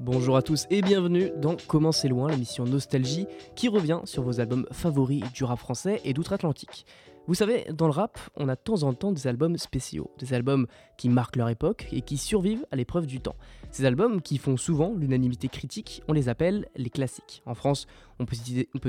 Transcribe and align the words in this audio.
Bonjour 0.00 0.36
à 0.36 0.42
tous 0.42 0.66
et 0.70 0.82
bienvenue 0.82 1.30
dans 1.36 1.56
Comment 1.66 1.92
c'est 1.92 2.08
loin, 2.08 2.28
l'émission 2.28 2.64
Nostalgie 2.64 3.26
qui 3.54 3.68
revient 3.68 4.00
sur 4.04 4.22
vos 4.22 4.40
albums 4.40 4.66
favoris 4.72 5.22
du 5.32 5.44
rap 5.44 5.58
français 5.58 6.00
et 6.04 6.12
d'outre-Atlantique. 6.12 6.86
Vous 7.28 7.34
savez, 7.34 7.66
dans 7.72 7.86
le 7.86 7.92
rap, 7.92 8.18
on 8.34 8.48
a 8.48 8.56
de 8.56 8.60
temps 8.60 8.82
en 8.82 8.94
temps 8.94 9.12
des 9.12 9.28
albums 9.28 9.56
spéciaux, 9.56 10.10
des 10.18 10.34
albums 10.34 10.66
qui 10.98 11.08
marquent 11.08 11.36
leur 11.36 11.48
époque 11.50 11.86
et 11.92 12.00
qui 12.00 12.16
survivent 12.16 12.66
à 12.72 12.76
l'épreuve 12.76 13.06
du 13.06 13.20
temps. 13.20 13.36
Ces 13.70 13.84
albums 13.84 14.20
qui 14.20 14.38
font 14.38 14.56
souvent 14.56 14.92
l'unanimité 14.92 15.46
critique, 15.46 16.02
on 16.08 16.12
les 16.12 16.28
appelle 16.28 16.66
les 16.74 16.90
classiques. 16.90 17.42
En 17.46 17.54
France, 17.54 17.86
on 18.18 18.26
peut 18.26 18.34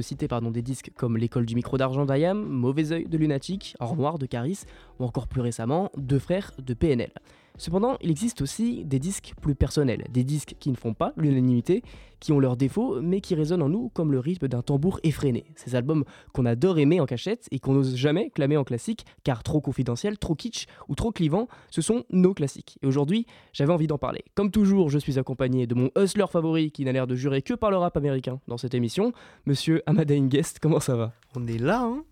citer, 0.02 0.28
des 0.28 0.62
disques 0.64 0.92
comme 0.96 1.16
L'école 1.16 1.46
du 1.46 1.54
micro 1.54 1.78
d'argent 1.78 2.06
d'Ayam, 2.06 2.44
Mauvais 2.44 2.92
œil 2.92 3.06
de 3.06 3.18
Lunatic, 3.20 3.76
Or 3.80 3.96
noir 3.96 4.18
de 4.18 4.26
Caris 4.26 4.62
ou 5.00 5.06
encore 5.06 5.28
plus 5.28 5.42
récemment 5.42 5.92
Deux 5.96 6.20
frères 6.20 6.52
de 6.58 6.74
PNL. 6.74 7.12
Cependant, 7.58 7.98
il 8.02 8.10
existe 8.10 8.42
aussi 8.42 8.84
des 8.84 9.00
disques 9.00 9.34
plus 9.42 9.54
personnels, 9.54 10.06
des 10.10 10.24
disques 10.24 10.56
qui 10.60 10.72
ne 10.72 10.76
font 10.76 10.94
pas 10.94 11.14
l'unanimité, 11.18 11.84
qui 12.20 12.32
ont 12.32 12.40
leurs 12.40 12.58
défauts, 12.58 13.02
mais 13.02 13.22
qui 13.22 13.36
résonnent 13.36 13.62
en 13.62 13.70
nous 13.70 13.90
comme 13.90 14.12
le 14.12 14.20
rythme 14.20 14.48
d'un 14.48 14.62
tambour 14.62 15.00
effréné. 15.04 15.46
Ces 15.56 15.76
albums 15.76 16.04
qu'on 16.34 16.46
adore 16.46 16.80
aimer 16.80 17.00
en 17.00 17.06
cachette 17.06 17.48
et 17.52 17.60
qu'on 17.60 17.74
n'ose 17.74 17.96
jamais 17.96 18.30
clamer 18.32 18.58
en 18.58 18.64
classique, 18.64 19.06
car 19.24 19.44
trop 19.44 19.62
confidentiel, 19.62 20.18
trop 20.18 20.34
kitsch 20.34 20.66
ou 20.88 20.96
trop 20.96 21.12
clivant, 21.12 21.48
ce 21.70 21.82
sont 21.82 22.06
nos 22.10 22.34
classiques. 22.34 22.78
Et 22.82 22.88
aujourd'hui, 22.88 23.28
j'avais 23.52 23.74
envie 23.74 23.88
d'en 23.88 23.98
parler. 23.98 24.24
Comme 24.36 24.52
toujours, 24.52 24.90
je 24.90 24.98
suis 24.98 25.20
accompagné 25.20 25.68
de 25.68 25.76
mon 25.76 25.90
hustler 25.98 26.26
favori 26.32 26.72
qui 26.72 26.86
n'a 26.86 26.92
l'air 26.92 27.08
de 27.08 27.16
jurer 27.16 27.42
que 27.42 27.54
par 27.54 27.72
le 27.72 27.78
rap 27.78 27.98
américain 27.98 28.40
dans 28.48 28.58
cette 28.58 28.74
émission, 28.74 29.12
monsieur 29.46 29.84
Amada 29.86 30.18
Guest. 30.18 30.60
Comment 30.60 30.80
ça 30.80 30.96
va? 30.96 31.14
On 31.36 31.46
est 31.46 31.60
là, 31.60 31.82
hein? 31.82 32.04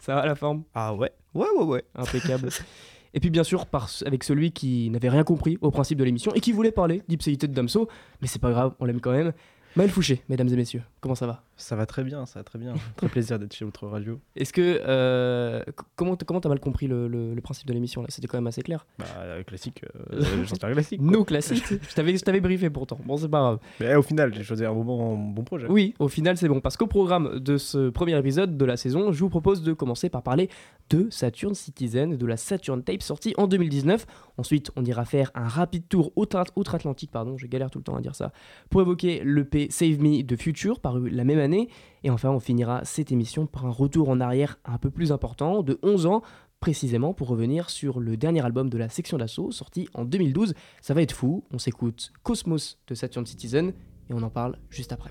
Ça 0.00 0.16
va 0.16 0.26
la 0.26 0.34
forme? 0.34 0.64
Ah 0.74 0.94
ouais 0.94 1.12
Ouais, 1.34 1.46
ouais, 1.56 1.64
ouais. 1.64 1.84
Impeccable. 1.94 2.48
Et 3.14 3.20
puis 3.20 3.30
bien 3.30 3.44
sûr, 3.44 3.66
avec 4.06 4.24
celui 4.24 4.52
qui 4.52 4.90
n'avait 4.90 5.10
rien 5.10 5.24
compris 5.24 5.58
au 5.60 5.70
principe 5.70 5.98
de 5.98 6.04
l'émission 6.04 6.32
et 6.34 6.40
qui 6.40 6.52
voulait 6.52 6.72
parler 6.72 7.02
d'Ipséité 7.08 7.46
de 7.46 7.52
Damso, 7.54 7.88
mais 8.20 8.28
c'est 8.28 8.40
pas 8.40 8.50
grave, 8.50 8.74
on 8.80 8.84
l'aime 8.84 9.00
quand 9.00 9.12
même. 9.12 9.32
Maël 9.76 9.90
Fouché, 9.90 10.22
mesdames 10.28 10.48
et 10.48 10.56
messieurs, 10.56 10.82
comment 11.00 11.14
ça 11.14 11.26
va? 11.26 11.42
Ça 11.56 11.76
va 11.76 11.86
très 11.86 12.02
bien, 12.02 12.26
ça 12.26 12.40
va 12.40 12.44
très 12.44 12.58
bien. 12.58 12.74
très 12.96 13.08
plaisir 13.08 13.38
d'être 13.38 13.54
chez 13.54 13.64
votre 13.64 13.86
radio. 13.86 14.18
Est-ce 14.36 14.52
que. 14.52 14.80
euh, 14.84 15.62
comment 15.96 16.16
t'as 16.16 16.48
mal 16.48 16.58
compris 16.60 16.86
le, 16.88 17.06
le- 17.08 17.34
le 17.34 17.40
principe 17.40 17.66
de 17.68 17.72
l'émission 17.72 18.00
là? 18.02 18.08
C'était 18.10 18.26
quand 18.26 18.36
même 18.38 18.46
assez 18.46 18.62
clair. 18.62 18.86
Bah, 18.98 19.04
euh, 19.18 19.42
classique, 19.44 19.84
euh, 20.12 20.22
j'espère 20.44 20.72
classique. 20.72 21.00
quoi. 21.00 21.24
Classiques 21.24 21.64
Je 21.88 21.94
t'avais 21.94 22.16
je 22.16 22.22
t'avais 22.24 22.40
briefé 22.40 22.68
pourtant. 22.70 22.98
Bon, 23.04 23.16
c'est 23.16 23.28
pas 23.28 23.40
grave. 23.40 23.58
Mais 23.80 23.94
au 23.94 24.02
final, 24.02 24.34
j'ai 24.34 24.42
choisi 24.42 24.64
un 24.64 24.72
bon, 24.72 25.16
bon 25.16 25.44
projet. 25.44 25.66
Oui, 25.68 25.94
au 25.98 26.08
final, 26.08 26.36
c'est 26.36 26.48
bon. 26.48 26.60
Parce 26.60 26.76
qu'au 26.76 26.86
programme 26.86 27.38
de 27.38 27.56
ce 27.58 27.90
premier 27.90 28.18
épisode 28.18 28.56
de 28.56 28.64
la 28.64 28.76
saison, 28.76 29.12
je 29.12 29.20
vous 29.20 29.28
propose 29.30 29.62
de 29.62 29.72
commencer 29.72 30.08
par 30.08 30.22
parler 30.22 30.48
de 30.90 31.08
Saturn 31.10 31.54
Citizen, 31.54 32.16
de 32.16 32.26
la 32.26 32.36
Saturn 32.36 32.82
Tape 32.82 33.02
sortie 33.02 33.34
en 33.36 33.46
2019. 33.46 34.06
Ensuite, 34.38 34.70
on 34.76 34.84
ira 34.84 35.04
faire 35.04 35.30
un 35.34 35.46
rapide 35.46 35.84
tour 35.88 36.12
outre- 36.16 36.44
outre-Atlantique, 36.56 37.10
pardon, 37.10 37.36
je 37.38 37.46
galère 37.46 37.70
tout 37.70 37.78
le 37.78 37.84
temps 37.84 37.96
à 37.96 38.00
dire 38.00 38.14
ça, 38.14 38.32
pour 38.70 38.80
évoquer 38.80 39.22
l'EP 39.24 39.68
Save 39.70 40.00
Me 40.00 40.22
de 40.22 40.36
Future, 40.36 40.80
paru 40.80 41.08
la 41.10 41.24
même 41.24 41.38
Et 42.04 42.10
enfin, 42.10 42.30
on 42.30 42.40
finira 42.40 42.84
cette 42.84 43.12
émission 43.12 43.46
par 43.46 43.66
un 43.66 43.70
retour 43.70 44.08
en 44.08 44.20
arrière 44.20 44.58
un 44.64 44.78
peu 44.78 44.90
plus 44.90 45.12
important, 45.12 45.62
de 45.62 45.78
11 45.82 46.06
ans, 46.06 46.22
précisément 46.60 47.12
pour 47.12 47.28
revenir 47.28 47.70
sur 47.70 47.98
le 47.98 48.16
dernier 48.16 48.44
album 48.44 48.70
de 48.70 48.78
la 48.78 48.88
section 48.88 49.18
d'assaut, 49.18 49.50
sorti 49.50 49.88
en 49.94 50.04
2012. 50.04 50.54
Ça 50.80 50.94
va 50.94 51.02
être 51.02 51.12
fou, 51.12 51.44
on 51.52 51.58
s'écoute 51.58 52.12
Cosmos 52.22 52.78
de 52.86 52.94
Saturn 52.94 53.26
Citizen, 53.26 53.72
et 54.08 54.14
on 54.14 54.22
en 54.22 54.30
parle 54.30 54.56
juste 54.70 54.92
après. 54.92 55.10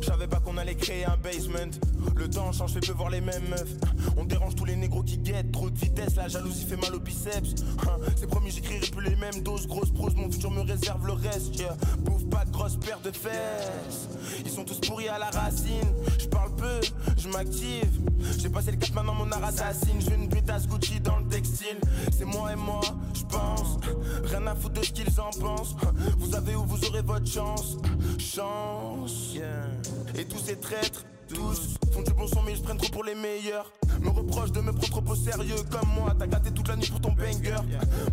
Je 0.00 0.06
savais 0.06 0.26
pas 0.26 0.40
qu'on 0.40 0.56
allait 0.56 0.74
créer 0.74 1.04
un 1.04 1.16
basement. 1.16 1.70
Le 2.16 2.28
temps 2.28 2.52
change, 2.52 2.72
fait 2.72 2.80
peu 2.80 2.92
voir 2.92 3.10
les 3.10 3.20
mêmes 3.20 3.48
meufs. 3.48 3.74
On 4.16 4.24
dérange 4.24 4.54
tous 4.54 4.64
les 4.64 4.76
négros 4.76 5.02
qui 5.02 5.18
guettent. 5.18 5.52
Trop 5.52 5.70
de 5.70 5.78
vitesse, 5.78 6.16
la 6.16 6.28
jalousie 6.28 6.64
fait 6.64 6.76
mal 6.76 6.94
aux 6.94 7.00
biceps. 7.00 7.54
Hein, 7.82 7.98
C'est 8.16 8.26
promis, 8.26 8.50
j'écrirai 8.50 8.86
plus 8.86 9.04
les 9.08 9.16
mêmes 9.16 9.42
doses. 9.42 9.66
Grosse 9.66 9.90
prose, 9.90 10.14
mon 10.14 10.30
futur 10.30 10.50
me 10.50 10.60
réserve 10.62 11.06
le 11.06 11.12
reste. 11.12 11.58
Yeah. 11.58 11.76
Bouffe 11.98 12.26
pas 12.28 12.44
de 12.44 12.50
grosses 12.50 12.76
paires 12.76 13.00
de 13.00 13.10
fesses. 13.10 14.08
Ils 14.44 14.50
sont 14.50 14.64
tous 14.64 14.80
pourris 14.80 15.08
à 15.08 15.18
la 15.18 15.30
racine. 15.30 15.88
Je 16.18 16.26
parle 16.26 16.54
peu, 16.56 16.80
je 17.16 17.28
m'active. 17.28 18.00
J'ai 18.38 18.48
passé 18.48 18.70
le 18.70 18.76
cap, 18.78 18.94
maintenant 18.94 19.14
mon 19.14 19.30
art 19.32 19.44
assassine. 19.44 20.00
Je 20.00 20.14
une 20.14 20.28
pétasse 20.28 20.66
Gucci 20.66 21.00
dans 21.00 21.18
le 21.18 21.26
textile. 21.26 21.78
C'est 22.16 22.24
moi 22.24 22.52
et 22.52 22.56
moi, 22.56 22.80
je 23.14 23.22
pense. 23.24 23.78
Rien 24.24 24.46
à 24.46 24.54
foutre 24.54 24.80
de 24.80 24.84
ce 24.84 24.92
qu'ils 24.92 25.20
en 25.20 25.30
pensent. 25.30 25.76
Vous 26.18 26.34
avez 26.34 26.54
où 26.54 26.64
vous 26.64 26.84
aurez 26.86 27.02
votre 27.02 27.26
chance. 27.26 27.76
Chance. 28.18 29.34
yeah. 29.34 29.85
Et 30.18 30.24
tous 30.24 30.38
ces 30.38 30.56
traîtres. 30.56 31.04
Tous 31.28 31.76
font 31.92 32.02
du 32.02 32.12
bon 32.12 32.26
son 32.28 32.42
mais 32.42 32.52
ils 32.52 32.62
prennent 32.62 32.76
trop 32.76 32.90
pour 32.90 33.04
les 33.04 33.14
meilleurs. 33.14 33.72
Me 34.00 34.10
reprochent 34.10 34.52
de 34.52 34.60
me 34.60 34.72
prendre 34.72 35.02
trop 35.02 35.12
au 35.12 35.16
sérieux 35.16 35.56
Comme 35.70 35.88
moi 35.94 36.14
t'as 36.16 36.26
gâté 36.26 36.52
toute 36.52 36.68
la 36.68 36.76
nuit 36.76 36.88
pour 36.88 37.00
ton 37.00 37.12
banger. 37.12 37.56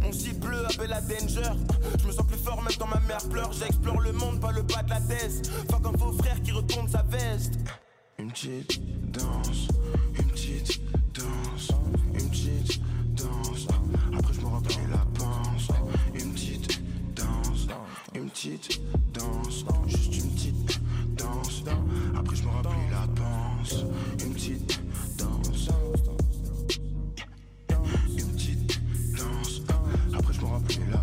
Mon 0.01 0.11
site 0.11 0.39
bleu 0.39 0.65
appelle 0.65 0.89
la 0.89 1.01
danger. 1.01 1.51
Je 1.99 2.07
me 2.07 2.11
sens 2.11 2.25
plus 2.25 2.37
fort 2.37 2.61
même 2.61 2.73
quand 2.79 2.87
ma 2.87 2.99
mère 3.01 3.23
pleure. 3.29 3.51
J'explore 3.53 4.01
le 4.01 4.13
monde 4.13 4.39
pas 4.39 4.51
le 4.51 4.63
bas 4.63 4.81
de 4.83 4.89
la 4.89 5.01
thèse. 5.01 5.41
Fuck 5.69 5.85
un 5.85 5.97
faux 5.97 6.13
frère 6.13 6.41
qui 6.41 6.51
retourne 6.51 6.87
sa 6.87 7.03
veste. 7.03 7.53
Une 8.17 8.31
petite 8.31 8.81
danse 9.11 9.67
Une 10.17 10.27
petite 10.29 10.81
danse 11.13 11.69
Une 12.13 12.29
petite 12.29 12.81
danse. 13.15 13.67
Après 14.17 14.33
je 14.33 14.41
me 14.41 14.45
remplis 14.47 14.77
la 14.89 15.05
panse. 15.13 15.67
Une 16.15 16.33
petite 16.33 16.81
danse 17.15 17.67
Une 18.15 18.29
petite 18.29 18.81
danse 18.91 18.92
Après 22.23 22.37
je 22.37 22.43
me 22.43 22.49
remplis 22.49 22.89
la 22.89 23.05
panse 23.21 23.85
Une 24.23 24.33
petite 24.33 24.81
danse. 25.17 25.69
Une 28.17 28.27
petite 28.27 28.81
danse. 29.17 29.61
Après 30.13 30.33
je 30.33 30.39
me 30.39 30.45
remplis 30.45 30.79
la 30.89 31.02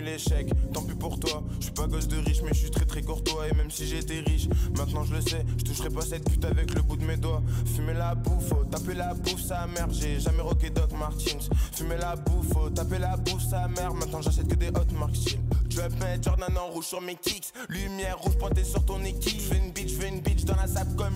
l'échec, 0.00 0.48
tant 0.72 0.82
pis 0.82 0.94
pour 0.94 1.18
toi. 1.18 1.42
Je 1.58 1.64
suis 1.64 1.72
pas 1.72 1.86
gosse 1.86 2.08
de 2.08 2.18
riche, 2.18 2.42
mais 2.42 2.50
je 2.52 2.60
suis 2.60 2.70
très 2.70 2.84
très 2.84 3.02
courtois. 3.02 3.48
Et 3.48 3.54
même 3.54 3.70
si 3.70 3.86
j'étais 3.86 4.20
riche, 4.20 4.48
maintenant 4.76 5.04
je 5.04 5.14
le 5.14 5.20
sais, 5.20 5.44
je 5.58 5.64
toucherai 5.64 5.90
pas 5.90 6.02
cette 6.02 6.28
pute 6.28 6.44
avec 6.44 6.74
le 6.74 6.82
bout 6.82 6.96
de 6.96 7.04
mes 7.04 7.16
doigts. 7.16 7.42
Fumer 7.74 7.94
la 7.94 8.14
bouffe, 8.14 8.48
faut 8.48 8.64
taper 8.64 8.94
la 8.94 9.14
bouffe, 9.14 9.42
sa 9.42 9.66
mère. 9.66 9.88
J'ai 9.90 10.20
jamais 10.20 10.42
rocké 10.42 10.70
Doc 10.70 10.92
Martins. 10.92 11.38
Fumer 11.72 11.96
la 11.96 12.16
bouffe, 12.16 12.52
faut 12.52 12.70
taper 12.70 12.98
la 12.98 13.16
bouffe, 13.16 13.42
sa 13.42 13.68
mère. 13.68 13.94
Maintenant 13.94 14.22
j'achète 14.22 14.48
que 14.48 14.54
des 14.54 14.68
hot 14.68 14.92
marks. 14.98 15.38
Je 15.68 15.76
vais 15.80 15.88
mettre 16.00 16.24
Jordan 16.24 16.56
en 16.58 16.68
rouge 16.68 16.86
sur 16.86 17.00
mes 17.00 17.14
kicks. 17.14 17.52
Lumière 17.68 18.18
rouge 18.18 18.36
pointée 18.38 18.64
sur 18.64 18.84
ton 18.84 19.02
équipe. 19.04 19.40
Je 19.40 19.50
veux 19.50 19.56
une 19.56 19.70
bitch, 19.70 19.92
je 19.92 20.00
veux 20.00 20.08
une 20.08 20.20
bitch 20.20 20.44
dans 20.44 20.56
la 20.56 20.66
sap 20.66 20.88
comme. 20.96 21.14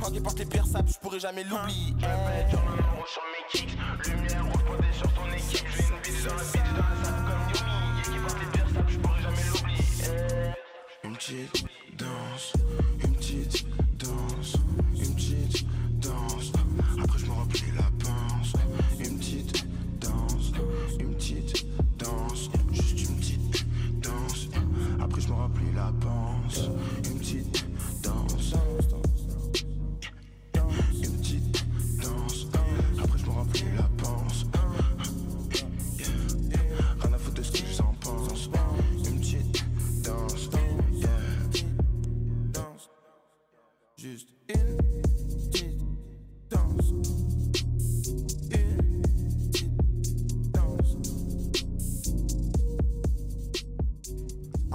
Quand 0.00 0.10
il 0.14 0.22
porte 0.22 0.38
les 0.38 0.46
pires 0.46 0.66
sapes, 0.66 0.88
je 0.88 0.98
pourrais 0.98 1.20
jamais 1.20 1.44
l'oublier. 1.44 1.94
Je 1.98 2.06
vais 2.06 2.08
mettre 2.08 2.50
Jordan 2.52 2.84
en 2.84 2.96
rouge 2.96 3.08
sur 3.12 3.22
mes 3.32 3.44
kicks. 3.50 3.76
Lumière 4.06 4.44
rouge 4.46 4.64
pointée 4.64 4.92
sur 4.92 5.12
ton 5.14 5.26
équipe. 5.32 5.66
Je 5.76 5.82
veux 5.82 5.94
une 5.94 6.00
bitch 6.02 6.24
dans 6.24 6.34
la 6.36 6.42
bitch 6.42 6.72
dans 6.74 6.82
la 6.82 6.97
je 8.86 8.98
pourrais 8.98 9.22
jamais 9.22 9.44
l'oublier. 9.52 10.54
Une 11.04 11.16
petite 11.16 11.64
danse, 11.96 12.52
une 13.04 13.14
petite 13.14 13.66
danse, 13.98 14.56
une 14.96 15.14
petite 15.14 15.66
danse. 16.00 16.52
Après 17.02 17.18
je 17.18 17.26
me 17.26 17.32
remplis 17.32 17.72
la 17.76 17.90
panse. 18.04 18.52
Une 19.00 19.18
petite 19.18 19.66
danse, 20.00 20.52
une 20.98 21.14
petite 21.14 21.66
danse, 21.98 22.50
juste 22.72 23.08
une 23.08 23.16
petite 23.16 23.66
danse. 24.00 24.48
Après 25.00 25.20
je 25.20 25.28
me 25.28 25.34
remplis 25.34 25.72
la 25.74 25.92
panse. 26.00 26.68
Une 27.04 27.18
petite 27.18 27.66
danse. 28.02 28.54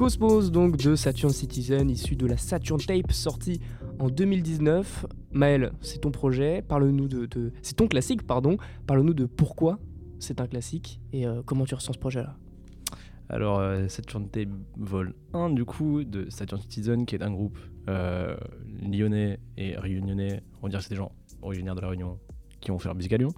Cosmos, 0.04 0.52
donc 0.52 0.76
de 0.76 0.98
Saturn 0.98 1.32
Citizen, 1.32 1.90
issu 1.90 2.18
de 2.18 2.28
la 2.28 2.36
Saturn 2.36 2.78
Tape 2.78 3.14
sortie 3.14 3.62
en 4.00 4.10
2019. 4.10 5.06
Maël, 5.32 5.72
c'est 5.80 6.00
ton 6.00 6.12
projet, 6.12 6.62
parle-nous 6.62 7.08
de, 7.08 7.54
C'est 7.62 7.76
ton 7.76 7.88
classique, 7.88 8.24
pardon. 8.24 8.58
Parle-nous 8.86 9.14
de 9.14 9.26
pourquoi 9.26 9.80
c'est 10.20 10.42
un 10.42 10.48
classique 10.48 11.00
et 11.14 11.26
euh, 11.26 11.42
comment 11.46 11.64
tu 11.64 11.74
ressens 11.74 11.94
ce 11.94 12.00
projet-là. 12.00 12.36
Alors, 13.30 13.60
euh, 13.60 13.88
Saturn 13.88 14.28
Tape 14.28 14.50
vol 14.76 15.16
1 15.32 15.52
du 15.52 15.64
coup 15.64 16.04
de 16.04 16.30
Saturn 16.30 16.60
Citizen, 16.60 17.06
qui 17.06 17.16
est 17.16 17.24
un 17.24 17.32
groupe 17.32 17.58
euh, 17.88 18.36
lyonnais 18.82 19.40
et 19.56 19.78
réunionnais. 19.78 20.44
On 20.62 20.68
dirait 20.68 20.82
que 20.82 20.84
c'est 20.84 20.96
des 20.96 20.98
gens 20.98 21.14
originaires 21.42 21.76
de 21.76 21.82
la 21.82 21.88
Réunion 21.88 22.20
qui 22.60 22.72
ont 22.72 22.78
fait 22.78 22.90
leur 22.90 22.96
musique 22.96 23.14
à 23.14 23.18
Lyon. 23.18 23.32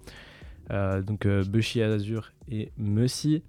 donc, 1.05 1.27
Bushy 1.27 1.83
Azur 1.83 2.31
et 2.47 2.71
Messi. 2.75 3.43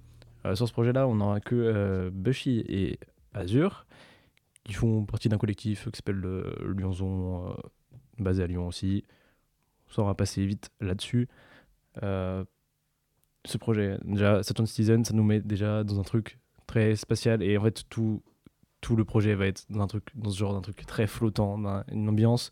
Euh, 0.46 0.54
sur 0.54 0.68
ce 0.68 0.72
projet-là, 0.72 1.08
on 1.08 1.16
n'aura 1.16 1.40
que 1.40 1.54
euh, 1.54 2.10
Bushy 2.12 2.64
et 2.68 2.98
Azure, 3.34 3.86
qui 4.64 4.72
font 4.72 5.04
partie 5.04 5.28
d'un 5.28 5.38
collectif 5.38 5.90
qui 5.90 5.96
s'appelle 5.96 6.16
le 6.16 6.54
Lyonzon, 6.76 7.50
euh, 7.50 7.54
basé 8.18 8.42
à 8.42 8.46
Lyon 8.46 8.66
aussi. 8.66 9.04
Ça 9.88 10.02
va 10.02 10.14
passer 10.14 10.44
vite 10.46 10.70
là-dessus. 10.80 11.28
ce 12.02 13.58
projet, 13.58 13.98
déjà, 14.04 14.42
Saturn 14.42 14.66
Citizen, 14.66 15.04
ça 15.04 15.14
nous 15.14 15.22
met 15.22 15.40
déjà 15.40 15.84
dans 15.84 16.00
un 16.00 16.02
truc 16.02 16.38
très 16.66 16.96
spatial 16.96 17.42
et 17.42 17.56
en 17.56 17.62
fait, 17.62 17.84
tout, 17.88 18.22
tout 18.80 18.96
le 18.96 19.04
projet 19.04 19.36
va 19.36 19.46
être 19.46 19.64
dans, 19.70 19.82
un 19.82 19.86
truc, 19.86 20.08
dans 20.16 20.30
ce 20.30 20.38
genre 20.38 20.54
d'un 20.54 20.60
truc 20.60 20.84
très 20.86 21.06
flottant, 21.06 21.56
une 21.92 22.08
ambiance 22.08 22.50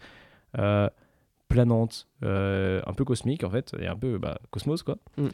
planante, 1.48 2.08
un 2.22 2.94
peu 2.96 3.04
cosmique 3.04 3.42
en 3.42 3.50
fait, 3.50 3.74
et 3.80 3.88
un 3.88 3.96
peu 3.96 4.18
bah, 4.18 4.38
cosmos 4.50 4.84
quoi. 4.84 4.98
Mm 5.16 5.30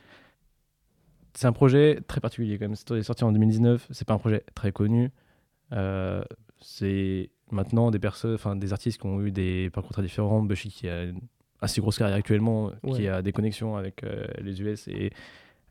c'est 1.34 1.46
un 1.46 1.52
projet 1.52 2.00
très 2.06 2.20
particulier 2.20 2.58
quand 2.58 2.66
même. 2.66 2.74
C'est 2.74 3.02
sorti 3.02 3.24
en 3.24 3.32
2019, 3.32 3.88
c'est 3.90 4.06
pas 4.06 4.14
un 4.14 4.18
projet 4.18 4.44
très 4.54 4.72
connu. 4.72 5.10
Euh, 5.72 6.22
c'est 6.60 7.30
maintenant 7.50 7.90
des 7.90 7.98
personnes, 7.98 8.34
enfin 8.34 8.56
des 8.56 8.72
artistes 8.72 9.00
qui 9.00 9.06
ont 9.06 9.20
eu 9.22 9.30
des 9.30 9.70
parcours 9.70 9.92
très 9.92 10.02
différents. 10.02 10.42
Bushy 10.42 10.70
qui 10.70 10.88
a 10.88 11.04
une 11.04 11.20
assez 11.60 11.80
grosse 11.80 11.98
carrière 11.98 12.16
actuellement, 12.16 12.72
qui 12.94 13.06
a 13.08 13.22
des 13.22 13.32
connexions 13.32 13.76
avec 13.76 14.02
euh, 14.04 14.26
les 14.40 14.60
US 14.62 14.88
et 14.88 15.10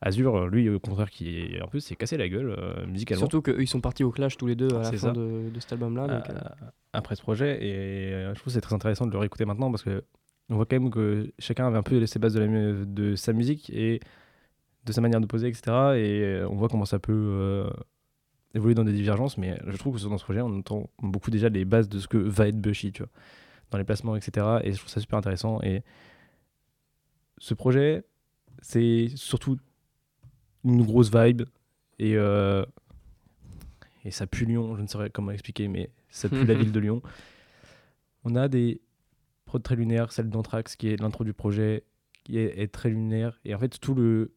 Azure, 0.01 0.47
lui 0.47 0.69
au 0.69 0.79
contraire 0.79 1.09
qui 1.09 1.39
est 1.39 1.61
un 1.61 1.67
peu 1.67 1.79
s'est 1.79 1.95
cassé 1.95 2.15
la 2.15 2.29
gueule 2.29 2.55
euh, 2.57 2.85
musicalement. 2.85 3.19
Surtout 3.19 3.41
qu'ils 3.41 3.67
sont 3.67 3.81
partis 3.81 4.03
au 4.03 4.11
clash 4.11 4.37
tous 4.37 4.47
les 4.47 4.55
deux 4.55 4.73
à 4.75 4.83
la 4.83 4.91
fin 4.93 5.11
de, 5.11 5.51
cet 5.59 5.73
album-là. 5.73 6.23
après 6.93 7.15
ce 7.15 7.21
projet 7.21 7.61
et 7.61 8.11
je 8.11 8.33
trouve 8.35 8.45
que 8.45 8.51
c'est 8.51 8.61
très 8.61 8.75
intéressant 8.75 9.07
de 9.07 9.11
le 9.11 9.17
réécouter 9.17 9.45
maintenant 9.45 9.71
parce 9.71 9.83
que 9.83 10.03
on 10.49 10.55
voit 10.55 10.65
quand 10.65 10.79
même 10.79 10.89
que 10.89 11.31
chacun 11.37 11.67
avait 11.67 11.77
un 11.77 11.83
peu 11.83 12.05
ses 12.05 12.17
bases 12.17 12.33
de, 12.33 12.39
la, 12.39 12.85
de 12.85 13.15
sa 13.15 13.33
musique 13.33 13.69
et 13.69 13.99
de 14.89 14.93
sa 14.93 15.01
manière 15.01 15.21
de 15.21 15.27
poser, 15.27 15.47
etc. 15.47 15.61
Et 15.95 16.23
euh, 16.23 16.47
on 16.49 16.55
voit 16.55 16.67
comment 16.67 16.85
ça 16.85 16.97
peut 16.99 17.13
euh, 17.13 17.69
évoluer 18.55 18.73
dans 18.73 18.83
des 18.83 18.91
divergences, 18.91 19.37
mais 19.37 19.59
je 19.67 19.77
trouve 19.77 19.95
que 19.95 20.07
dans 20.07 20.17
ce 20.17 20.23
projet, 20.23 20.41
on 20.41 20.57
entend 20.57 20.89
beaucoup 21.01 21.29
déjà 21.29 21.47
les 21.49 21.63
bases 21.63 21.87
de 21.87 21.99
ce 21.99 22.07
que 22.07 22.17
va 22.17 22.47
être 22.47 22.59
Bushy, 22.59 22.91
tu 22.91 23.03
vois, 23.03 23.11
dans 23.69 23.77
les 23.77 23.83
placements, 23.83 24.15
etc. 24.15 24.47
Et 24.63 24.73
je 24.73 24.77
trouve 24.79 24.89
ça 24.89 24.99
super 24.99 25.19
intéressant. 25.19 25.61
Et 25.61 25.83
ce 27.37 27.53
projet, 27.53 28.03
c'est 28.61 29.09
surtout 29.15 29.57
une 30.65 30.83
grosse 30.83 31.13
vibe 31.13 31.43
et, 31.99 32.15
euh, 32.17 32.65
et 34.03 34.11
ça 34.11 34.25
pue 34.25 34.45
Lyon, 34.45 34.75
je 34.75 34.81
ne 34.81 34.87
saurais 34.87 35.11
comment 35.11 35.31
expliquer, 35.31 35.67
mais 35.67 35.91
ça 36.09 36.29
pue 36.29 36.45
la 36.45 36.53
ville 36.55 36.71
de 36.71 36.79
Lyon. 36.79 37.01
On 38.23 38.35
a 38.35 38.47
des 38.47 38.81
prods 39.45 39.59
très 39.59 39.75
lunaires, 39.75 40.11
celle 40.11 40.29
d'Anthrax 40.29 40.75
qui 40.75 40.89
est 40.89 40.99
l'intro 40.99 41.23
du 41.23 41.33
projet, 41.33 41.83
qui 42.23 42.39
est, 42.39 42.59
est, 42.59 42.67
très 42.67 42.89
lunaire. 42.89 43.39
Et 43.45 43.53
en 43.53 43.59
fait, 43.59 43.79
tout 43.79 43.93
le, 43.93 44.33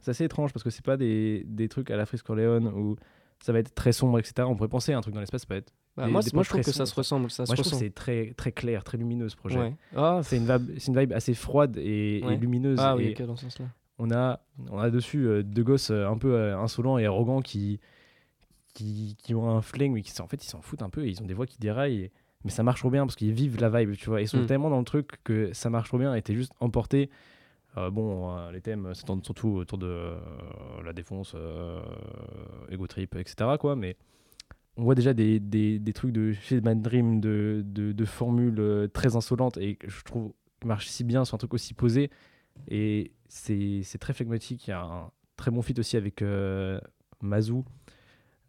c'est 0.00 0.10
assez 0.10 0.24
étrange 0.24 0.52
parce 0.52 0.62
que 0.62 0.70
c'est 0.70 0.84
pas 0.84 0.96
des, 0.96 1.44
des, 1.46 1.68
trucs 1.68 1.90
à 1.90 1.96
la 1.96 2.06
Frisco 2.06 2.28
Corleone 2.28 2.68
où 2.68 2.96
ça 3.40 3.52
va 3.52 3.58
être 3.58 3.74
très 3.74 3.92
sombre, 3.92 4.18
etc. 4.18 4.46
On 4.48 4.56
pourrait 4.56 4.68
penser 4.68 4.92
à 4.92 4.98
un 4.98 5.00
truc 5.00 5.14
dans 5.14 5.20
l'espace, 5.20 5.42
ça 5.42 5.46
peut 5.46 5.56
être. 5.56 5.72
Bah, 5.96 6.06
moi, 6.08 6.20
moi 6.34 6.42
je 6.42 6.48
trouve 6.48 6.62
que 6.62 6.72
ça 6.72 6.84
se 6.84 6.94
ressemble. 6.94 7.30
Ça 7.30 7.44
moi, 7.46 7.54
je 7.54 7.62
trouve 7.62 7.72
que 7.72 7.78
c'est 7.78 7.94
très, 7.94 8.34
très 8.34 8.52
clair, 8.52 8.84
très 8.84 8.98
lumineux 8.98 9.28
ce 9.28 9.36
projet. 9.36 9.74
Ah, 9.94 10.20
c'est 10.22 10.36
une, 10.36 10.46
vibe, 10.46 10.78
une 10.86 10.98
vibe 10.98 11.12
assez 11.12 11.34
froide 11.34 11.76
et, 11.78 12.20
lumineuse. 12.38 12.78
Ah 12.80 12.96
oui, 12.96 13.14
dans 13.14 13.36
ce 13.36 13.44
sens-là. 13.44 13.66
On 13.98 14.10
a, 14.10 14.40
on 14.70 14.78
a 14.78 14.90
dessus 14.90 15.26
euh, 15.26 15.42
deux 15.42 15.64
gosses 15.64 15.90
euh, 15.90 16.06
un 16.06 16.18
peu 16.18 16.34
euh, 16.34 16.58
insolents 16.58 16.98
et 16.98 17.06
arrogants 17.06 17.40
qui, 17.40 17.80
qui, 18.74 19.16
qui, 19.18 19.34
ont 19.34 19.48
un 19.48 19.62
flingue, 19.62 19.92
mais 19.92 20.02
qui 20.02 20.20
en 20.20 20.26
fait 20.26 20.44
ils 20.44 20.48
s'en 20.48 20.60
foutent 20.60 20.82
un 20.82 20.90
peu 20.90 21.06
et 21.06 21.08
ils 21.08 21.22
ont 21.22 21.24
des 21.24 21.32
voix 21.32 21.46
qui 21.46 21.56
déraillent. 21.58 22.10
mais 22.44 22.50
ça 22.50 22.62
marche 22.62 22.80
trop 22.80 22.90
bien 22.90 23.06
parce 23.06 23.16
qu'ils 23.16 23.32
vivent 23.32 23.58
la 23.58 23.70
vibe, 23.70 23.96
tu 23.96 24.10
vois. 24.10 24.20
Ils 24.20 24.28
sont 24.28 24.42
hmm. 24.42 24.46
tellement 24.46 24.68
dans 24.68 24.80
le 24.80 24.84
truc 24.84 25.12
que 25.24 25.50
ça 25.54 25.70
marche 25.70 25.88
trop 25.88 25.96
bien 25.96 26.14
et 26.14 26.20
t'es 26.20 26.34
juste 26.34 26.52
emporté 26.60 27.08
euh, 27.08 27.14
bon, 27.90 28.36
euh, 28.36 28.50
les 28.52 28.60
thèmes 28.60 28.94
s'étendent 28.94 29.24
surtout 29.24 29.48
autour 29.48 29.78
de 29.78 29.86
euh, 29.86 30.18
la 30.84 30.92
défense, 30.92 31.36
ego 32.70 32.86
trip, 32.86 33.14
etc. 33.16 33.50
Mais 33.76 33.96
on 34.76 34.84
voit 34.84 34.94
déjà 34.94 35.12
des, 35.12 35.40
trucs 35.94 36.12
de 36.12 36.32
chez 36.32 36.60
Man 36.60 36.80
Dream, 36.80 37.20
de, 37.20 37.62
de, 37.66 38.04
formules 38.04 38.90
très 38.92 39.16
insolentes 39.16 39.58
et 39.58 39.78
je 39.86 40.02
trouve 40.02 40.32
qui 40.60 40.66
marchent 40.66 40.88
si 40.88 41.04
bien 41.04 41.24
sur 41.24 41.34
un 41.34 41.38
truc 41.38 41.54
aussi 41.54 41.74
posé. 41.74 42.10
Et 42.68 43.12
c'est 43.28 43.98
très 44.00 44.14
flegmatique. 44.14 44.66
Il 44.66 44.70
y 44.70 44.72
a 44.72 44.80
un 44.80 45.10
très 45.36 45.50
bon 45.50 45.60
fit 45.62 45.74
aussi 45.78 45.96
avec 45.96 46.24
Mazou. 47.20 47.64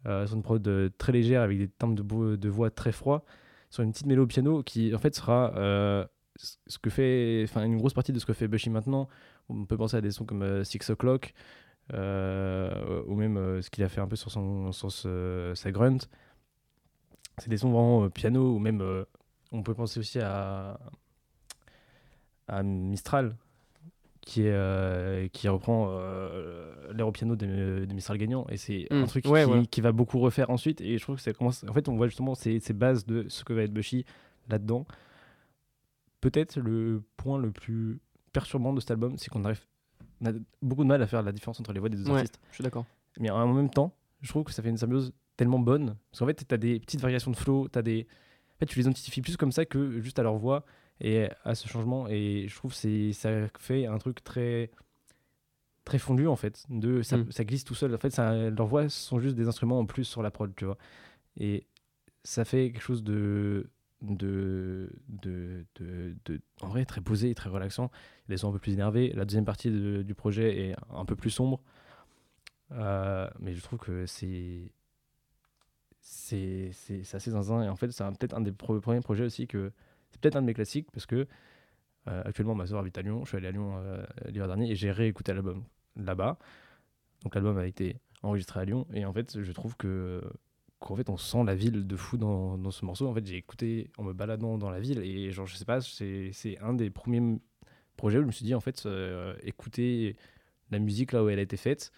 sur 0.04 0.34
une 0.34 0.42
prod 0.42 0.92
très 0.96 1.12
légère 1.12 1.42
avec 1.42 1.58
des 1.58 1.68
timbres 1.68 2.02
de, 2.02 2.36
de 2.36 2.48
voix 2.48 2.70
très 2.70 2.92
froids. 2.92 3.24
Sur 3.70 3.82
une 3.82 3.92
petite 3.92 4.06
mélodie 4.06 4.24
au 4.24 4.26
piano 4.26 4.62
qui 4.62 4.94
en 4.94 4.98
fait 4.98 5.14
sera 5.14 6.08
ce 6.38 6.78
que 6.78 6.90
fait, 6.90 7.42
enfin 7.44 7.64
une 7.64 7.78
grosse 7.78 7.94
partie 7.94 8.12
de 8.12 8.18
ce 8.18 8.26
que 8.26 8.32
fait 8.32 8.48
Bushy 8.48 8.70
maintenant, 8.70 9.08
on 9.48 9.64
peut 9.64 9.76
penser 9.76 9.96
à 9.96 10.00
des 10.00 10.10
sons 10.10 10.24
comme 10.24 10.42
euh, 10.42 10.64
Six 10.64 10.90
O'clock 10.90 11.34
euh, 11.94 13.02
ou 13.06 13.14
même 13.14 13.36
euh, 13.36 13.62
ce 13.62 13.70
qu'il 13.70 13.82
a 13.82 13.88
fait 13.88 14.00
un 14.00 14.06
peu 14.06 14.16
sur 14.16 14.30
son 14.30 14.72
sur 14.72 14.92
sa 14.92 15.70
grunt. 15.72 15.98
C'est 17.38 17.48
des 17.48 17.58
sons 17.58 17.70
vraiment 17.70 18.08
piano 18.10 18.54
ou 18.54 18.58
même 18.58 18.82
on 19.52 19.62
peut 19.62 19.74
penser 19.74 20.00
aussi 20.00 20.18
à 20.20 20.78
à 22.46 22.62
Mistral 22.62 23.36
qui 24.20 24.42
est 24.42 25.32
qui 25.32 25.48
reprend 25.48 25.98
l'air 26.92 27.06
au 27.06 27.12
piano 27.12 27.36
de, 27.36 27.86
Mistral 27.92 28.18
gagnant 28.18 28.46
et 28.48 28.56
c'est 28.56 28.86
un 28.90 29.02
hmm. 29.02 29.06
truc 29.06 29.24
qui, 29.24 29.68
qui, 29.68 29.80
va 29.80 29.92
beaucoup 29.92 30.18
refaire 30.18 30.50
ensuite 30.50 30.80
et 30.80 30.98
je 30.98 31.02
trouve 31.02 31.16
que 31.16 31.22
ça 31.22 31.32
commence 31.32 31.64
en 31.68 31.72
fait 31.72 31.88
on 31.88 31.96
voit 31.96 32.08
justement 32.08 32.34
ces, 32.34 32.58
ces 32.60 32.72
bases 32.72 33.06
de 33.06 33.26
ce 33.28 33.44
que 33.44 33.52
va 33.52 33.62
être 33.62 33.72
Bushy 33.72 34.04
là-dedans 34.48 34.84
peut-être 36.20 36.58
le 36.58 37.02
point 37.16 37.38
le 37.38 37.50
plus 37.50 38.00
perturbant 38.32 38.72
de 38.72 38.80
cet 38.80 38.90
album, 38.90 39.16
c'est 39.16 39.30
qu'on 39.30 39.44
arrive, 39.44 39.60
a 40.24 40.30
beaucoup 40.62 40.84
de 40.84 40.88
mal 40.88 41.02
à 41.02 41.06
faire 41.06 41.22
la 41.22 41.32
différence 41.32 41.60
entre 41.60 41.72
les 41.72 41.80
voix 41.80 41.88
des 41.88 41.96
deux 41.96 42.10
artistes. 42.10 42.40
Je 42.50 42.56
suis 42.56 42.64
d'accord. 42.64 42.84
Mais 43.18 43.30
en 43.30 43.52
même 43.52 43.70
temps, 43.70 43.94
je 44.20 44.28
trouve 44.28 44.44
que 44.44 44.52
ça 44.52 44.62
fait 44.62 44.68
une 44.68 44.76
symbiose 44.76 45.12
tellement 45.36 45.58
bonne. 45.58 45.96
Parce 46.10 46.20
qu'en 46.20 46.26
fait, 46.26 46.46
tu 46.46 46.54
as 46.54 46.58
des 46.58 46.80
petites 46.80 47.00
variations 47.00 47.30
de 47.30 47.36
flow, 47.36 47.68
as 47.74 47.82
des... 47.82 48.06
en 48.56 48.58
fait, 48.58 48.66
tu 48.66 48.78
les 48.78 48.84
identifies 48.84 49.22
plus 49.22 49.36
comme 49.36 49.52
ça 49.52 49.64
que 49.64 50.00
juste 50.00 50.18
à 50.18 50.22
leur 50.22 50.36
voix 50.36 50.64
et 51.00 51.28
à 51.44 51.54
ce 51.54 51.68
changement. 51.68 52.08
Et 52.08 52.46
je 52.48 52.54
trouve 52.54 52.74
que 52.74 53.12
ça 53.12 53.30
fait 53.58 53.86
un 53.86 53.98
truc 53.98 54.22
très 54.22 54.70
très 55.84 55.98
fondu 55.98 56.26
en 56.26 56.36
fait 56.36 56.66
de 56.68 57.00
ça, 57.00 57.16
mm. 57.16 57.32
ça 57.32 57.44
glisse 57.44 57.64
tout 57.64 57.74
seul 57.74 57.94
en 57.94 57.98
fait 57.98 58.10
ça, 58.10 58.50
leurs 58.50 58.66
voix 58.66 58.90
sont 58.90 59.20
juste 59.20 59.36
des 59.36 59.48
instruments 59.48 59.78
en 59.78 59.86
plus 59.86 60.04
sur 60.04 60.22
la 60.22 60.30
prod 60.30 60.54
tu 60.54 60.66
vois 60.66 60.76
et 61.38 61.66
ça 62.24 62.44
fait 62.44 62.70
quelque 62.70 62.82
chose 62.82 63.02
de 63.02 63.70
de, 64.02 64.90
de, 65.08 65.64
de, 65.76 66.40
en 66.60 66.68
vrai 66.68 66.84
très 66.84 67.00
posé 67.00 67.30
et 67.30 67.34
très 67.34 67.50
relaxant. 67.50 67.90
Les 68.28 68.36
sons 68.36 68.50
un 68.50 68.52
peu 68.52 68.58
plus 68.58 68.72
énervés. 68.72 69.12
La 69.14 69.24
deuxième 69.24 69.44
partie 69.44 69.70
du 69.70 70.14
projet 70.14 70.68
est 70.68 70.76
un 70.90 71.04
peu 71.04 71.16
plus 71.16 71.30
sombre. 71.30 71.60
Euh, 72.72 73.28
mais 73.40 73.54
je 73.54 73.62
trouve 73.62 73.78
que 73.78 74.06
c'est 74.06 74.72
c'est 76.00 76.70
assez 77.12 77.30
zinzin 77.30 77.62
et 77.62 77.68
en 77.68 77.76
fait 77.76 77.90
c'est 77.90 78.04
peut-être 78.18 78.34
un 78.34 78.40
des 78.40 78.52
premiers 78.52 79.00
projets 79.00 79.24
aussi 79.24 79.46
que 79.46 79.72
c'est 80.10 80.20
peut-être 80.20 80.36
un 80.36 80.42
de 80.42 80.46
mes 80.46 80.54
classiques 80.54 80.90
parce 80.90 81.06
que 81.06 81.26
euh, 82.08 82.22
actuellement 82.24 82.54
ma 82.54 82.66
soeur 82.66 82.78
habite 82.80 82.96
à 82.96 83.02
Lyon 83.02 83.24
je 83.24 83.28
suis 83.28 83.36
allé 83.36 83.48
à 83.48 83.50
Lyon 83.50 83.76
euh, 83.78 84.04
l'hiver 84.26 84.46
dernier 84.46 84.70
et 84.70 84.74
j'ai 84.74 84.90
réécouté 84.90 85.34
l'album 85.34 85.64
là-bas 85.96 86.38
donc 87.22 87.34
l'album 87.34 87.58
a 87.58 87.66
été 87.66 87.96
enregistré 88.22 88.60
à 88.60 88.64
Lyon 88.64 88.86
et 88.94 89.04
en 89.04 89.12
fait 89.12 89.42
je 89.42 89.52
trouve 89.52 89.76
que 89.76 90.22
qu'en 90.78 90.96
fait 90.96 91.10
on 91.10 91.16
sent 91.16 91.44
la 91.44 91.54
ville 91.54 91.86
de 91.86 91.96
fou 91.96 92.16
dans, 92.16 92.58
dans 92.58 92.70
ce 92.70 92.84
morceau. 92.84 93.06
En 93.08 93.14
fait, 93.14 93.26
j'ai 93.26 93.36
écouté 93.36 93.90
en 93.98 94.04
me 94.04 94.12
baladant 94.12 94.58
dans 94.58 94.70
la 94.70 94.80
ville 94.80 95.00
et 95.00 95.30
genre 95.32 95.46
je 95.46 95.56
sais 95.56 95.64
pas, 95.64 95.80
c'est 95.80 96.58
un 96.60 96.74
des 96.74 96.90
premiers 96.90 97.38
projets 97.96 98.18
où 98.18 98.22
je 98.22 98.26
me 98.26 98.32
suis 98.32 98.44
dit 98.44 98.54
en 98.54 98.60
fait 98.60 98.84
euh, 98.86 99.34
écouter 99.42 100.16
la 100.70 100.78
musique 100.78 101.12
là 101.12 101.24
où 101.24 101.28
elle 101.28 101.38
a 101.38 101.42
été 101.42 101.56
faite, 101.56 101.92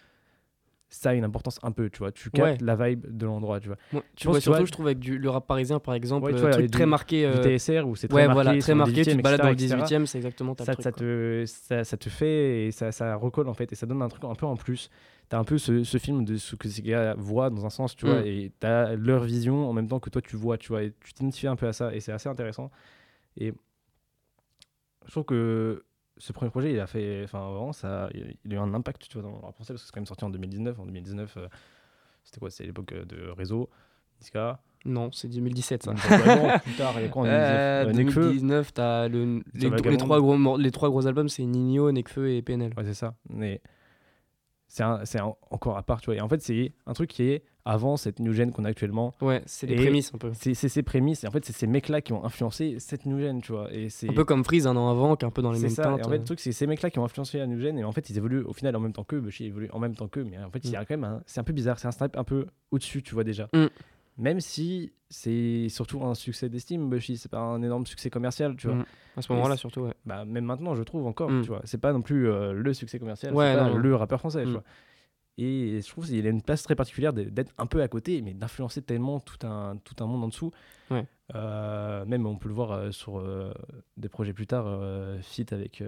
ça 0.91 1.11
a 1.11 1.13
une 1.13 1.23
importance 1.23 1.57
un 1.63 1.71
peu, 1.71 1.89
tu 1.89 1.99
vois. 1.99 2.11
Tu 2.11 2.29
captes 2.29 2.61
la 2.61 2.75
vibe 2.75 3.05
de 3.09 3.25
l'endroit, 3.25 3.61
tu 3.61 3.69
vois. 3.69 4.03
tu 4.15 4.27
vois, 4.27 4.41
surtout, 4.41 4.65
je 4.65 4.71
trouve, 4.71 4.87
avec 4.87 4.99
du, 4.99 5.17
le 5.17 5.29
rap 5.29 5.47
parisien, 5.47 5.79
par 5.79 5.93
exemple, 5.93 6.33
ouais, 6.33 6.51
truc 6.51 6.69
très 6.69 6.85
marqué. 6.85 7.25
Euh... 7.25 7.39
Du 7.39 7.57
TSR, 7.57 7.87
où 7.87 7.95
c'est 7.95 8.09
très 8.09 8.27
marqué. 8.27 8.33
Voilà, 8.43 8.59
très 8.59 8.75
marqué, 8.75 9.05
tu 9.05 9.15
te 9.15 9.21
balades 9.21 9.41
dans 9.41 9.49
le 9.49 9.55
18 9.55 9.81
e 9.93 10.05
c'est 10.05 10.17
exactement 10.17 10.53
ta 10.53 10.65
ça, 10.65 10.73
truc, 10.73 10.83
ça, 10.83 10.91
te, 10.91 11.45
ça, 11.47 11.83
ça, 11.85 11.97
te 11.97 12.09
fait, 12.09 12.67
et 12.67 12.71
ça, 12.71 12.91
ça 12.91 13.15
recolle, 13.15 13.47
en 13.47 13.53
fait, 13.53 13.71
et 13.71 13.75
ça 13.75 13.85
donne 13.85 14.01
un 14.01 14.09
truc 14.09 14.25
un 14.25 14.35
peu 14.35 14.45
en 14.45 14.57
plus 14.57 14.89
t'as 15.31 15.39
un 15.39 15.45
peu 15.45 15.57
ce, 15.57 15.85
ce, 15.85 15.97
film 15.97 16.25
de 16.25 16.35
ce 16.35 16.57
que 16.57 16.67
ces 16.67 16.81
gars 16.81 17.15
voient 17.17 17.49
dans 17.49 17.65
un 17.65 17.69
sens, 17.69 17.95
tu 17.95 18.05
vois, 18.05 18.19
mm. 18.19 18.25
et 18.25 18.51
t'as 18.59 18.95
leur 18.95 19.23
vision 19.23 19.69
en 19.69 19.71
même 19.71 19.87
temps 19.87 20.01
que 20.01 20.09
toi 20.09 20.21
tu 20.21 20.35
vois, 20.35 20.57
tu 20.57 20.67
vois, 20.67 20.83
et 20.83 20.93
tu 20.99 21.13
t'identifies 21.13 21.47
un 21.47 21.55
peu 21.55 21.67
à 21.69 21.73
ça, 21.73 21.95
et 21.95 22.01
c'est 22.01 22.11
assez 22.11 22.27
intéressant. 22.27 22.69
Et 23.37 23.53
je 25.05 25.11
trouve 25.11 25.23
que 25.23 25.85
ce 26.17 26.33
premier 26.33 26.51
projet, 26.51 26.73
il 26.73 26.79
a 26.81 26.85
fait, 26.85 27.21
enfin 27.23 27.49
vraiment, 27.49 27.71
ça, 27.71 28.09
il 28.13 28.51
a 28.51 28.55
eu 28.55 28.57
un 28.57 28.73
impact, 28.73 29.07
tu 29.07 29.17
vois, 29.17 29.31
dans 29.31 29.37
le 29.37 29.41
parce 29.41 29.69
que 29.69 29.77
c'est 29.77 29.91
quand 29.93 30.01
même 30.01 30.05
sorti 30.05 30.25
en 30.25 30.29
2019. 30.31 30.77
En 30.79 30.85
2019, 30.85 31.37
euh, 31.37 31.47
c'était 32.25 32.39
quoi? 32.41 32.49
C'est 32.49 32.65
l'époque 32.65 32.91
euh, 32.91 33.05
de 33.05 33.29
réseau. 33.29 33.69
Niska? 34.19 34.59
Non, 34.83 35.13
c'est 35.13 35.29
2017 35.29 35.83
ça. 35.83 35.93
Vraiment, 35.93 36.59
plus 36.63 36.73
tard, 36.73 36.93
il 36.97 37.03
y 37.03 37.05
a 37.05 37.07
quoi 37.07 37.21
en 37.21 37.25
2019 37.25 37.31
Euh, 37.31 37.85
Euh, 37.87 37.93
Nekfeu? 37.93 38.21
2019, 38.21 38.73
t'as 38.73 39.07
le, 39.07 39.43
les, 39.53 39.97
trois 39.97 40.19
gros, 40.19 40.57
les 40.57 40.71
trois 40.71 40.89
gros 40.89 41.07
albums, 41.07 41.29
c'est 41.29 41.45
Nino, 41.45 41.89
Nekfeu 41.89 42.31
et 42.31 42.41
PNL. 42.41 42.73
Ouais, 42.75 42.83
c'est 42.83 42.93
ça. 42.93 43.15
Mais 43.29 43.61
c'est 45.03 45.19
encore 45.49 45.77
à 45.77 45.83
part, 45.83 45.99
tu 46.01 46.05
vois. 46.05 46.15
Et 46.15 46.21
en 46.21 46.29
fait, 46.29 46.41
c'est 46.41 46.73
un 46.85 46.93
truc 46.93 47.09
qui 47.09 47.23
est 47.23 47.43
avant 47.65 47.95
cette 47.97 48.19
new 48.19 48.33
gen 48.33 48.51
qu'on 48.51 48.65
a 48.65 48.69
actuellement. 48.69 49.13
Ouais, 49.21 49.43
c'est 49.45 49.67
les 49.67 49.75
prémices 49.75 50.11
un 50.15 50.17
peu. 50.17 50.31
C'est 50.33 50.53
ces 50.55 50.81
prémices. 50.81 51.23
Et 51.23 51.27
en 51.27 51.31
fait, 51.31 51.45
c'est 51.45 51.53
ces 51.53 51.67
mecs-là 51.67 52.01
qui 52.01 52.11
ont 52.13 52.23
influencé 52.25 52.77
cette 52.79 53.05
new 53.05 53.19
gen, 53.19 53.41
tu 53.41 53.51
vois. 53.51 53.71
Et 53.71 53.89
Un 54.09 54.13
peu 54.13 54.23
comme 54.23 54.43
Freeze 54.43 54.65
un 54.65 54.75
an 54.77 54.89
avant, 54.89 55.15
qui 55.15 55.25
est 55.25 55.27
un 55.27 55.31
peu 55.31 55.41
dans 55.41 55.51
les 55.51 55.59
mêmes 55.59 55.69
ça. 55.69 55.83
teintes. 55.83 55.99
Et 55.99 56.03
en 56.05 56.09
fait, 56.09 56.15
euh. 56.15 56.19
le 56.19 56.23
truc, 56.23 56.39
c'est 56.39 56.51
ces 56.53 56.65
mecs-là 56.67 56.89
qui 56.89 56.97
ont 56.99 57.03
influencé 57.05 57.37
la 57.37 57.45
new 57.47 57.59
gen. 57.59 57.77
Et 57.77 57.83
en 57.83 57.91
fait, 57.91 58.09
ils 58.09 58.17
évoluent 58.17 58.43
au 58.43 58.53
final 58.53 58.75
en 58.75 58.79
même 58.79 58.93
temps 58.93 59.03
qu'eux. 59.03 59.19
Bushi 59.19 59.45
évolue 59.45 59.69
en 59.73 59.79
même 59.79 59.93
temps 59.95 60.07
qu'eux. 60.07 60.23
Mais 60.23 60.37
en 60.39 60.49
fait, 60.49 60.59
il 60.63 60.71
y 60.71 60.75
a 60.75 60.85
quand 60.85 60.93
même 60.97 61.03
un- 61.03 61.21
C'est 61.25 61.39
un 61.39 61.43
peu 61.43 61.53
bizarre. 61.53 61.77
C'est 61.77 61.87
un 61.87 61.91
step 61.91 62.17
un 62.17 62.23
peu 62.23 62.47
au-dessus, 62.71 63.03
tu 63.03 63.13
vois, 63.13 63.23
déjà. 63.25 63.49
Mm. 63.53 63.65
Même 64.17 64.39
si 64.39 64.91
c'est 65.09 65.67
surtout 65.69 66.03
un 66.03 66.13
succès 66.15 66.47
d'estime, 66.49 66.89
Bushi, 66.89 67.17
c'est 67.17 67.29
pas 67.29 67.39
un 67.39 67.61
énorme 67.63 67.85
succès 67.85 68.09
commercial, 68.09 68.55
tu 68.55 68.67
vois. 68.67 68.77
Mm. 68.77 68.85
À 69.17 69.21
ce 69.21 69.31
moment-là, 69.33 69.57
surtout, 69.57 69.81
ouais. 69.81 69.93
Bah, 70.05 70.25
même 70.25 70.45
maintenant, 70.45 70.75
je 70.75 70.83
trouve 70.83 71.05
encore, 71.07 71.29
Mm. 71.29 71.41
tu 71.41 71.47
vois. 71.47 71.61
C'est 71.63 71.79
pas 71.79 71.91
non 71.93 72.01
plus 72.01 72.29
euh, 72.29 72.53
le 72.53 72.73
succès 72.73 72.99
commercial, 72.99 73.33
Ouais, 73.33 73.51
c'est 73.53 73.57
pas 73.59 73.69
non, 73.69 73.77
le 73.77 73.95
rappeur 73.95 74.19
français, 74.19 74.43
tu 74.43 74.49
Mm. 74.49 74.53
vois. 74.53 74.63
Et 75.37 75.79
je 75.81 75.89
trouve 75.89 76.05
qu'il 76.05 76.25
a 76.27 76.29
une 76.29 76.41
place 76.41 76.61
très 76.61 76.75
particulière 76.75 77.13
d'être- 77.13 77.53
un 77.57 77.65
peu 77.65 77.81
à 77.81 77.87
côté, 77.87 78.21
mais 78.21 78.33
d'influencer 78.33 78.81
tellement 78.81 79.19
tout 79.19 79.45
un, 79.47 79.77
tout 79.83 79.95
un 80.03 80.05
monde 80.05 80.25
en 80.25 80.27
dessous. 80.27 80.51
Ouais. 80.91 81.05
Euh, 81.35 82.05
même 82.05 82.25
on 82.27 82.35
peut 82.35 82.49
le 82.49 82.53
voir 82.53 82.71
euh, 82.73 82.91
sur 82.91 83.17
euh, 83.17 83.53
des 83.95 84.09
projets 84.09 84.33
plus 84.33 84.45
tard, 84.45 84.65
fit 85.21 85.45
avec, 85.51 85.81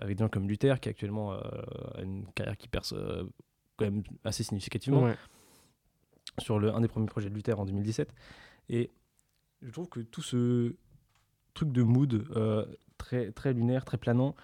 avec 0.00 0.16
des 0.16 0.24
gens 0.24 0.30
comme 0.30 0.48
Luther, 0.48 0.80
qui 0.80 0.88
actuellement 0.88 1.32
a 1.32 2.00
une 2.02 2.24
carrière 2.34 2.56
qui 2.56 2.68
perce 2.68 2.94
quand 3.76 3.84
même 3.84 4.02
assez 4.24 4.42
significativement 4.42 5.02
Ouais. 5.04 5.14
Sur 6.38 6.58
le, 6.58 6.74
un 6.74 6.80
des 6.80 6.88
premiers 6.88 7.06
projets 7.06 7.30
de 7.30 7.34
Luther 7.34 7.58
en 7.58 7.64
2017. 7.64 8.12
Et 8.68 8.90
je 9.62 9.70
trouve 9.70 9.88
que 9.88 10.00
tout 10.00 10.22
ce 10.22 10.74
truc 11.54 11.72
de 11.72 11.82
mood 11.82 12.26
euh, 12.36 12.66
très, 12.98 13.32
très 13.32 13.52
lunaire, 13.52 13.84
très 13.84 13.98
planant, 13.98 14.34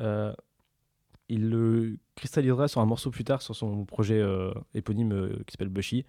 euh, 0.00 0.32
il 1.28 1.50
le 1.50 1.98
cristallisera 2.14 2.68
sur 2.68 2.80
un 2.80 2.86
morceau 2.86 3.10
plus 3.10 3.24
tard 3.24 3.42
sur 3.42 3.54
son 3.54 3.84
projet 3.84 4.18
euh, 4.18 4.52
éponyme 4.74 5.42
qui 5.46 5.52
s'appelle 5.52 5.68
Bushy, 5.68 6.06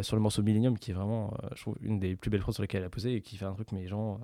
sur 0.00 0.16
le 0.16 0.22
morceau 0.22 0.42
Millennium, 0.42 0.78
qui 0.78 0.92
est 0.92 0.94
vraiment, 0.94 1.36
je 1.54 1.60
trouve, 1.60 1.76
une 1.82 1.98
des 1.98 2.16
plus 2.16 2.30
belles 2.30 2.40
prods 2.40 2.52
sur 2.52 2.62
lesquelles 2.62 2.80
elle 2.80 2.86
a 2.86 2.90
posé 2.90 3.16
et 3.16 3.20
qui 3.20 3.36
fait 3.36 3.44
un 3.44 3.52
truc, 3.52 3.70
mais 3.70 3.86
genre, 3.86 4.18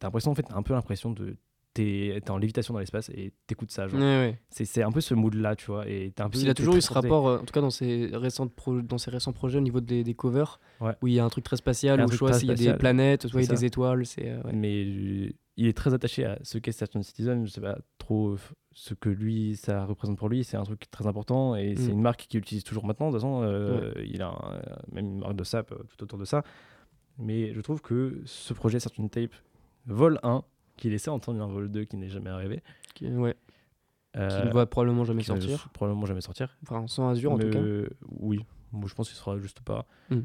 t'as 0.00 0.08
l'impression, 0.08 0.32
en 0.32 0.34
fait, 0.34 0.42
t'as 0.42 0.56
un 0.56 0.64
peu 0.64 0.74
l'impression 0.74 1.12
de. 1.12 1.36
T'es 1.76 2.20
t'es 2.24 2.30
en 2.30 2.38
lévitation 2.38 2.72
dans 2.74 2.80
l'espace 2.80 3.10
et 3.10 3.32
t'écoutes 3.46 3.70
ça. 3.70 3.86
Genre. 3.86 4.00
Ouais, 4.00 4.06
ouais. 4.06 4.40
C'est- 4.50 4.64
C'est 4.64 4.82
un 4.82 4.90
peu 4.90 5.00
ce 5.00 5.14
mood-là, 5.14 5.54
tu 5.56 5.66
vois. 5.66 5.86
Et 5.88 6.10
t'as 6.14 6.24
un 6.24 6.28
peu, 6.28 6.38
Puis 6.38 6.46
il 6.46 6.50
a 6.50 6.54
toujours 6.54 6.74
eu 6.76 6.80
ce 6.80 6.92
rapport, 6.92 7.28
euh, 7.28 7.38
en 7.38 7.44
tout 7.44 7.52
cas 7.52 7.60
dans 7.60 7.70
ses, 7.70 8.08
récentes 8.14 8.54
pro- 8.54 8.80
dans 8.80 8.98
ses 8.98 9.10
récents 9.10 9.32
projets 9.32 9.58
au 9.58 9.62
niveau 9.62 9.80
des, 9.80 10.02
des 10.02 10.14
covers, 10.14 10.58
Ouais. 10.80 10.94
où 11.02 11.06
il 11.08 11.14
y 11.14 11.20
a 11.20 11.24
un 11.24 11.28
truc 11.28 11.44
très 11.44 11.56
spatial, 11.56 12.02
où 12.04 12.10
soit 12.10 12.42
il 12.42 12.48
y 12.48 12.50
a 12.50 12.54
des 12.54 12.74
planètes, 12.74 13.26
soit 13.28 13.40
il 13.40 13.44
y 13.44 13.46
a 13.46 13.50
C'est 13.50 13.60
des 13.60 13.64
étoiles. 13.66 14.06
C'est, 14.06 14.28
euh, 14.30 14.40
mais 14.52 14.84
euh, 14.86 15.28
il 15.58 15.66
est 15.66 15.76
très 15.76 15.92
attaché 15.94 16.24
à 16.24 16.38
ce 16.42 16.58
qu'est 16.58 16.72
Saturn 16.72 17.02
Citizen. 17.02 17.46
Je 17.46 17.50
sais 17.50 17.60
pas 17.60 17.78
trop 17.98 18.30
euh, 18.30 18.38
ce 18.72 18.94
que 18.94 19.08
lui, 19.08 19.56
ça 19.56 19.84
représente 19.84 20.16
pour 20.18 20.28
lui. 20.28 20.44
C'est 20.44 20.56
un 20.56 20.64
truc 20.64 20.90
très 20.90 21.06
important 21.06 21.56
et 21.56 21.74
c'est 21.76 21.88
Mm. 21.88 21.92
une 21.96 22.00
marque 22.02 22.26
qu'il 22.28 22.40
utilise 22.40 22.64
toujours 22.64 22.84
maintenant. 22.86 23.08
De 23.10 23.12
toute 23.12 23.20
façon, 23.22 23.92
il 24.04 24.20
a 24.22 24.28
un- 24.28 24.60
même 24.92 25.06
une 25.06 25.18
marque 25.20 25.36
de 25.36 25.44
sap 25.44 25.72
tout 25.88 26.02
autour 26.04 26.18
de 26.18 26.24
ça. 26.24 26.42
Mais 27.18 27.52
je 27.54 27.60
trouve 27.60 27.80
que 27.80 28.20
ce 28.26 28.52
projet 28.52 28.78
Saturn 28.80 29.08
Tape, 29.08 29.32
vol 29.86 30.18
1, 30.22 30.42
qui 30.76 30.90
laissait 30.90 31.10
entendre 31.10 31.42
un 31.42 31.46
vol 31.48 31.70
2 31.70 31.84
qui 31.84 31.96
n'est 31.96 32.08
jamais 32.08 32.30
arrivé, 32.30 32.62
Qui, 32.94 33.06
ouais, 33.08 33.34
qui 34.12 34.18
euh, 34.20 34.44
ne 34.44 34.52
va 34.52 34.66
probablement 34.66 35.04
jamais 35.04 35.22
qui 35.22 35.30
ne 35.30 35.36
va 35.36 35.40
sortir. 35.40 35.68
probablement 35.70 36.06
jamais 36.06 36.20
sortir. 36.20 36.56
Enfin, 36.62 36.86
sans 36.86 37.08
Azure 37.08 37.32
en 37.32 37.38
tout 37.38 37.50
cas. 37.50 37.58
euh, 37.58 37.88
Oui, 38.20 38.44
Moi, 38.72 38.88
je 38.88 38.94
pense 38.94 39.08
qu'il 39.08 39.16
sera 39.16 39.38
juste 39.38 39.60
pas. 39.60 39.86
Mm. 40.10 40.20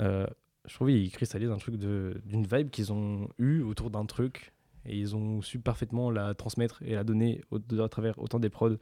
Euh, 0.00 0.26
je 0.66 0.74
trouve 0.74 0.88
qu'il 0.88 1.10
cristallise 1.12 1.50
un 1.50 1.58
truc 1.58 1.76
d'une 1.76 2.46
vibe 2.46 2.70
qu'ils 2.70 2.92
ont 2.92 3.28
eu 3.38 3.60
autour 3.60 3.90
d'un 3.90 4.06
truc 4.06 4.52
et 4.86 4.98
ils 4.98 5.14
ont 5.14 5.40
su 5.42 5.58
parfaitement 5.60 6.10
la 6.10 6.34
transmettre 6.34 6.82
et 6.82 6.94
la 6.94 7.04
donner 7.04 7.42
au- 7.50 7.60
à 7.80 7.88
travers 7.88 8.18
autant 8.18 8.38
des 8.40 8.50
prods 8.50 8.76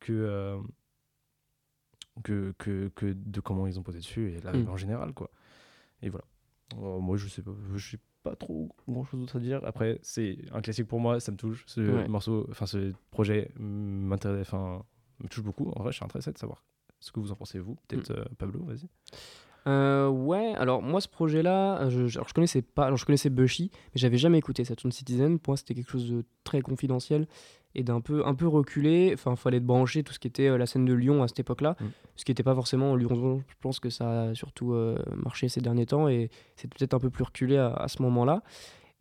que, 0.00 0.12
euh, 0.12 0.58
que, 2.24 2.52
que, 2.58 2.88
que 2.94 3.12
de 3.16 3.40
comment 3.40 3.66
ils 3.66 3.78
ont 3.78 3.82
posé 3.82 3.98
dessus 3.98 4.32
et 4.32 4.40
la 4.40 4.52
vibe 4.52 4.66
Mm. 4.68 4.70
en 4.70 4.76
général. 4.76 5.12
quoi. 5.12 5.30
Et 6.02 6.08
voilà. 6.08 6.24
Euh, 6.76 6.98
moi, 6.98 7.16
je 7.16 7.28
sais 7.28 7.42
pas, 7.42 7.52
je 7.76 7.96
pas 8.22 8.34
trop 8.36 8.68
grand 8.88 9.04
chose 9.04 9.20
d'autre 9.20 9.36
à 9.36 9.40
dire. 9.40 9.60
Après, 9.64 9.98
c'est 10.02 10.38
un 10.52 10.60
classique 10.60 10.86
pour 10.86 11.00
moi, 11.00 11.20
ça 11.20 11.32
me 11.32 11.36
touche. 11.36 11.64
Ce 11.66 11.80
Ouais. 11.80 12.08
morceau, 12.08 12.46
enfin, 12.50 12.66
ce 12.66 12.92
projet 13.10 13.52
m'intéresse, 13.58 14.46
enfin, 14.48 14.84
me 15.20 15.28
touche 15.28 15.42
beaucoup. 15.44 15.70
En 15.76 15.82
vrai, 15.82 15.92
je 15.92 15.96
suis 15.96 16.04
intéressé 16.04 16.32
de 16.32 16.38
savoir 16.38 16.64
ce 17.00 17.12
que 17.12 17.20
vous 17.20 17.30
en 17.32 17.36
pensez, 17.36 17.58
vous. 17.58 17.76
Peut-être 17.86 18.10
euh, 18.10 18.24
Pablo, 18.38 18.64
vas-y. 18.64 18.88
Euh, 19.66 20.08
ouais, 20.08 20.54
alors 20.56 20.80
moi 20.80 21.00
ce 21.00 21.08
projet-là, 21.08 21.82
euh, 21.82 21.90
je, 21.90 22.06
je- 22.06 22.18
alors, 22.18 22.28
je 22.28 22.34
connaissais 22.34 22.62
pas, 22.62 22.84
alors 22.86 22.96
je 22.96 23.04
connaissais 23.04 23.28
Bushy, 23.28 23.70
mais 23.94 24.00
j'avais 24.00 24.16
jamais 24.16 24.38
écouté 24.38 24.64
Saturn 24.64 24.92
Citizen. 24.92 25.38
Pour 25.38 25.52
moi, 25.52 25.56
c'était 25.58 25.74
quelque 25.74 25.90
chose 25.90 26.10
de 26.10 26.24
très 26.44 26.60
confidentiel 26.62 27.26
et 27.74 27.82
d'un 27.82 28.00
peu, 28.00 28.24
un 28.26 28.34
peu 28.34 28.46
reculé. 28.46 29.10
Enfin, 29.12 29.36
fallait 29.36 29.60
te 29.60 29.64
brancher 29.66 30.02
tout 30.04 30.12
ce 30.14 30.18
qui 30.18 30.26
était 30.28 30.48
euh, 30.48 30.56
la 30.56 30.64
scène 30.66 30.86
de 30.86 30.94
Lyon 30.94 31.22
à 31.22 31.28
cette 31.28 31.40
époque-là, 31.40 31.76
Mm. 31.80 31.84
ce 32.16 32.24
qui 32.24 32.30
n'était 32.30 32.42
pas 32.42 32.54
forcément 32.54 32.96
Lyon. 32.96 33.42
Je 33.46 33.54
pense 33.60 33.78
que 33.78 33.90
ça 33.90 34.22
a 34.28 34.34
surtout 34.34 34.72
euh, 34.72 34.96
marché 35.14 35.48
ces 35.50 35.60
derniers 35.60 35.86
temps 35.86 36.08
et 36.08 36.30
c'est 36.56 36.72
peut-être 36.72 36.94
un 36.94 36.98
peu 37.00 37.10
plus 37.10 37.24
reculé 37.24 37.58
à, 37.58 37.74
à 37.74 37.88
ce 37.88 38.00
moment-là. 38.02 38.42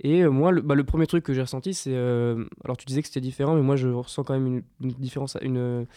Et 0.01 0.21
euh, 0.23 0.29
moi, 0.29 0.51
le, 0.51 0.61
bah, 0.61 0.75
le 0.75 0.83
premier 0.83 1.07
truc 1.07 1.23
que 1.23 1.33
j'ai 1.33 1.41
ressenti, 1.41 1.73
c'est. 1.73 1.95
alors, 1.95 2.75
tu 2.77 2.85
disais 2.85 3.01
que 3.01 3.07
c'était 3.07 3.21
différent, 3.21 3.55
mais 3.55 3.61
moi, 3.61 3.77
je 3.77 3.87
ressens 3.87 4.23
quand 4.25 4.33
même 4.33 4.45
une, 4.47 4.63
une 4.81 4.91
différence, 4.95 5.37
une, 5.41 5.87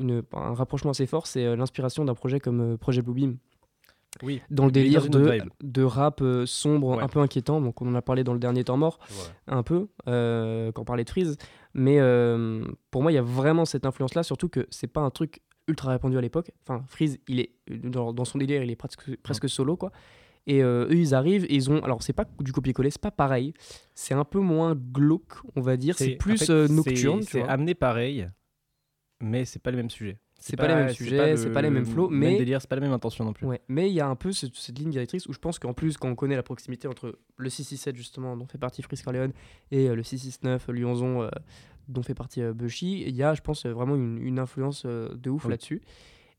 une, 0.00 0.22
un 0.32 0.52
rapprochement 0.54 0.90
assez 0.90 1.06
fort. 1.06 1.26
C'est 1.28 1.54
l'inspiration 1.54 2.04
d'un 2.04 2.14
projet 2.14 2.40
comme 2.40 2.76
Projet 2.76 3.02
Bluebeam 3.02 3.36
Oui. 4.22 4.40
dans 4.50 4.64
le 4.66 4.70
délire 4.72 5.08
de, 5.08 5.38
de 5.62 5.82
rap 5.82 6.20
euh, 6.22 6.46
sombre, 6.46 6.96
Ouais. 6.96 7.02
un 7.02 7.08
peu 7.08 7.20
inquiétant. 7.20 7.60
Donc, 7.60 7.80
on 7.82 7.88
en 7.88 7.94
a 7.94 8.02
parlé 8.02 8.24
dans 8.24 8.32
le 8.32 8.38
dernier 8.38 8.64
temps 8.64 8.76
mort, 8.76 8.98
un 9.46 9.62
peu, 9.62 9.88
euh, 10.08 10.72
quand 10.72 10.82
on 10.82 10.84
parlait 10.84 11.04
de 11.04 11.10
Freeze. 11.10 11.36
Mais 11.74 11.98
euh, 12.00 12.64
pour 12.90 13.02
moi, 13.02 13.12
il 13.12 13.16
y 13.16 13.18
a 13.18 13.22
vraiment 13.22 13.64
cette 13.64 13.84
influence-là, 13.86 14.22
surtout 14.22 14.48
que 14.48 14.66
c'est 14.70 14.86
pas 14.86 15.00
un 15.02 15.10
truc 15.10 15.40
ultra 15.68 15.90
répandu 15.90 16.16
à 16.16 16.20
l'époque. 16.20 16.52
Enfin, 16.62 16.84
Freeze, 16.86 17.18
il 17.28 17.40
est 17.40 17.50
dans, 17.68 18.12
dans 18.12 18.24
son 18.24 18.38
délire, 18.38 18.62
il 18.62 18.70
est 18.70 18.76
presque, 18.76 19.16
presque 19.22 19.48
solo, 19.48 19.76
quoi. 19.76 19.90
Et 20.48 20.62
euh, 20.62 20.86
eux, 20.86 20.94
ils 20.94 21.12
arrivent 21.12 21.44
et 21.46 21.54
ils 21.56 21.72
ont. 21.72 21.82
Alors, 21.82 22.04
c'est 22.04 22.12
pas 22.12 22.24
du 22.38 22.52
copier-coller, 22.52 22.90
c'est 22.90 23.00
pas 23.00 23.10
pareil. 23.10 23.52
C'est 23.96 24.14
un 24.14 24.24
peu 24.24 24.38
moins 24.38 24.76
glauque, 24.76 25.34
on 25.56 25.60
va 25.60 25.76
dire. 25.76 25.96
C'est 25.98 26.14
en 26.14 26.18
plus 26.18 26.38
fait, 26.38 26.50
euh, 26.50 26.68
nocturne, 26.68 27.20
tu 27.20 27.26
C'est 27.32 27.42
amené 27.42 27.74
pareil, 27.74 28.28
mais 29.20 29.44
c'est 29.44 29.58
pas 29.60 29.72
les 29.72 29.76
mêmes 29.76 29.90
sujets. 29.90 30.18
C'est 30.38 30.56
pas 30.56 30.68
les 30.68 30.74
mêmes 30.74 30.92
sujets, 30.92 31.36
c'est 31.36 31.50
pas 31.52 31.62
les 31.62 31.70
mêmes 31.70 31.86
flots, 31.86 32.08
Même 32.08 32.18
mais 32.32 32.36
délire, 32.38 32.60
c'est 32.60 32.68
pas 32.68 32.76
la 32.76 32.82
même 32.82 32.92
intention 32.92 33.24
non 33.24 33.32
plus. 33.32 33.46
Ouais, 33.46 33.60
mais 33.68 33.88
il 33.90 33.94
y 33.94 34.00
a 34.00 34.06
un 34.06 34.14
peu 34.16 34.32
ce- 34.32 34.46
cette 34.52 34.78
ligne 34.78 34.90
directrice 34.90 35.26
où 35.26 35.32
je 35.32 35.38
pense 35.38 35.58
qu'en 35.58 35.72
plus, 35.74 35.96
quand 35.96 36.08
on 36.08 36.14
connaît 36.14 36.36
la 36.36 36.42
proximité 36.42 36.86
entre 36.88 37.18
le 37.36 37.50
667, 37.50 37.96
justement, 37.96 38.36
dont 38.36 38.46
fait 38.46 38.58
partie 38.58 38.82
Freeze 38.82 39.02
Corleone, 39.02 39.32
et 39.70 39.88
euh, 39.88 39.94
le 39.94 40.02
669, 40.02 40.68
Lyonzon, 40.68 41.22
euh, 41.22 41.28
dont 41.88 42.02
fait 42.02 42.14
partie 42.14 42.42
euh, 42.42 42.52
Bushy, 42.52 43.02
il 43.06 43.14
y 43.16 43.22
a, 43.22 43.34
je 43.34 43.40
pense, 43.40 43.64
euh, 43.66 43.72
vraiment 43.72 43.96
une, 43.96 44.18
une 44.18 44.38
influence 44.38 44.82
euh, 44.86 45.08
de 45.16 45.30
ouf 45.30 45.44
Oui. 45.46 45.50
là-dessus. 45.52 45.82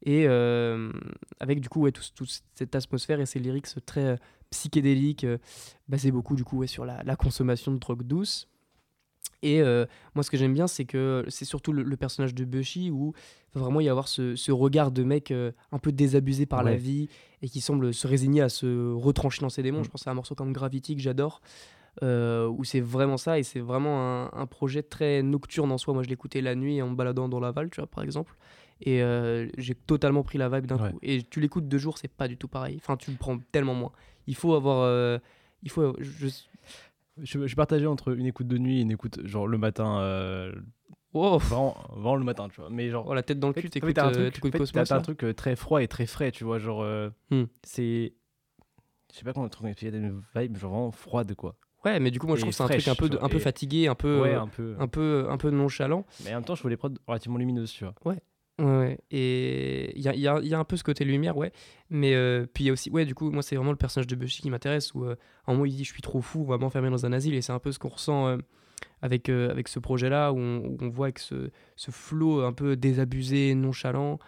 Et 0.05 0.25
euh, 0.27 0.91
avec, 1.39 1.59
du 1.59 1.67
coup, 1.69 1.81
ouais, 1.81 1.91
toute 1.91 2.41
cette 2.53 2.75
atmosphère 2.75 3.19
et 3.19 3.25
ces 3.25 3.39
lyrics 3.39 3.67
très 3.85 4.19
psychédéliques, 4.51 5.25
basés 5.89 6.11
beaucoup, 6.11 6.35
du 6.35 6.43
coup, 6.43 6.59
ouais, 6.59 6.67
sur 6.67 6.85
la, 6.85 7.01
la 7.03 7.15
consommation 7.15 7.71
de 7.73 7.79
drogue 7.79 8.03
douce. 8.03 8.47
Et 9.43 9.61
euh, 9.61 9.85
moi, 10.15 10.23
ce 10.23 10.31
que 10.31 10.37
j'aime 10.37 10.53
bien, 10.53 10.65
c'est 10.67 10.85
que 10.85 11.23
c'est 11.27 11.45
surtout 11.45 11.71
le, 11.71 11.83
le 11.83 11.97
personnage 11.97 12.33
de 12.33 12.43
Bushy 12.43 12.89
où 12.89 13.13
il 13.53 13.59
va 13.59 13.61
vraiment 13.65 13.79
y 13.81 13.87
avoir 13.89 14.07
ce, 14.07 14.35
ce 14.35 14.51
regard 14.51 14.91
de 14.91 15.03
mec 15.03 15.29
euh, 15.29 15.51
un 15.71 15.77
peu 15.77 15.91
désabusé 15.91 16.45
par 16.47 16.63
la 16.63 16.75
vie 16.75 17.07
et 17.43 17.49
qui 17.49 17.61
semble 17.61 17.93
se 17.93 18.07
résigner 18.07 18.41
à 18.41 18.49
se 18.49 18.93
retrancher 18.93 19.41
dans 19.41 19.49
ses 19.49 19.61
démons. 19.61 19.81
Mm. 19.81 19.83
Je 19.85 19.89
pense 19.89 20.07
à 20.07 20.11
un 20.11 20.15
morceau 20.15 20.33
comme 20.33 20.53
Gravity 20.53 20.95
que 20.95 21.01
j'adore, 21.03 21.41
euh, 22.01 22.47
où 22.47 22.63
c'est 22.63 22.79
vraiment 22.81 23.17
ça 23.17 23.37
et 23.37 23.43
c'est 23.43 23.59
vraiment 23.59 24.25
un, 24.25 24.31
un 24.33 24.45
projet 24.47 24.81
très 24.81 25.21
nocturne 25.21 25.71
en 25.71 25.77
soi. 25.77 25.93
Moi, 25.93 26.01
je 26.01 26.09
l'écoutais 26.09 26.41
la 26.41 26.55
nuit 26.55 26.81
en 26.81 26.89
me 26.89 26.95
baladant 26.95 27.29
dans 27.29 27.39
Laval, 27.39 27.69
tu 27.69 27.79
vois, 27.79 27.87
par 27.87 28.03
exemple. 28.03 28.35
Et 28.81 29.01
j'ai 29.57 29.73
totalement 29.73 30.21
pris 30.23 30.37
la 30.37 30.49
vibe 30.49 30.67
d'un 30.67 30.77
Ouais. 30.77 30.91
coup. 30.91 30.99
Et 31.01 31.23
tu 31.23 31.39
l'écoutes 31.41 31.67
deux 31.67 31.79
jours, 31.79 31.97
c'est 31.97 32.07
pas 32.11 32.27
du 32.27 32.37
tout 32.37 32.47
pareil. 32.47 32.75
Enfin, 32.77 32.95
tu 32.95 33.09
le 33.09 33.17
prends 33.17 33.37
tellement 33.51 33.73
moins. 33.73 33.91
Il 34.27 34.35
faut 34.35 34.53
avoir. 34.53 35.19
il 35.63 35.69
faut. 35.71 35.95
Je... 35.99 36.27
Je, 37.23 37.39
je 37.41 37.47
suis 37.47 37.55
partagé 37.55 37.85
entre 37.87 38.15
une 38.17 38.25
écoute 38.25 38.47
de 38.47 38.57
nuit 38.57 38.79
et 38.79 38.81
une 38.81 38.91
écoute 38.91 39.25
genre 39.25 39.47
le 39.47 39.57
matin, 39.57 39.99
euh, 40.01 40.51
Oh, 41.13 41.37
vraiment, 41.39 41.75
vraiment 41.91 42.15
le 42.15 42.23
matin, 42.23 42.47
tu 42.49 42.61
vois. 42.61 42.69
Mais 42.69 42.89
genre, 42.89 43.05
oh, 43.07 43.13
la 43.13 43.23
tête 43.23 43.39
dans 43.39 43.47
le 43.47 43.53
cul, 43.53 43.69
t'écoutes 43.69 43.93
t'as 43.95 44.05
un 44.07 44.11
euh, 44.11 44.29
truc, 45.01 45.23
euh, 45.23 45.33
très 45.33 45.55
froid 45.55 45.81
et 45.81 45.87
très 45.87 46.05
frais, 46.05 46.31
tu 46.31 46.43
vois. 46.43 46.59
Genre, 46.59 46.83
euh, 46.83 47.09
Hmm. 47.31 47.45
c'est. 47.63 48.13
Je 49.11 49.17
sais 49.19 49.23
pas 49.23 49.33
comment 49.33 49.47
trouver 49.49 49.73
il 49.81 49.89
y 49.89 49.95
a 49.95 49.97
une 49.97 50.21
vibe 50.35 50.57
genre 50.57 50.71
vraiment 50.71 50.91
froide, 50.91 51.33
quoi. 51.33 51.55
Ouais, 51.85 51.99
mais 51.99 52.11
du 52.11 52.19
coup, 52.19 52.27
moi, 52.27 52.35
je 52.35 52.41
trouve 52.41 52.51
que 52.51 52.57
c'est 52.57 52.63
un 52.63 52.67
truc 52.67 52.87
un 52.87 52.95
peu, 52.95 53.09
de- 53.09 53.17
un 53.21 53.29
peu 53.29 53.37
et- 53.37 53.39
fatigué, 53.39 53.87
un 53.87 53.95
peu, 53.95 54.21
ouais, 54.21 54.33
un 54.33 54.47
peu. 54.47 54.75
un 54.77 54.87
peu, 54.87 55.25
un 55.29 55.37
peu 55.37 55.49
nonchalant. 55.49 56.05
Mais 56.23 56.31
en 56.31 56.37
même 56.37 56.43
temps, 56.43 56.55
je 56.55 56.67
les 56.67 56.75
prods 56.77 56.89
relativement 57.07 57.37
lumineuses, 57.37 57.71
tu 57.71 57.85
vois. 57.85 57.95
Ouais, 58.05 58.19
ouais. 58.59 58.99
Et 59.11 59.97
il 59.97 60.01
y 60.01 60.07
a, 60.07 60.15
y 60.15 60.47
y 60.47 60.53
a 60.53 60.59
un 60.59 60.63
peu 60.63 60.77
ce 60.77 60.83
côté 60.83 61.05
lumière, 61.05 61.37
ouais. 61.37 61.51
Mais 61.89 62.15
euh, 62.15 62.45
puis 62.51 62.65
il 62.65 62.67
y 62.67 62.69
a 62.69 62.73
aussi, 62.73 62.89
ouais, 62.89 63.05
du 63.05 63.15
coup, 63.15 63.31
moi, 63.31 63.43
c'est 63.43 63.55
vraiment 63.55 63.71
le 63.71 63.77
personnage 63.77 64.07
de 64.07 64.15
Bushy 64.15 64.41
qui 64.41 64.49
m'intéresse, 64.49 64.93
où 64.93 65.05
euh, 65.05 65.15
à 65.45 65.51
un 65.51 65.53
moment, 65.53 65.65
il 65.65 65.75
dit 65.75 65.83
Je 65.83 65.91
suis 65.91 66.01
trop 66.01 66.21
fou, 66.21 66.41
on 66.41 66.49
va 66.49 66.57
m'enfermer 66.57 66.89
dans 66.89 67.05
un 67.05 67.13
asile. 67.13 67.35
Et 67.35 67.41
c'est 67.41 67.53
un 67.53 67.59
peu 67.59 67.71
ce 67.71 67.79
qu'on 67.79 67.89
ressent 67.89 68.27
euh, 68.27 68.37
avec, 69.01 69.29
euh, 69.29 69.49
avec 69.49 69.67
ce 69.67 69.79
projet-là, 69.79 70.31
où 70.33 70.37
on, 70.39 70.89
voit 70.89 71.11
que 71.11 71.21
ce, 71.21 71.49
ce 71.75 71.91
flot 71.91 72.41
un 72.41 72.53
peu 72.53 72.75
désabusé, 72.75 73.55
nonchalant, 73.55 74.19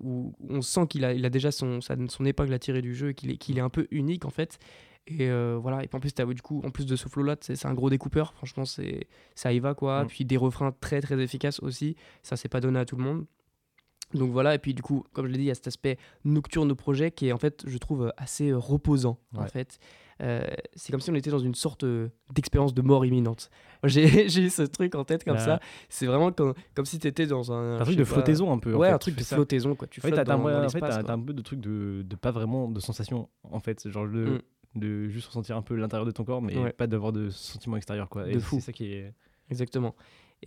où 0.00 0.34
on 0.48 0.62
sent 0.62 0.86
qu'il 0.88 1.04
a, 1.04 1.12
il 1.12 1.24
a 1.26 1.30
déjà 1.30 1.50
son, 1.50 1.80
son 1.80 2.24
épingle 2.24 2.54
à 2.54 2.60
tirer 2.60 2.80
du 2.80 2.94
jeu 2.94 3.12
qu'il 3.12 3.32
est, 3.32 3.36
qu'il 3.36 3.58
est 3.58 3.62
un 3.62 3.70
peu 3.70 3.88
unique 3.90 4.24
en 4.24 4.30
fait. 4.30 4.60
Et 5.06 5.30
voilà, 5.56 5.84
et 5.84 5.88
puis 5.88 5.96
en 5.96 6.00
plus, 6.00 6.12
as, 6.18 6.24
du 6.24 6.42
coup, 6.42 6.62
en 6.64 6.70
plus 6.70 6.86
de 6.86 6.96
ce 6.96 7.08
flow-là, 7.08 7.36
c'est 7.40 7.66
un 7.66 7.74
gros 7.74 7.90
découpeur. 7.90 8.34
Franchement, 8.34 8.64
c'est 8.64 9.06
ça 9.34 9.52
y 9.52 9.60
va 9.60 9.74
quoi. 9.74 10.04
Mm. 10.04 10.06
Puis 10.08 10.24
des 10.24 10.36
refrains 10.36 10.72
très 10.72 11.00
très 11.00 11.20
efficaces 11.20 11.60
aussi. 11.60 11.96
Ça, 12.22 12.36
c'est 12.36 12.48
pas 12.48 12.60
donné 12.60 12.78
à 12.78 12.84
tout 12.84 12.96
le 12.96 13.04
monde. 13.04 13.26
Donc 14.14 14.30
voilà, 14.30 14.54
et 14.54 14.58
puis 14.58 14.72
du 14.72 14.82
coup, 14.82 15.04
comme 15.12 15.26
je 15.26 15.32
l'ai 15.32 15.38
dit, 15.38 15.44
il 15.44 15.48
y 15.48 15.50
a 15.50 15.54
cet 15.54 15.66
aspect 15.66 15.98
nocturne 16.24 16.70
au 16.70 16.76
projet 16.76 17.10
qui 17.10 17.28
est 17.28 17.32
en 17.32 17.38
fait, 17.38 17.64
je 17.66 17.78
trouve, 17.78 18.12
assez 18.16 18.52
reposant 18.52 19.18
en 19.34 19.46
fait. 19.46 19.78
Euh, 20.22 20.46
c'est 20.74 20.92
comme 20.92 21.00
si 21.00 21.10
on 21.10 21.14
était 21.14 21.30
dans 21.30 21.38
une 21.38 21.54
sorte 21.54 21.84
euh, 21.84 22.08
d'expérience 22.32 22.72
de 22.72 22.80
mort 22.80 23.04
imminente. 23.04 23.50
J'ai 23.84 24.26
eu 24.26 24.48
ce 24.48 24.62
truc 24.62 24.94
en 24.94 25.04
tête 25.04 25.24
comme 25.24 25.38
ça. 25.38 25.60
C'est 25.88 26.06
vraiment 26.06 26.32
comme, 26.32 26.54
comme 26.74 26.86
si 26.86 26.98
tu 26.98 27.06
étais 27.06 27.26
dans 27.26 27.52
un. 27.52 27.80
Un 27.80 27.84
truc 27.84 27.96
de 27.96 28.04
flottaison 28.04 28.52
un 28.52 28.58
peu. 28.58 28.74
Ouais, 28.74 28.88
un 28.88 28.98
truc 28.98 29.16
de 29.16 29.24
flottaison. 29.24 29.74
Quoi. 29.74 29.88
Tu 29.88 30.00
en 30.00 30.02
fait, 30.02 30.12
t'as 30.12 30.34
un, 30.34 31.08
un 31.08 31.20
peu 31.20 31.34
de 31.34 31.42
truc 31.42 31.60
de, 31.60 32.02
de, 32.02 32.16
pas 32.16 32.30
vraiment 32.30 32.68
de 32.68 32.80
sensation 32.80 33.28
en 33.42 33.60
fait. 33.60 33.88
Genre 33.90 34.08
de, 34.08 34.24
mm. 34.24 34.40
De 34.74 35.08
juste 35.08 35.28
ressentir 35.28 35.56
un 35.56 35.62
peu 35.62 35.74
l'intérieur 35.74 36.06
de 36.06 36.10
ton 36.10 36.24
corps, 36.24 36.42
mais 36.42 36.72
pas 36.72 36.86
d'avoir 36.86 37.12
de 37.12 37.30
sentiments 37.30 37.76
extérieurs. 37.76 38.08
Quoi. 38.08 38.24
De 38.24 38.38
fou. 38.38 38.56
C'est 38.56 38.66
ça 38.66 38.72
qui 38.72 38.92
est. 38.92 39.12
Exactement. 39.50 39.94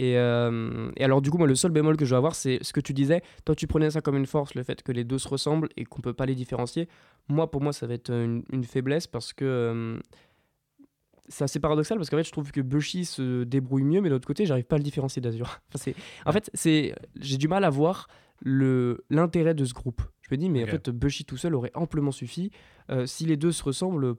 Euh, 0.01 0.91
et, 0.95 1.03
alors, 1.03 1.21
du 1.21 1.31
coup, 1.31 1.37
moi, 1.37 1.47
le 1.47 1.55
seul 1.55 1.71
bémol 1.71 1.97
que 1.97 2.05
je 2.05 2.11
vais 2.11 2.17
avoir, 2.17 2.35
c'est 2.35 2.59
ce 2.61 2.73
que 2.73 2.79
tu 2.79 2.93
disais. 2.93 3.21
Toi, 3.45 3.55
tu 3.55 3.67
prenais 3.67 3.89
ça 3.91 4.01
comme 4.01 4.15
une 4.15 4.25
force, 4.25 4.55
le 4.55 4.63
fait 4.63 4.83
que 4.83 4.91
les 4.91 5.03
deux 5.03 5.17
se 5.17 5.27
ressemblent 5.27 5.69
et 5.77 5.85
qu'on 5.85 6.01
peut 6.01 6.13
pas 6.13 6.25
les 6.25 6.35
différencier. 6.35 6.87
Moi, 7.27 7.49
pour 7.49 7.61
moi, 7.61 7.73
ça 7.73 7.87
va 7.87 7.93
être 7.93 8.11
une, 8.11 8.63
faiblesse 8.63 9.07
parce 9.07 9.33
que 9.33 9.45
euh, 9.45 9.99
c'est 11.27 11.43
assez 11.43 11.59
paradoxal 11.59 11.97
parce 11.97 12.09
qu'en 12.09 12.17
fait, 12.17 12.23
je 12.23 12.31
trouve 12.31 12.51
que 12.51 12.61
Bushi 12.61 13.05
se 13.05 13.43
débrouille 13.43 13.83
mieux, 13.83 14.01
mais 14.01 14.09
de 14.09 14.15
l'autre 14.15 14.27
côté, 14.27 14.45
j'arrive 14.45 14.65
pas 14.65 14.75
à 14.75 14.79
le 14.79 14.83
différencier 14.83 15.21
d'Azur. 15.21 15.59
Enfin, 15.75 15.91
en 16.25 16.31
fait, 16.31 16.49
c'est 16.53 16.93
j'ai 17.19 17.37
du 17.37 17.47
mal 17.47 17.63
à 17.63 17.69
voir 17.69 18.07
l'intérêt 18.41 19.53
de 19.53 19.65
ce 19.65 19.73
groupe. 19.73 20.01
Je 20.29 20.35
me 20.35 20.39
dis, 20.39 20.49
mais 20.49 20.63
en 20.63 20.67
fait, 20.67 20.89
Bushi 20.89 21.25
tout 21.25 21.37
seul 21.37 21.55
aurait 21.55 21.71
amplement 21.73 22.11
suffi. 22.11 22.51
Euh, 22.89 23.05
si 23.05 23.25
les 23.25 23.37
deux 23.37 23.51
se 23.51 23.63
ressemblent, 23.63 24.15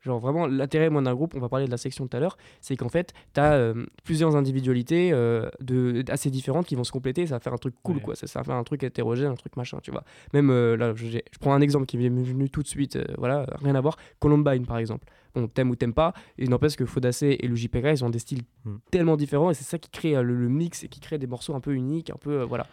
Genre 0.00 0.20
vraiment, 0.20 0.46
l'intérêt 0.46 0.90
d'un 0.90 1.14
groupe, 1.14 1.34
on 1.34 1.40
va 1.40 1.48
parler 1.48 1.66
de 1.66 1.72
la 1.72 1.76
section 1.76 2.06
tout 2.06 2.16
à 2.16 2.20
l'heure, 2.20 2.38
c'est 2.60 2.76
qu'en 2.76 2.88
fait, 2.88 3.12
tu 3.34 3.40
as 3.40 3.54
euh, 3.54 3.84
plusieurs 4.04 4.36
individualités 4.36 5.10
euh, 5.12 5.50
de, 5.60 6.04
assez 6.08 6.30
différentes 6.30 6.66
qui 6.66 6.76
vont 6.76 6.84
se 6.84 6.92
compléter, 6.92 7.26
ça 7.26 7.34
va 7.34 7.40
faire 7.40 7.52
un 7.52 7.58
truc 7.58 7.74
cool, 7.82 8.00
quoi. 8.00 8.14
Ça, 8.14 8.28
ça, 8.28 8.38
va 8.38 8.44
faire 8.44 8.54
un 8.54 8.62
truc 8.62 8.84
hétérogène, 8.84 9.32
un 9.32 9.34
truc 9.34 9.56
machin, 9.56 9.80
tu 9.82 9.90
vois. 9.90 10.04
Même 10.32 10.52
là, 10.76 10.94
je, 10.94 11.08
je, 11.08 11.18
prends 11.40 11.52
un 11.52 11.60
exemple 11.60 11.86
qui 11.86 11.98
m'est 11.98 12.08
venu 12.08 12.48
tout 12.48 12.62
de 12.62 12.68
suite, 12.68 12.96
voilà, 13.18 13.44
rien 13.60 13.74
à 13.74 13.80
voir. 13.80 13.96
Columbine, 14.20 14.66
par 14.66 14.78
exemple. 14.78 15.04
Bon, 15.34 15.48
t'aimes 15.48 15.70
ou 15.70 15.74
t'aimes 15.74 15.94
pas, 15.94 16.14
et 16.38 16.46
n'empêche 16.46 16.76
que 16.76 16.86
Fodacé 16.86 17.36
et 17.40 17.48
Luigi 17.48 17.68
Pérez, 17.68 17.94
ils 17.94 18.04
ont 18.04 18.10
des 18.10 18.20
styles 18.20 18.42
hmm. 18.64 18.76
tellement 18.92 19.16
différents, 19.16 19.50
et 19.50 19.54
c'est 19.54 19.64
ça 19.64 19.78
qui 19.78 19.90
crée 19.90 20.14
le, 20.22 20.48
mix 20.48 20.84
et 20.84 20.88
qui 20.88 21.00
crée 21.00 21.18
des 21.18 21.26
morceaux 21.26 21.56
un 21.56 21.60
peu 21.60 21.74
uniques, 21.74 22.10
un 22.10 22.16
peu, 22.16 22.44
voilà. 22.44 22.68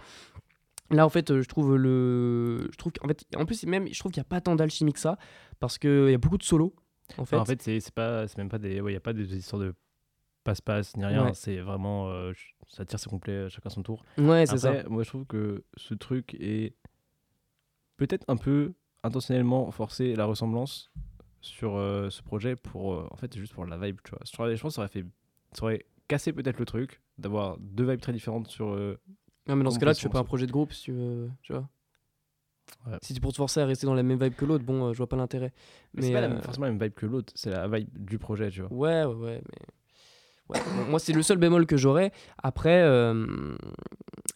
Là, 0.92 1.06
en 1.06 1.10
fait, 1.10 1.42
je 1.42 1.48
trouve 1.48 1.76
le. 1.76 2.70
Je 2.72 2.78
trouve 2.78 2.92
qu'en 2.94 3.08
fait, 3.08 3.26
en 3.36 3.46
plus, 3.46 3.64
même, 3.66 3.88
je 3.92 4.00
trouve 4.00 4.12
qu'il 4.12 4.22
n'y 4.22 4.26
a 4.26 4.30
pas 4.30 4.42
tant 4.42 4.56
d'alchimie 4.56 4.94
que 4.94 5.00
ça, 5.00 5.18
parce 5.60 5.78
qu'il 5.78 6.10
y 6.10 6.14
a 6.14 6.18
beaucoup 6.18 6.38
de 6.38 6.44
solos. 6.44 6.76
En 7.18 7.26
fait, 7.26 7.36
en 7.36 7.46
fait 7.46 7.62
c'est 7.62 7.92
pas, 7.92 8.26
même 8.38 8.50
pas 8.50 8.60
des. 8.60 8.76
Il 8.76 8.84
n'y 8.84 8.96
a 8.96 9.00
pas 9.00 9.14
des 9.14 9.36
histoires 9.36 9.62
de 9.62 9.74
passe-passe 10.44 10.96
ni 10.96 11.06
rien. 11.06 11.34
C'est 11.34 11.58
vraiment. 11.58 12.10
Euh, 12.10 12.32
ça 12.68 12.86
tire, 12.86 13.00
c'est 13.00 13.10
complet, 13.10 13.34
euh, 13.34 13.50
chacun 13.50 13.70
son 13.70 13.84
tour. 13.84 14.04
Ouais, 14.18 14.46
c'est 14.46 14.60
ça. 14.60 14.84
Moi, 14.88 15.04
je 15.04 15.10
trouve 15.10 15.26
que 15.26 15.64
ce 15.76 15.94
truc 15.94 16.36
est 16.40 16.76
peut-être 17.98 18.26
un 18.28 18.38
peu 18.38 18.74
intentionnellement 19.04 19.70
forcé 19.72 20.16
la 20.16 20.26
ressemblance 20.26 20.92
sur 21.42 21.76
euh, 21.76 22.10
ce 22.10 22.22
projet 22.22 22.56
pour. 22.56 23.12
en 23.12 23.16
fait, 23.18 23.36
juste 23.38 23.54
pour 23.54 23.66
la 23.66 23.78
vibe, 23.78 23.98
tu 24.04 24.12
vois. 24.12 24.20
Je 24.24 24.62
pense 24.62 24.62
que 24.62 24.70
ça 24.70 24.82
aurait, 24.82 24.88
fait, 24.88 25.06
ça 25.52 25.64
aurait 25.64 25.86
cassé 26.08 26.32
peut-être 26.32 26.60
le 26.60 26.66
truc 26.66 27.02
d'avoir 27.18 27.58
deux 27.60 27.90
vibes 27.90 28.02
très 28.02 28.14
différentes 28.14 28.48
sur. 28.48 28.78
Non, 29.48 29.56
mais 29.56 29.64
dans 29.64 29.72
ce 29.72 29.80
cas-là, 29.80 29.94
tu 29.94 30.02
fais 30.02 30.10
pas 30.10 30.20
un 30.20 30.24
projet 30.24 30.48
de 30.48 30.52
groupe 30.52 30.74
si 30.74 30.84
tu 30.84 30.92
veux. 30.92 31.30
Tu 31.42 31.54
vois 31.54 31.68
si 33.02 33.14
tu 33.14 33.22
pour 33.22 33.32
te 33.32 33.38
forcer 33.38 33.60
à 33.60 33.66
rester 33.66 33.86
dans 33.86 33.94
la 33.94 34.04
même 34.04 34.22
vibe 34.22 34.36
que 34.36 34.46
l'autre, 34.46 34.64
bon, 34.64 34.86
euh, 34.86 34.94
je 34.94 34.98
vois 34.98 35.08
pas 35.08 35.16
l'intérêt. 35.16 35.54
Mais, 35.94 36.04
c'est 36.04 36.14
pas 36.14 36.22
euh, 36.22 36.42
forcément 36.42 36.66
la 36.66 36.72
même 36.72 36.82
vibe 36.82 36.94
que 36.94 37.06
l'autre, 37.06 37.34
c'est 37.36 37.50
la 37.50 37.68
vibe 37.68 37.90
du 37.94 38.18
projet, 38.18 38.50
tu 38.50 38.62
vois. 38.62 38.72
Ouais, 38.72 39.04
ouais, 39.06 39.42
ouais. 40.50 40.60
Mais 40.78 40.86
moi, 40.90 41.00
c'est 41.00 41.14
le 41.14 41.24
seul 41.24 41.38
bémol 41.38 41.66
que 41.66 41.78
j'aurais. 41.78 42.12
Après, 42.42 42.82
euh, 42.82 43.56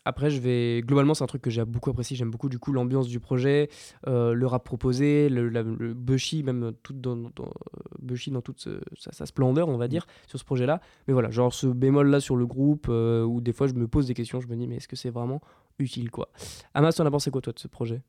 après, 0.05 0.29
je 0.29 0.39
vais. 0.39 0.81
Globalement, 0.81 1.13
c'est 1.13 1.23
un 1.23 1.27
truc 1.27 1.41
que 1.41 1.49
j'ai 1.49 1.63
beaucoup 1.65 1.89
apprécié. 1.89 2.15
J'aime 2.15 2.31
beaucoup, 2.31 2.49
du 2.49 2.59
coup, 2.59 2.71
l'ambiance 2.71 3.07
du 3.07 3.19
projet, 3.19 3.69
euh, 4.07 4.33
le 4.33 4.47
rap 4.47 4.63
proposé, 4.63 5.29
le, 5.29 5.49
le 5.49 5.93
Bushi, 5.93 6.43
même 6.43 6.71
tout 6.83 6.93
dans, 6.93 7.15
dans 7.15 7.51
Bushi 7.99 8.31
dans 8.31 8.41
toute 8.41 8.67
sa, 8.97 9.25
splendeur, 9.25 9.69
on 9.69 9.77
va 9.77 9.87
dire, 9.87 10.07
sur 10.27 10.39
ce 10.39 10.45
projet-là. 10.45 10.81
Mais 11.07 11.13
voilà, 11.13 11.29
genre 11.29 11.53
ce 11.53 11.67
bémol-là 11.67 12.19
sur 12.19 12.35
le 12.35 12.45
groupe, 12.45 12.87
euh, 12.89 13.23
où 13.23 13.41
des 13.41 13.53
fois, 13.53 13.67
je 13.67 13.73
me 13.73 13.87
pose 13.87 14.07
des 14.07 14.13
questions, 14.13 14.39
je 14.41 14.47
me 14.47 14.55
dis, 14.55 14.67
mais 14.67 14.77
est-ce 14.77 14.87
que 14.87 14.95
c'est 14.95 15.09
vraiment 15.09 15.41
utile, 15.79 16.11
quoi? 16.11 16.29
Amas, 16.73 16.93
tu 16.93 17.01
en 17.01 17.05
as 17.05 17.11
pensé 17.11 17.31
quoi, 17.31 17.41
toi, 17.41 17.53
de 17.53 17.59
ce 17.59 17.67
projet? 17.67 18.01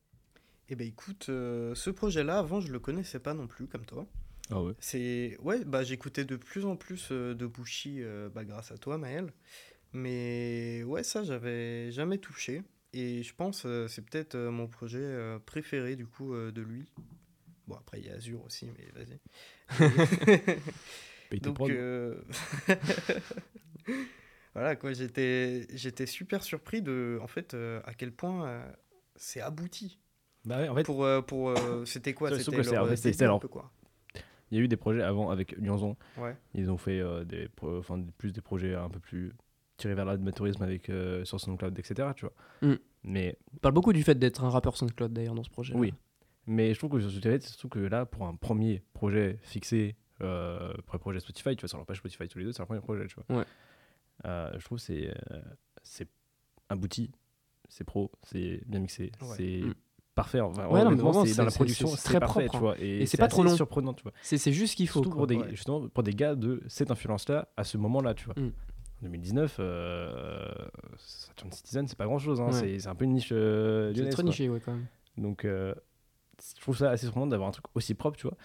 Eh 0.68 0.76
ben, 0.76 0.87
écoute, 0.87 1.24
ce 1.26 1.90
projet-là, 1.90 2.38
avant, 2.38 2.61
je 2.61 2.72
le 2.72 2.79
connaissais 2.79 3.18
pas 3.18 3.35
non 3.35 3.46
plus, 3.46 3.66
comme 3.66 3.85
toi. 3.85 4.07
Ah 4.50 4.62
ouais? 4.62 4.72
C'est 4.81 5.38
ouais, 5.42 5.64
bah 5.64 5.85
j'écoutais 5.85 6.24
de 6.24 6.37
plus 6.37 6.64
en 6.64 6.76
plus 6.76 7.09
euh, 7.12 7.35
de 7.35 7.46
Bushi 7.46 7.98
euh, 8.00 8.29
bah, 8.29 8.44
grâce 8.44 8.72
à 8.72 8.79
toi 8.79 8.98
Maël. 8.98 9.33
Mais 9.92 10.83
ouais, 10.85 11.03
ça 11.03 11.24
j'avais 11.24 11.90
jamais 11.90 12.18
touché 12.18 12.62
et 12.92 13.22
je 13.22 13.35
pense 13.35 13.64
euh, 13.66 13.88
c'est 13.88 14.03
peut-être 14.03 14.37
mon 14.37 14.66
projet 14.66 15.16
préféré 15.46 15.96
du 15.96 16.07
coup 16.07 16.35
de 16.35 16.62
lui. 16.62 16.90
Bon 17.66 17.76
après 17.76 18.00
il 18.00 18.07
y 18.07 18.11
a 18.11 18.14
Azure 18.14 18.44
aussi 18.44 18.68
mais 18.76 18.88
vas-y. 18.94 19.20
Donc 21.40 21.59
voilà 24.55 24.74
quoi, 24.76 24.92
j'étais 24.92 25.66
j'étais 25.72 26.07
super 26.07 26.42
surpris 26.42 26.83
de 26.83 27.18
en 27.22 27.29
fait 27.29 27.55
à 27.85 27.94
quel 27.94 28.12
point 28.12 28.64
c'est 29.16 29.40
abouti. 29.40 29.98
Bah 30.44 30.59
ouais, 30.59 30.68
en 30.68 30.74
fait 30.74 30.85
pour 30.85 31.07
pour 31.26 31.55
c'était 31.87 32.14
quoi? 32.14 32.37
C'était 32.38 33.22
alors 33.22 33.40
quoi? 33.48 33.70
Il 34.50 34.59
y 34.59 34.61
a 34.61 34.64
eu 34.64 34.68
des 34.68 34.76
projets 34.76 35.03
avant 35.03 35.31
avec 35.31 35.53
Lyonzon. 35.53 35.96
Ouais. 36.16 36.37
Ils 36.55 36.70
ont 36.70 36.76
fait 36.76 37.00
euh, 37.00 37.24
des, 37.24 37.48
enfin, 37.62 38.03
plus 38.18 38.33
des 38.33 38.40
projets 38.40 38.74
un 38.74 38.88
peu 38.88 38.98
plus 38.98 39.33
tirés 39.80 39.94
vers 39.94 40.04
l'amateurisme 40.04 40.62
avec 40.62 40.88
euh, 40.88 41.24
sur 41.24 41.40
SoundCloud, 41.40 41.78
etc. 41.78 42.10
Tu 42.16 42.26
vois. 42.26 42.34
Mm. 42.62 42.78
Mais 43.04 43.38
on 43.54 43.58
parle 43.58 43.74
beaucoup 43.74 43.92
du 43.92 44.02
fait 44.02 44.18
d'être 44.18 44.44
un 44.44 44.50
rappeur 44.50 44.76
SoundCloud 44.76 45.12
d'ailleurs 45.12 45.34
dans 45.34 45.44
ce 45.44 45.50
projet. 45.50 45.74
Oui. 45.74 45.94
Mais 46.46 46.74
je 46.74 46.78
trouve 46.78 46.90
que 46.90 47.00
surtout 47.00 47.68
que 47.68 47.78
là, 47.78 48.06
pour 48.06 48.26
un 48.26 48.34
premier 48.34 48.82
projet 48.92 49.38
fixé, 49.42 49.96
euh, 50.22 50.72
pour 50.86 50.94
un 50.94 50.98
projet 50.98 51.20
Spotify, 51.20 51.56
tu 51.56 51.62
vois, 51.62 51.68
sur 51.68 51.78
leur 51.78 51.86
page 51.86 51.98
Spotify 51.98 52.28
tous 52.28 52.38
les 52.38 52.44
deux, 52.44 52.52
c'est 52.52 52.62
un 52.62 52.66
premier 52.66 52.80
projet, 52.80 53.06
tu 53.06 53.16
vois. 53.16 53.38
Ouais. 53.38 53.44
Euh, 54.26 54.50
je 54.58 54.64
trouve 54.64 54.78
que 54.78 54.84
c'est 54.84 55.14
c'est 55.82 56.08
abouti, 56.68 57.10
c'est 57.68 57.84
pro, 57.84 58.10
c'est 58.22 58.62
bien 58.66 58.80
mixé, 58.80 59.12
c'est 59.36 59.60
mm 59.62 59.74
parfait. 60.20 60.40
Enfin, 60.40 60.66
ouais, 60.66 60.84
non, 60.84 61.24
c'est 61.24 61.36
dans 61.36 61.44
la 61.44 61.50
production, 61.50 61.88
c'est 61.88 62.04
très 62.04 62.20
parfait, 62.20 62.46
propre, 62.46 62.52
tu 62.52 62.58
vois. 62.58 62.74
Et, 62.78 63.06
c'est 63.06 63.16
pas 63.16 63.28
trop 63.28 63.42
long. 63.42 63.54
surprenant, 63.54 63.94
tu 63.94 64.02
vois. 64.02 64.12
C'est 64.22 64.52
juste 64.52 64.72
ce 64.72 64.76
qu'il 64.76 64.88
faut. 64.88 65.02
Pour 65.02 65.26
des, 65.26 65.40
Justement, 65.50 65.88
pour 65.88 66.02
des 66.02 66.14
gars 66.14 66.34
de 66.34 66.62
cette 66.68 66.90
influence-là, 66.90 67.48
à 67.56 67.64
ce 67.64 67.78
moment-là, 67.78 68.14
tu 68.14 68.26
vois. 68.26 68.34
Mm. 68.36 68.52
En 69.00 69.06
2019, 69.06 69.56
euh, 69.60 70.48
Saturn 70.96 71.52
Citizen, 71.52 71.88
c'est 71.88 71.96
pas 71.96 72.04
grand-chose. 72.04 72.40
Hein. 72.40 72.52
C'est 72.52 72.86
un 72.86 72.94
peu 72.94 73.04
une 73.04 73.14
niche 73.14 73.30
euh, 73.32 73.92
C'est 73.94 74.10
très 74.10 74.22
niché, 74.22 74.48
ouais, 74.48 74.60
quand 74.60 74.72
même. 74.72 74.86
Donc, 75.16 75.44
euh, 75.44 75.74
je 76.56 76.60
trouve 76.60 76.76
ça 76.76 76.90
assez 76.90 77.06
surprenant 77.06 77.26
d'avoir 77.26 77.48
un 77.48 77.52
truc 77.52 77.64
aussi 77.74 77.94
propre, 77.94 78.18
tu 78.18 78.26
vois. 78.26 78.36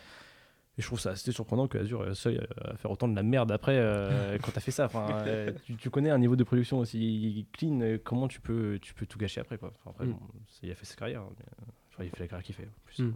Et 0.78 0.82
je 0.82 0.88
trouve 0.88 1.00
ça 1.00 1.12
assez 1.12 1.32
surprenant 1.32 1.68
que 1.68 1.78
Azure 1.78 2.16
seul 2.16 2.48
à 2.62 2.76
faire 2.76 2.92
autant 2.92 3.08
de 3.08 3.16
la 3.16 3.24
merde 3.24 3.52
après 3.52 3.78
euh, 3.78 4.38
quand 4.44 4.52
t'as 4.52 4.60
fait 4.60 4.72
ça. 4.72 4.86
Enfin, 4.86 5.08
euh, 5.26 5.54
tu, 5.80 5.90
connais 5.90 6.10
un 6.10 6.18
niveau 6.18 6.36
de 6.36 6.44
production 6.44 6.80
aussi 6.80 7.48
clean, 7.54 7.80
euh, 7.80 7.98
comment 8.04 8.28
tu 8.28 8.42
peux, 8.42 8.78
tu 8.82 8.94
peux 8.94 9.06
tout 9.06 9.18
gâcher 9.18 9.40
après 9.40 9.58
quoi. 9.58 9.74
Enfin, 9.80 9.92
après, 9.92 10.06
mm. 10.08 10.18
il 10.64 10.72
a 10.72 10.76
fait 10.76 10.86
sa 10.86 10.96
carrière, 10.96 11.24
mais, 11.24 11.46
je 11.90 11.94
crois 11.94 12.06
il 12.06 12.10
a 12.10 12.12
fait 12.12 12.24
la 12.24 12.28
carrière 12.28 12.46
qu'il 12.46 12.56
fait. 12.56 12.68
Mm. 13.00 13.14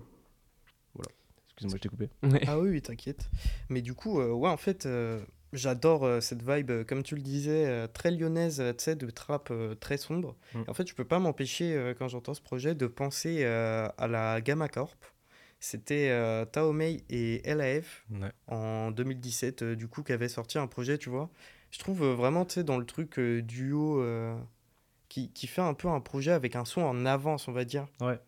Voilà. 0.94 1.12
Excuse-moi, 1.48 1.78
je 1.78 1.82
t'ai 1.82 1.90
coupé. 1.90 2.10
Ah 2.48 2.60
oui, 2.60 2.82
t'inquiète. 2.82 3.30
Mais 3.68 3.82
du 3.82 3.94
coup, 3.94 4.22
ouais, 4.22 4.50
en 4.50 4.58
fait, 4.58 4.88
j'adore 5.54 6.22
cette 6.22 6.42
vibe, 6.48 6.86
comme 6.86 7.04
tu 7.04 7.16
le 7.16 7.22
disais, 7.22 7.88
très 7.90 8.12
lyonnaise, 8.12 8.64
tu 8.78 8.84
sais, 8.84 8.96
de 8.96 9.10
trap 9.10 9.52
très 9.80 9.98
sombre. 9.98 10.36
Mm. 10.54 10.62
En 10.68 10.74
fait, 10.74 10.88
je 10.88 10.96
peux 10.96 11.06
pas 11.06 11.20
m'empêcher, 11.20 11.94
quand 11.98 12.08
j'entends 12.08 12.34
ce 12.34 12.42
projet, 12.42 12.76
de 12.76 12.88
penser 12.88 13.46
à 13.46 14.08
la 14.08 14.42
Gamma 14.42 14.68
Corp. 14.68 14.98
C'était 15.60 16.10
euh, 16.10 16.46
Taomei 16.46 17.04
et 17.10 17.42
LAF 17.46 18.06
en 18.48 18.92
2017, 18.92 19.62
euh, 19.62 19.76
du 19.76 19.90
coup, 19.90 20.04
qui 20.04 20.14
avaient 20.14 20.30
sorti 20.30 20.58
un 20.58 20.68
projet, 20.68 20.98
tu 20.98 21.10
vois. 21.10 21.30
Je 21.72 21.80
trouve 21.80 22.04
euh, 22.04 22.14
vraiment, 22.14 22.46
tu 22.46 22.56
sais, 22.56 22.64
dans 22.64 22.78
le 22.78 22.86
truc 22.86 23.20
duo 23.20 24.04
qui, 25.10 25.32
qui, 25.32 25.48
fait 25.48 25.62
un 25.62 25.74
peu 25.74 25.90
un 25.90 26.00
projet 26.00 26.32
avec 26.32 26.56
un 26.56 26.64
son 26.64 26.82
en 26.82 27.06
avance, 27.06 27.48
on 27.48 27.52
va 27.52 27.66
dire. 27.66 27.88
Ouais. 28.00 28.20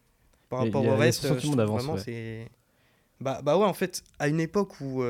Par 0.49 0.59
rapport 0.59 0.85
au 0.85 0.95
reste, 0.95 1.25
vraiment, 1.25 1.97
c'est. 1.97 2.49
Bah, 3.21 3.41
bah 3.43 3.57
ouais, 3.57 3.65
en 3.65 3.73
fait, 3.73 4.03
à 4.19 4.27
une 4.27 4.39
époque 4.39 4.81
où 4.81 5.01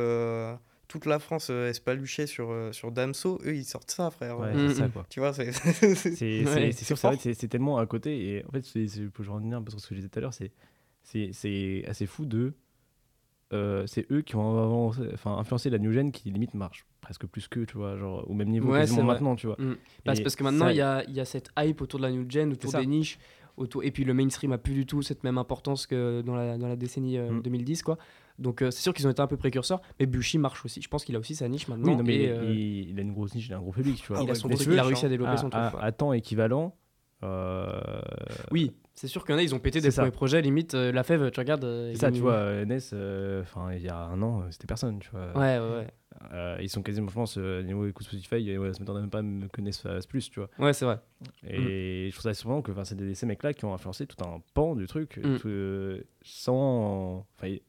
toute 0.91 1.05
la 1.05 1.19
France 1.19 1.47
euh, 1.49 1.71
sur, 2.25 2.69
sur 2.71 2.91
Damso, 2.91 3.39
eux 3.45 3.55
ils 3.55 3.63
sortent 3.63 3.91
ça, 3.91 4.11
frère. 4.11 4.39
Ouais, 4.39 4.51
c'est 4.53 4.75
ça 4.75 4.89
quoi. 4.89 5.05
Tu 5.09 5.19
vois, 5.19 5.33
c'est. 5.33 5.51
c'est 6.73 7.47
tellement 7.47 7.77
à 7.77 7.85
côté. 7.85 8.35
Et 8.35 8.45
en 8.45 8.51
fait, 8.51 8.65
je 8.65 9.07
peux 9.07 9.23
revenir 9.29 9.57
un 9.57 9.61
peu 9.61 9.71
sur 9.71 9.79
ce 9.79 9.87
que 9.87 9.95
je 9.95 9.99
disais 9.99 10.09
tout 10.09 10.19
à 10.19 10.21
l'heure, 10.21 10.33
c'est 10.33 10.51
c'est 11.03 11.83
assez 11.87 12.05
fou 12.05 12.25
de. 12.25 12.53
Euh, 13.53 13.85
c'est 13.85 14.09
eux 14.11 14.21
qui 14.21 14.37
ont 14.37 14.87
enfin, 15.13 15.37
influencé 15.37 15.69
la 15.69 15.77
new 15.77 15.91
gen 15.91 16.13
qui 16.13 16.31
limite 16.31 16.53
marche 16.53 16.85
presque 17.01 17.25
plus 17.25 17.49
qu'eux, 17.49 17.65
tu 17.65 17.77
vois, 17.77 17.97
genre 17.97 18.29
au 18.29 18.33
même 18.33 18.47
niveau 18.47 18.71
ouais, 18.71 18.79
quasiment 18.79 19.03
maintenant, 19.03 19.35
tu 19.35 19.47
vois. 19.47 19.57
Mm. 19.59 19.75
Parce, 20.05 20.21
parce, 20.21 20.35
que 20.37 20.43
maintenant, 20.43 20.69
il 20.69 20.77
y, 20.77 20.81
a, 20.81 21.03
y, 21.09 21.19
a, 21.19 21.25
cette 21.25 21.49
hype 21.59 21.81
autour 21.81 21.99
de 21.99 22.05
la 22.05 22.11
new 22.11 22.25
gen, 22.29 22.53
autour 22.53 22.71
des 22.71 22.85
niches, 22.85 23.19
autour. 23.57 23.83
Et 23.83 23.91
puis 23.91 24.05
le 24.05 24.13
mainstream 24.13 24.53
a 24.53 24.57
plus 24.57 24.73
du 24.73 24.85
tout 24.85 25.01
cette 25.01 25.25
même 25.25 25.37
importance 25.37 25.85
que 25.85 26.21
dans 26.21 26.35
la, 26.35 26.57
dans 26.57 26.67
la 26.67 26.77
décennie 26.77 27.17
euh, 27.17 27.31
Mm. 27.31 27.41
2010, 27.41 27.83
quoi. 27.83 27.97
Donc 28.39 28.61
euh, 28.61 28.71
c'est 28.71 28.81
sûr 28.81 28.93
qu'ils 28.93 29.07
ont 29.07 29.11
été 29.11 29.21
un 29.21 29.27
peu 29.27 29.37
précurseurs, 29.37 29.81
mais 29.99 30.05
Bushi 30.05 30.37
marche 30.37 30.63
aussi. 30.65 30.81
Je 30.81 30.87
pense 30.87 31.05
qu'il 31.05 31.15
a 31.15 31.19
aussi 31.19 31.35
sa 31.35 31.47
niche 31.47 31.67
maintenant. 31.67 31.89
Oui, 31.89 31.95
non, 31.95 32.03
mais 32.03 32.15
et, 32.15 32.23
il, 32.25 32.29
euh, 32.29 32.53
il- 32.53 32.89
il 32.91 32.99
a 32.99 33.01
une 33.01 33.13
grosse 33.13 33.35
niche, 33.35 33.47
il 33.47 33.53
a 33.53 33.57
un 33.57 33.61
gros 33.61 33.71
public, 33.71 34.01
tu 34.01 34.13
vois. 34.13 34.23
il 34.23 34.29
a 34.29 34.35
son 34.35 34.49
il 34.49 34.79
a 34.79 34.83
réussi 34.83 35.05
à 35.05 35.07
à, 35.07 35.09
développer 35.09 35.37
son 35.37 35.49
truc. 35.49 35.61
à- 35.61 35.77
à 35.83 35.91
temps 35.91 36.13
équivalent. 36.13 36.75
Euh, 37.23 37.79
Oui, 38.51 38.71
c'est 38.93 39.07
sûr 39.07 39.23
qu'il 39.25 39.33
y 39.33 39.35
en 39.35 39.39
a, 39.39 39.43
ils 39.43 39.55
ont 39.55 39.59
pété 39.59 39.81
des 39.81 39.91
ça. 39.91 40.01
premiers 40.01 40.11
projets, 40.11 40.41
limite 40.41 40.73
euh, 40.73 40.91
la 40.91 41.03
fève, 41.03 41.31
tu 41.31 41.39
regardes. 41.39 41.63
euh, 41.63 41.93
ça, 41.95 42.11
tu 42.11 42.19
vois, 42.19 42.33
euh, 42.33 42.65
NES, 42.65 42.79
euh, 42.93 43.41
enfin, 43.41 43.73
il 43.73 43.81
y 43.81 43.89
a 43.89 43.97
un 43.97 44.21
an, 44.21 44.43
c'était 44.51 44.67
personne, 44.67 44.99
tu 44.99 45.09
vois. 45.11 45.31
Ouais, 45.37 45.59
ouais, 45.59 45.75
ouais. 45.77 45.87
Ils 46.61 46.69
sont 46.69 46.83
quasiment, 46.83 47.07
je 47.07 47.13
pense, 47.13 47.37
niveau 47.37 47.87
écoute 47.87 48.05
Spotify, 48.05 48.57
ouais, 48.57 48.73
ça 48.73 48.79
m'étonnerait 48.79 49.01
même 49.01 49.09
pas 49.09 49.21
me 49.21 49.47
connaissent 49.47 49.87
plus, 50.07 50.29
tu 50.29 50.39
vois. 50.39 50.49
Ouais, 50.59 50.73
c'est 50.73 50.85
vrai. 50.85 50.99
Et 51.47 52.07
je 52.09 52.11
trouve 52.13 52.23
ça 52.23 52.33
souvent 52.33 52.61
que 52.61 52.71
c'est 52.83 52.95
des- 52.95 53.15
ces 53.15 53.25
mecs-là 53.25 53.53
qui 53.53 53.65
ont 53.65 53.73
influencé 53.73 54.05
tout 54.05 54.21
un 54.23 54.41
pan 54.53 54.75
du 54.75 54.85
truc, 54.87 55.17
Mm. 55.23 55.37
tout, 55.37 56.03
sans. 56.21 57.25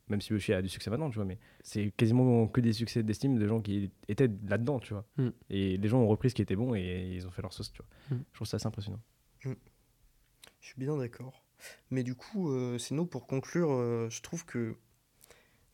Même 0.09 0.21
si 0.21 0.33
Yoshi 0.33 0.53
a 0.53 0.61
du 0.61 0.69
succès 0.69 0.91
maintenant, 0.91 1.09
tu 1.09 1.17
vois, 1.17 1.25
mais 1.25 1.39
c'est 1.63 1.93
quasiment 1.97 2.47
que 2.49 2.61
des 2.61 2.73
succès 2.73 3.03
d'estime 3.03 3.39
de 3.39 3.47
gens 3.47 3.61
qui 3.61 3.91
étaient 4.09 4.29
là-dedans, 4.49 4.81
tu 4.81 4.93
vois. 4.93 5.05
Mm. 5.17 5.29
Et 5.51 5.77
les 5.79 5.89
gens 5.89 5.99
ont 6.01 6.09
repris 6.09 6.31
ce 6.31 6.35
qui 6.35 6.43
était 6.43 6.57
bon 6.57 6.75
et 6.75 7.11
ils 7.15 7.27
ont 7.27 7.31
fait 7.31 7.43
leur 7.43 7.53
sauce, 7.53 7.73
tu 7.73 7.81
vois. 7.83 8.17
Mm. 8.19 8.23
Je 8.33 8.35
trouve 8.37 8.47
ça 8.49 8.57
assez 8.57 8.67
impressionnant. 8.67 9.01
Je 9.45 10.67
suis 10.67 10.79
bien 10.79 10.97
d'accord. 10.97 11.43
Mais 11.91 12.03
du 12.03 12.15
coup, 12.15 12.51
euh, 12.51 12.79
sinon, 12.79 13.07
pour 13.07 13.27
conclure, 13.27 13.71
euh, 13.71 14.09
je 14.11 14.21
trouve 14.23 14.45
que. 14.45 14.75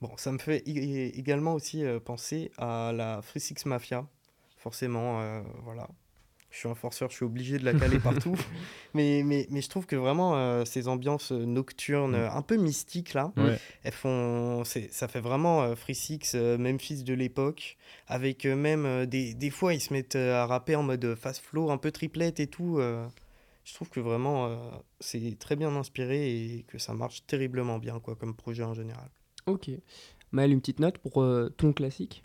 Bon, 0.01 0.17
ça 0.17 0.31
me 0.33 0.39
fait 0.39 0.59
ég- 0.67 1.13
également 1.19 1.55
aussi 1.55 1.85
euh, 1.85 1.99
penser 1.99 2.53
à 2.59 2.93
la 2.95 3.21
Free 3.23 3.41
Six 3.41 3.67
Mafia. 3.67 4.07
Forcément, 4.59 5.21
euh, 5.21 5.43
voilà. 5.65 5.89
Je 6.51 6.59
suis 6.59 6.69
un 6.69 6.75
forceur, 6.75 7.11
je 7.11 7.17
suis 7.17 7.25
obligé 7.27 7.59
de 7.59 7.65
la 7.65 7.75
caler 7.75 7.99
partout. 8.33 8.35
Mais, 8.95 9.23
mais, 9.25 9.47
mais 9.51 9.61
je 9.61 9.69
trouve 9.69 9.87
que 9.87 9.97
vraiment, 9.97 10.65
ces 10.65 10.89
ambiances 10.89 11.31
nocturnes, 11.33 12.17
Mm. 12.17 12.31
un 12.37 12.43
peu 12.43 12.57
mystiques, 12.57 13.13
là, 13.13 13.33
Ouais. 13.37 13.59
elles 13.83 13.93
font. 13.93 14.63
Ça 14.65 15.09
fait 15.09 15.21
vraiment 15.21 15.75
Free 15.77 15.95
Six, 15.95 16.35
Memphis 16.35 17.03
de 17.03 17.13
l'époque. 17.15 17.77
Avec 18.07 18.45
même 18.47 19.05
des, 19.07 19.35
des 19.35 19.51
fois, 19.51 19.75
ils 19.75 19.81
se 19.81 19.93
mettent 19.93 20.17
à 20.17 20.47
rapper 20.47 20.75
en 20.77 20.83
mode 20.83 21.15
fast 21.17 21.43
flow, 21.45 21.71
un 21.71 21.77
peu 21.79 21.91
triplette 21.93 22.41
et 22.41 22.47
tout. 22.47 22.81
Je 23.69 23.75
trouve 23.75 23.91
que 23.91 24.01
vraiment, 24.01 24.47
euh, 24.47 24.57
c'est 25.01 25.39
très 25.39 25.55
bien 25.57 25.75
inspiré 25.77 26.31
et 26.57 26.63
que 26.65 26.79
ça 26.79 26.95
marche 26.95 27.25
terriblement 27.27 27.79
bien, 27.79 28.01
quoi, 28.01 28.17
comme 28.17 28.35
projet 28.35 28.63
en 28.65 28.75
général. 28.75 29.11
Ok. 29.47 29.71
Maël, 30.33 30.53
une 30.53 30.61
petite 30.61 30.81
note 30.81 30.99
pour 30.99 31.23
euh, 31.23 31.49
ton 31.51 31.73
classique? 31.73 32.23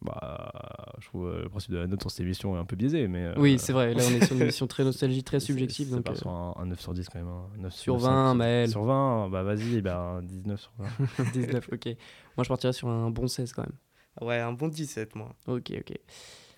Bah, 0.00 0.52
je 1.00 1.06
trouve 1.06 1.28
euh, 1.28 1.42
le 1.44 1.48
principe 1.48 1.70
de 1.70 1.76
la 1.78 1.86
note 1.86 2.00
sur 2.00 2.10
cette 2.10 2.20
émission 2.20 2.56
est 2.56 2.58
un 2.58 2.64
peu 2.64 2.74
biaisé, 2.74 3.06
mais. 3.06 3.24
euh, 3.26 3.34
Oui, 3.36 3.56
c'est 3.58 3.72
vrai. 3.72 3.94
Là, 3.94 4.02
on 4.04 4.10
est 4.14 4.24
sur 4.26 4.34
une 4.34 4.42
émission 4.48 4.66
très 4.66 4.82
nostalgie, 4.82 5.22
très 5.22 5.38
c'est- 5.38 5.46
subjective. 5.46 5.90
Ça 5.90 5.96
Donc, 5.96 6.08
euh, 6.10 6.14
sur 6.16 6.28
un, 6.30 6.54
un 6.56 6.66
9 6.66 6.80
sur 6.80 6.92
10 6.92 7.08
quand 7.08 7.18
même. 7.20 7.28
hein. 7.28 7.46
9 7.58 7.72
Sur 7.72 7.94
9, 7.94 8.02
20, 8.02 8.28
5, 8.30 8.34
Maël. 8.34 8.68
Sur 8.70 8.84
20, 8.84 9.28
bah 9.30 9.42
vas-y, 9.44 9.80
bah, 9.80 9.98
un 10.18 10.22
19 10.22 10.60
sur 10.60 10.72
20. 10.78 11.30
19, 11.32 11.68
ok. 11.72 11.86
Moi, 12.36 12.42
je 12.44 12.48
partirais 12.48 12.72
sur 12.72 12.88
un 12.88 13.10
bon 13.10 13.28
16 13.28 13.52
quand 13.52 13.62
même. 13.62 13.76
Ouais, 14.28 14.38
un 14.40 14.52
bon 14.52 14.66
17, 14.68 15.14
moi. 15.14 15.34
Ok, 15.46 15.70
ok. 15.78 15.96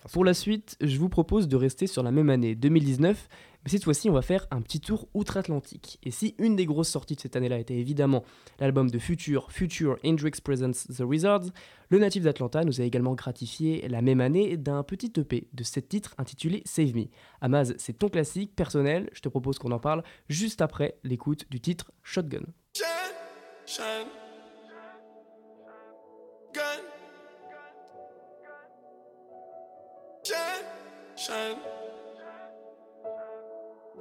Parce 0.01 0.13
Pour 0.13 0.23
que- 0.23 0.27
la 0.27 0.33
suite, 0.33 0.75
je 0.81 0.97
vous 0.97 1.09
propose 1.09 1.47
de 1.47 1.55
rester 1.55 1.85
sur 1.85 2.01
la 2.01 2.11
même 2.11 2.31
année 2.31 2.55
2019, 2.55 3.27
mais 3.65 3.71
cette 3.71 3.83
fois-ci, 3.83 4.11
on 4.11 4.13
va 4.13 4.21
faire 4.21 4.45
un 4.51 4.61
petit 4.61 4.79
tour 4.79 5.09
outre-Atlantique. 5.15 5.97
Et 6.03 6.11
si 6.11 6.35
une 6.37 6.55
des 6.55 6.67
grosses 6.67 6.89
sorties 6.89 7.15
de 7.15 7.21
cette 7.21 7.35
année-là 7.35 7.57
était 7.57 7.75
évidemment 7.75 8.23
l'album 8.59 8.91
de 8.91 8.99
Future, 8.99 9.51
Future 9.51 9.97
Hendrix 10.05 10.39
Presents 10.43 10.87
The 10.95 10.99
Wizards, 10.99 11.45
le 11.89 11.97
natif 11.97 12.23
d'Atlanta 12.23 12.63
nous 12.63 12.79
a 12.79 12.83
également 12.83 13.15
gratifié 13.15 13.87
la 13.87 14.03
même 14.03 14.21
année 14.21 14.55
d'un 14.55 14.83
petit 14.83 15.11
EP 15.17 15.47
de 15.51 15.63
7 15.63 15.89
titres 15.89 16.13
intitulé 16.19 16.61
Save 16.65 16.95
Me. 16.95 17.05
Amaz, 17.41 17.73
c'est 17.79 17.97
ton 17.97 18.09
classique 18.09 18.55
personnel, 18.55 19.09
je 19.13 19.21
te 19.21 19.29
propose 19.29 19.57
qu'on 19.57 19.71
en 19.71 19.79
parle 19.79 20.03
juste 20.29 20.61
après 20.61 20.99
l'écoute 21.03 21.45
du 21.49 21.59
titre 21.59 21.91
Shotgun. 22.03 22.45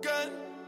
Gun. 0.02 0.63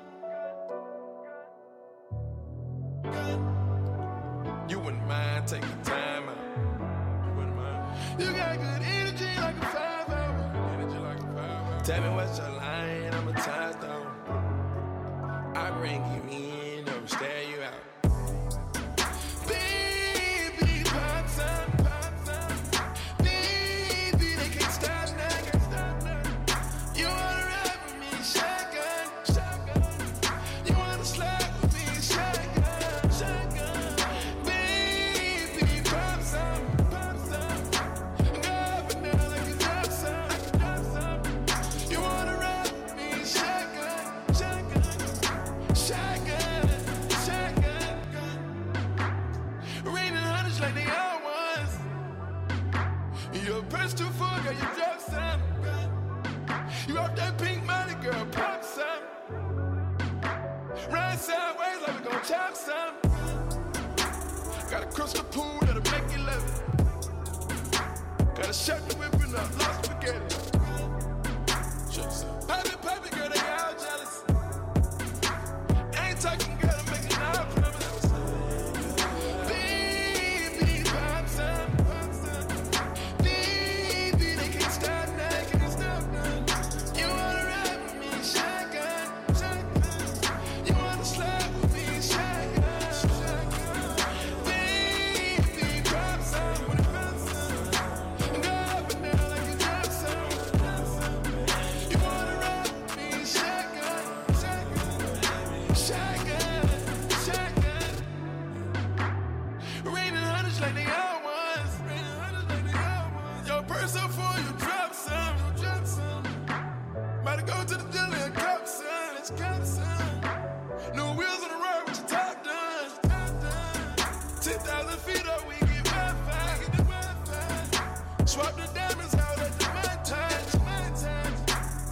Swap 128.27 128.57
the 128.57 128.67
diamonds 128.75 129.15
out 129.15 129.39
at 129.39 129.57
the 129.57 129.67
my 129.67 129.95
touch. 130.03 130.55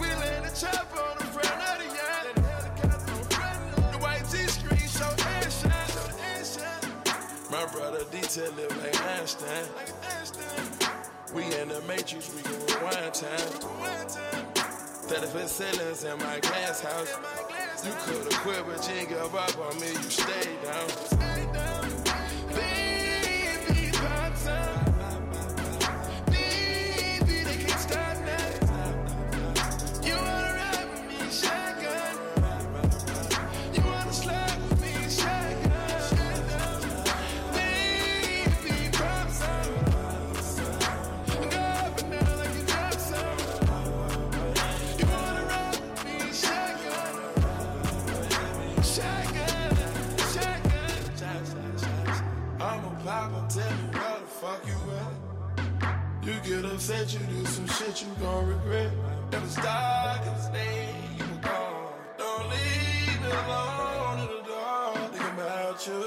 We 0.00 0.08
land 0.08 0.44
the 0.44 0.50
chopper 0.50 0.98
on 0.98 1.16
the 1.18 1.24
front 1.26 1.62
of 1.62 1.78
the 1.78 1.86
yacht. 1.94 2.34
the 2.34 2.40
helicopter 2.42 3.12
on 3.12 3.18
the 3.20 3.34
front 3.34 3.78
of 3.78 3.92
The 3.92 3.98
white 3.98 4.26
G-screen 4.28 4.88
show 4.90 5.14
air 5.30 5.48
shine, 5.48 5.70
the 5.94 6.14
air. 6.26 6.44
My 7.52 7.64
brother 7.72 8.04
detail 8.10 8.50
live 8.56 8.76
like 8.82 9.00
Einstein. 9.12 9.64
We 11.32 11.44
in 11.54 11.68
the 11.68 11.80
matrix, 11.82 12.34
we 12.34 12.42
can 12.42 12.58
rewind 12.66 13.14
time. 13.14 13.38
Rewind 13.62 14.08
time. 14.08 14.46
35 15.06 15.48
ceilings 15.48 16.02
in 16.02 16.18
my 16.18 16.40
glass 16.40 16.80
house. 16.80 17.16
You 17.84 17.92
could've 18.00 18.38
quit, 18.40 18.66
but 18.66 18.88
you 18.88 18.94
ain't 18.96 19.08
give 19.08 19.34
up 19.36 19.56
on 19.58 19.78
me. 19.78 19.86
You 19.86 20.10
stayed 20.10 20.62
down. 20.64 20.88
Stay 20.88 21.16
down. 21.16 21.33
Get 56.44 56.64
upset, 56.64 57.12
you 57.12 57.20
do 57.20 57.44
some 57.46 57.66
shit 57.66 58.02
you 58.02 58.08
gon' 58.20 58.46
regret. 58.46 58.92
If 59.32 59.44
it's 59.44 59.56
dark 59.56 60.20
and 60.26 60.40
stay, 60.40 60.88
you 61.16 61.24
will 61.24 61.38
go. 61.40 61.88
Don't 62.18 62.50
leave 62.50 63.20
me 63.22 63.30
alone 63.30 64.20
in 64.20 64.26
the 64.26 64.42
dark. 64.46 65.12
Think 65.12 65.32
about 65.32 65.86
you. 65.86 66.00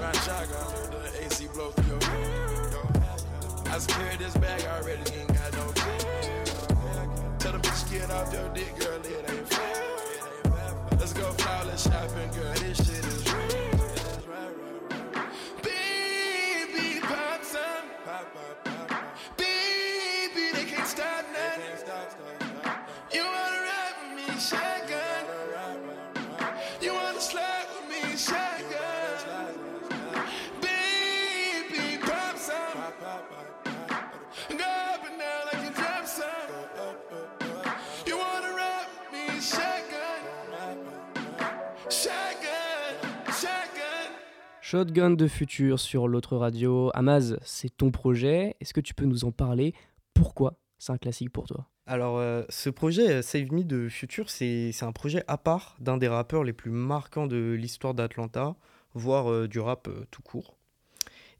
Ride 0.00 0.16
shotgun, 0.16 0.90
the 0.90 1.24
AC 1.24 1.48
blow 1.54 1.70
through 1.70 1.90
your 1.90 2.02
head. 2.02 2.76
I 3.66 3.78
secured 3.78 4.18
this 4.18 4.36
bag 4.38 4.64
already, 4.64 5.12
ain't 5.12 5.28
got 5.28 5.52
no 5.52 5.72
care. 5.72 6.44
Tell 7.38 7.52
the 7.52 7.58
bitch 7.58 7.92
get 7.92 8.10
off 8.10 8.32
your 8.32 8.48
dick, 8.54 8.78
girl, 8.78 9.00
it 9.04 9.30
ain't 9.30 9.48
fair. 9.48 10.98
Let's 10.98 11.12
go 11.12 11.30
flawless 11.32 11.82
shopping, 11.82 12.30
girl, 12.30 12.54
this 12.54 12.78
shit 12.78 13.04
is 13.04 13.21
Shotgun 44.72 45.10
de 45.10 45.28
futur 45.28 45.78
sur 45.78 46.08
l'autre 46.08 46.34
radio. 46.34 46.90
Amaz, 46.94 47.36
c'est 47.42 47.68
ton 47.76 47.90
projet. 47.90 48.56
Est-ce 48.58 48.72
que 48.72 48.80
tu 48.80 48.94
peux 48.94 49.04
nous 49.04 49.26
en 49.26 49.30
parler? 49.30 49.74
Pourquoi? 50.14 50.54
C'est 50.78 50.92
un 50.92 50.96
classique 50.96 51.28
pour 51.28 51.46
toi 51.46 51.68
Alors, 51.84 52.16
euh, 52.16 52.42
ce 52.48 52.70
projet 52.70 53.16
euh, 53.16 53.20
Save 53.20 53.52
Me 53.52 53.64
de 53.64 53.90
Future, 53.90 54.30
c'est 54.30 54.72
un 54.80 54.92
projet 54.92 55.24
à 55.28 55.36
part 55.36 55.76
d'un 55.78 55.98
des 55.98 56.08
rappeurs 56.08 56.42
les 56.42 56.54
plus 56.54 56.70
marquants 56.70 57.26
de 57.26 57.52
l'histoire 57.52 57.92
d'Atlanta, 57.92 58.56
voire 58.94 59.30
euh, 59.30 59.46
du 59.46 59.60
rap 59.60 59.90
tout 60.10 60.22
court. 60.22 60.56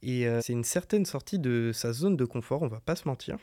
Et 0.03 0.27
c'est 0.43 0.53
une 0.53 0.63
certaine 0.63 1.07
sortie 1.07 1.39
de 1.39 1.71
sa 1.73 1.95
zone 1.95 2.19
de 2.19 2.27
confort, 2.27 2.61
on 2.61 2.69
va 2.69 2.81
pas 2.81 2.97
se 2.97 3.09
mentir, 3.09 3.39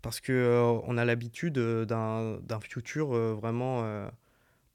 parce 0.00 0.20
que 0.20 0.80
on 0.86 0.96
a 0.96 1.04
l'habitude 1.04 1.58
d'un 1.58 2.38
euh, 2.38 3.34
vraiment 3.34 4.08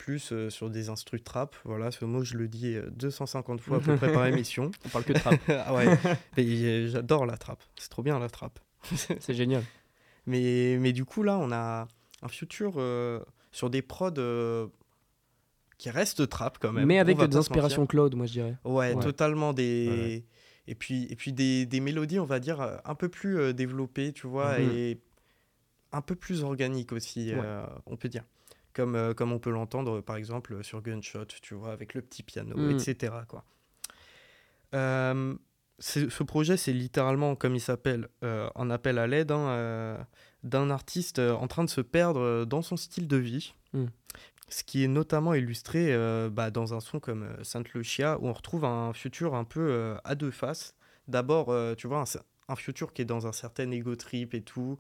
plus 0.04 0.34
euh, 0.34 0.50
sur 0.50 0.70
des 0.70 0.90
instrus 0.90 1.24
trap. 1.24 1.56
Voilà, 1.64 1.90
ce 1.92 2.04
mot 2.04 2.24
je 2.26 2.36
le 2.36 2.50
dis 2.50 2.76
euh, 2.76 2.90
250 2.92 3.62
fois 3.62 3.80
pour 3.80 3.96
préparer 3.98 4.32
l'émission. 4.32 4.70
On 4.86 4.90
parle 4.90 5.06
que 5.06 5.14
de 5.14 5.20
trap. 5.20 5.40
ah 5.48 5.74
ouais, 5.74 5.88
euh, 6.40 6.88
j'adore 6.90 7.26
la 7.26 7.38
trap, 7.38 7.64
c'est 7.80 7.90
trop 7.90 8.04
bien 8.04 8.20
la 8.20 8.28
trap. 8.30 8.60
c'est 8.96 9.34
génial. 9.34 9.64
Mais, 10.26 10.78
mais 10.80 10.92
du 10.92 11.06
coup, 11.06 11.24
là, 11.24 11.38
on 11.38 11.52
a 11.54 11.88
un 12.22 12.28
futur 12.28 12.74
euh, 12.78 13.22
sur 13.54 13.70
des 13.70 13.82
prods 13.82 14.12
euh, 14.18 14.68
qui 15.78 15.90
restent 15.90 16.28
trap 16.28 16.58
quand 16.60 16.74
même. 16.74 16.86
Mais 16.86 17.00
avec 17.00 17.18
des 17.18 17.38
inspirations 17.38 17.86
cloud, 17.86 18.14
moi 18.16 18.26
je 18.26 18.34
dirais. 18.34 18.58
Ouais, 18.66 18.94
Ouais. 18.94 19.04
totalement 19.04 19.54
des. 19.54 19.88
Ouais, 19.88 19.96
ouais. 19.96 20.26
Et 20.68 20.76
puis, 20.76 21.08
et 21.10 21.16
puis 21.16 21.32
des, 21.34 21.66
des 21.66 21.80
mélodies, 21.80 22.20
on 22.20 22.26
va 22.26 22.40
dire, 22.42 22.60
euh, 22.62 22.76
un 22.84 22.96
peu 22.96 23.08
plus 23.10 23.38
euh, 23.38 23.54
développées, 23.54 24.12
tu 24.14 24.28
vois, 24.28 24.60
Mhm. 24.60 24.72
et 24.72 25.02
un 25.94 26.02
peu 26.02 26.16
plus 26.16 26.44
organiques 26.44 26.92
aussi, 26.92 27.34
Ouais. 27.34 27.42
euh, 27.42 27.66
on 27.86 27.96
peut 27.98 28.10
dire. 28.10 28.24
Comme, 28.74 28.96
euh, 28.96 29.14
comme 29.14 29.32
on 29.32 29.40
peut 29.40 29.52
l'entendre, 29.52 30.02
par 30.02 30.16
exemple, 30.16 30.64
sur 30.64 30.82
Gunshot, 30.82 31.26
tu 31.42 31.54
vois, 31.54 31.72
avec 31.72 31.94
le 31.94 32.02
petit 32.02 32.24
piano, 32.24 32.56
Mhm. 32.58 32.72
etc. 32.72 33.14
Quoi. 33.28 33.44
Euh, 34.74 35.36
ce 35.80 36.24
projet, 36.24 36.58
c'est 36.58 36.74
littéralement, 36.74 37.36
comme 37.36 37.56
il 37.56 37.60
s'appelle, 37.60 38.08
euh, 38.24 38.50
un 38.56 38.70
appel 38.70 38.98
à 38.98 39.08
l'aide 39.08 39.32
hein, 39.32 39.48
euh, 39.50 39.98
d'un 40.44 40.70
artiste 40.70 41.20
en 41.20 41.48
train 41.48 41.64
de 41.64 41.70
se 41.70 41.82
perdre 41.82 42.46
dans 42.46 42.62
son 42.62 42.78
style 42.78 43.08
de 43.08 43.18
vie. 43.18 43.54
Mm. 43.74 43.86
Ce 44.50 44.64
qui 44.64 44.84
est 44.84 44.88
notamment 44.88 45.34
illustré 45.34 45.98
bah, 46.30 46.52
dans 46.52 46.74
un 46.76 46.80
son 46.80 47.00
comme 47.00 47.28
Sainte 47.44 47.74
Lucia, 47.74 48.20
où 48.20 48.28
on 48.28 48.34
retrouve 48.34 48.66
un 48.66 48.94
futur 48.94 49.34
un 49.36 49.46
peu 49.46 49.96
à 50.04 50.14
deux 50.16 50.30
faces. 50.32 50.76
D'abord, 51.08 51.52
tu 51.76 51.88
vois, 51.88 52.02
un, 52.02 52.04
un 52.54 52.56
futur 52.56 52.94
qui 52.94 53.02
est 53.02 53.06
dans 53.06 53.28
un 53.28 53.32
certain 53.34 53.70
ego 53.72 53.96
trip 53.96 54.34
et 54.34 54.42
tout. 54.42 54.78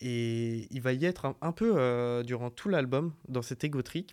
Et 0.00 0.68
il 0.70 0.80
va 0.80 0.92
y 0.92 1.04
être 1.04 1.24
un, 1.26 1.36
un 1.40 1.52
peu 1.52 1.74
euh, 1.76 2.22
durant 2.22 2.50
tout 2.50 2.68
l'album 2.68 3.12
dans 3.28 3.42
cet 3.42 3.64
ego 3.64 3.82
trip. 3.82 4.12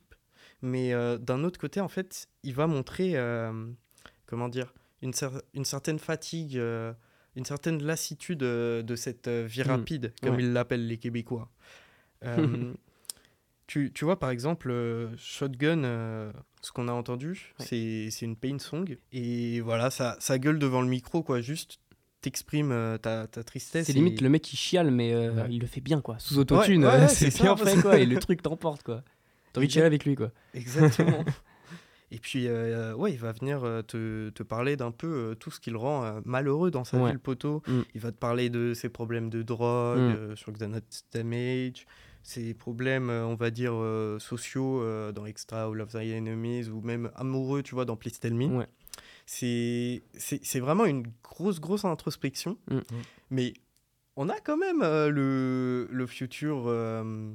Mais 0.64 0.94
euh, 0.94 1.18
d'un 1.18 1.44
autre 1.44 1.60
côté, 1.60 1.80
en 1.80 1.88
fait, 1.88 2.28
il 2.44 2.54
va 2.54 2.68
montrer, 2.68 3.12
euh, 3.16 3.52
comment 4.26 4.50
dire, 4.50 4.74
une, 5.02 5.12
cer- 5.12 5.42
une 5.54 5.66
certaine 5.66 6.00
fatigue, 6.00 6.56
une 7.36 7.46
certaine 7.46 7.82
lassitude 7.84 8.40
de 8.40 8.96
cette 8.96 9.28
vie 9.30 9.62
Mm. 9.64 9.68
rapide, 9.68 10.14
comme 10.22 10.36
Ouais. 10.36 10.44
ils 10.44 10.54
l'appellent 10.54 10.88
les 10.88 10.98
Québécois. 10.98 11.50
Tu, 13.68 13.90
tu 13.94 14.04
vois, 14.04 14.20
par 14.20 14.32
exemple, 14.32 14.70
Shotgun, 15.18 15.84
ce 16.62 16.72
qu'on 16.74 16.90
a 16.90 16.92
entendu, 16.92 17.54
Ouais. 17.60 18.10
c'est 18.12 18.26
une 18.26 18.36
pain 18.36 18.60
song. 18.60 18.98
Et 19.14 19.62
voilà, 19.62 19.90
ça, 19.90 20.18
ça 20.20 20.38
gueule 20.40 20.60
devant 20.60 20.82
le 20.82 20.90
micro, 20.90 21.24
quoi. 21.24 21.40
Juste, 21.40 21.80
t'exprimes 22.22 22.72
euh, 22.72 22.98
ta, 22.98 23.28
ta 23.28 23.44
tristesse. 23.44 23.86
C'est 23.88 23.92
et- 23.94 23.96
limite 23.96 24.22
le 24.22 24.30
mec 24.30 24.42
qui 24.42 24.56
chiale, 24.58 24.92
mais 24.92 25.14
euh, 25.14 25.34
Ouais. 25.34 25.48
il 25.50 25.60
le 25.60 25.68
fait 25.68 25.82
bien 25.82 26.02
quoi. 26.02 26.18
Sous 26.20 26.38
autotune, 26.38 26.86
Ouais, 26.86 26.92
ouais, 26.92 27.02
euh, 27.04 27.08
c'est 27.08 27.34
bien 27.42 27.58
ça, 27.58 27.66
fait 27.66 27.82
quoi. 27.82 27.98
Et 28.00 28.06
le 28.06 28.18
truc 28.20 28.42
t'emporte 28.42 28.84
quoi. 28.84 29.04
T'as 29.54 29.60
envie 29.60 29.68
de 29.68 29.72
chialer 29.74 29.88
avec 29.88 30.06
lui 30.06 30.16
quoi. 30.16 30.32
Exactement. 30.54 31.24
Et 32.14 32.18
puis, 32.20 32.48
euh, 32.50 32.94
ouais, 32.94 33.14
il 33.14 33.18
va 33.18 33.32
venir 33.32 33.62
te, 33.88 34.30
te 34.32 34.44
parler 34.44 34.76
d'un 34.76 34.92
peu 34.92 35.34
tout 35.40 35.50
ce 35.50 35.62
qui 35.62 35.70
le 35.72 35.78
rend 35.78 36.20
malheureux 36.26 36.70
dans 36.70 36.84
sa 36.84 36.98
vie, 37.06 37.14
le 37.14 37.18
poteau. 37.20 37.64
Mm. 37.68 37.80
Il 37.96 38.02
va 38.02 38.12
te 38.12 38.18
parler 38.18 38.50
de 38.50 38.74
ses 38.74 38.90
problèmes 38.90 39.30
de 39.30 39.42
drogue, 39.44 40.00
Mm. 40.32 40.36
sur 40.36 40.52
Xanax 40.52 41.06
Damage, 41.14 41.86
ses 42.22 42.54
problèmes, 42.54 43.10
on 43.10 43.36
va 43.36 43.50
dire, 43.50 43.72
sociaux 44.20 44.84
dans 45.14 45.26
Extra 45.26 45.70
ou 45.70 45.74
Love 45.74 45.94
Thy 45.98 46.12
Enemies, 46.14 46.68
ou 46.68 46.82
même 46.82 47.12
amoureux, 47.16 47.64
tu 47.64 47.76
vois, 47.76 47.86
dans 47.86 47.96
Please 47.96 48.20
Tell 48.20 48.34
Me. 48.34 48.48
Ouais. 48.48 48.68
C'est 49.26 50.02
c'est- 50.18 50.42
c'est 50.44 50.60
vraiment 50.60 50.86
une 50.86 51.04
grosse, 51.24 51.60
grosse 51.60 51.86
introspection. 51.86 52.58
Mm. 52.70 52.80
Mais 53.30 53.54
on 54.18 54.30
a 54.30 54.40
quand 54.40 54.58
même 54.58 54.82
euh, 54.82 55.10
le, 55.10 55.88
le 55.92 56.08
futur 56.08 56.64
euh, 56.68 57.32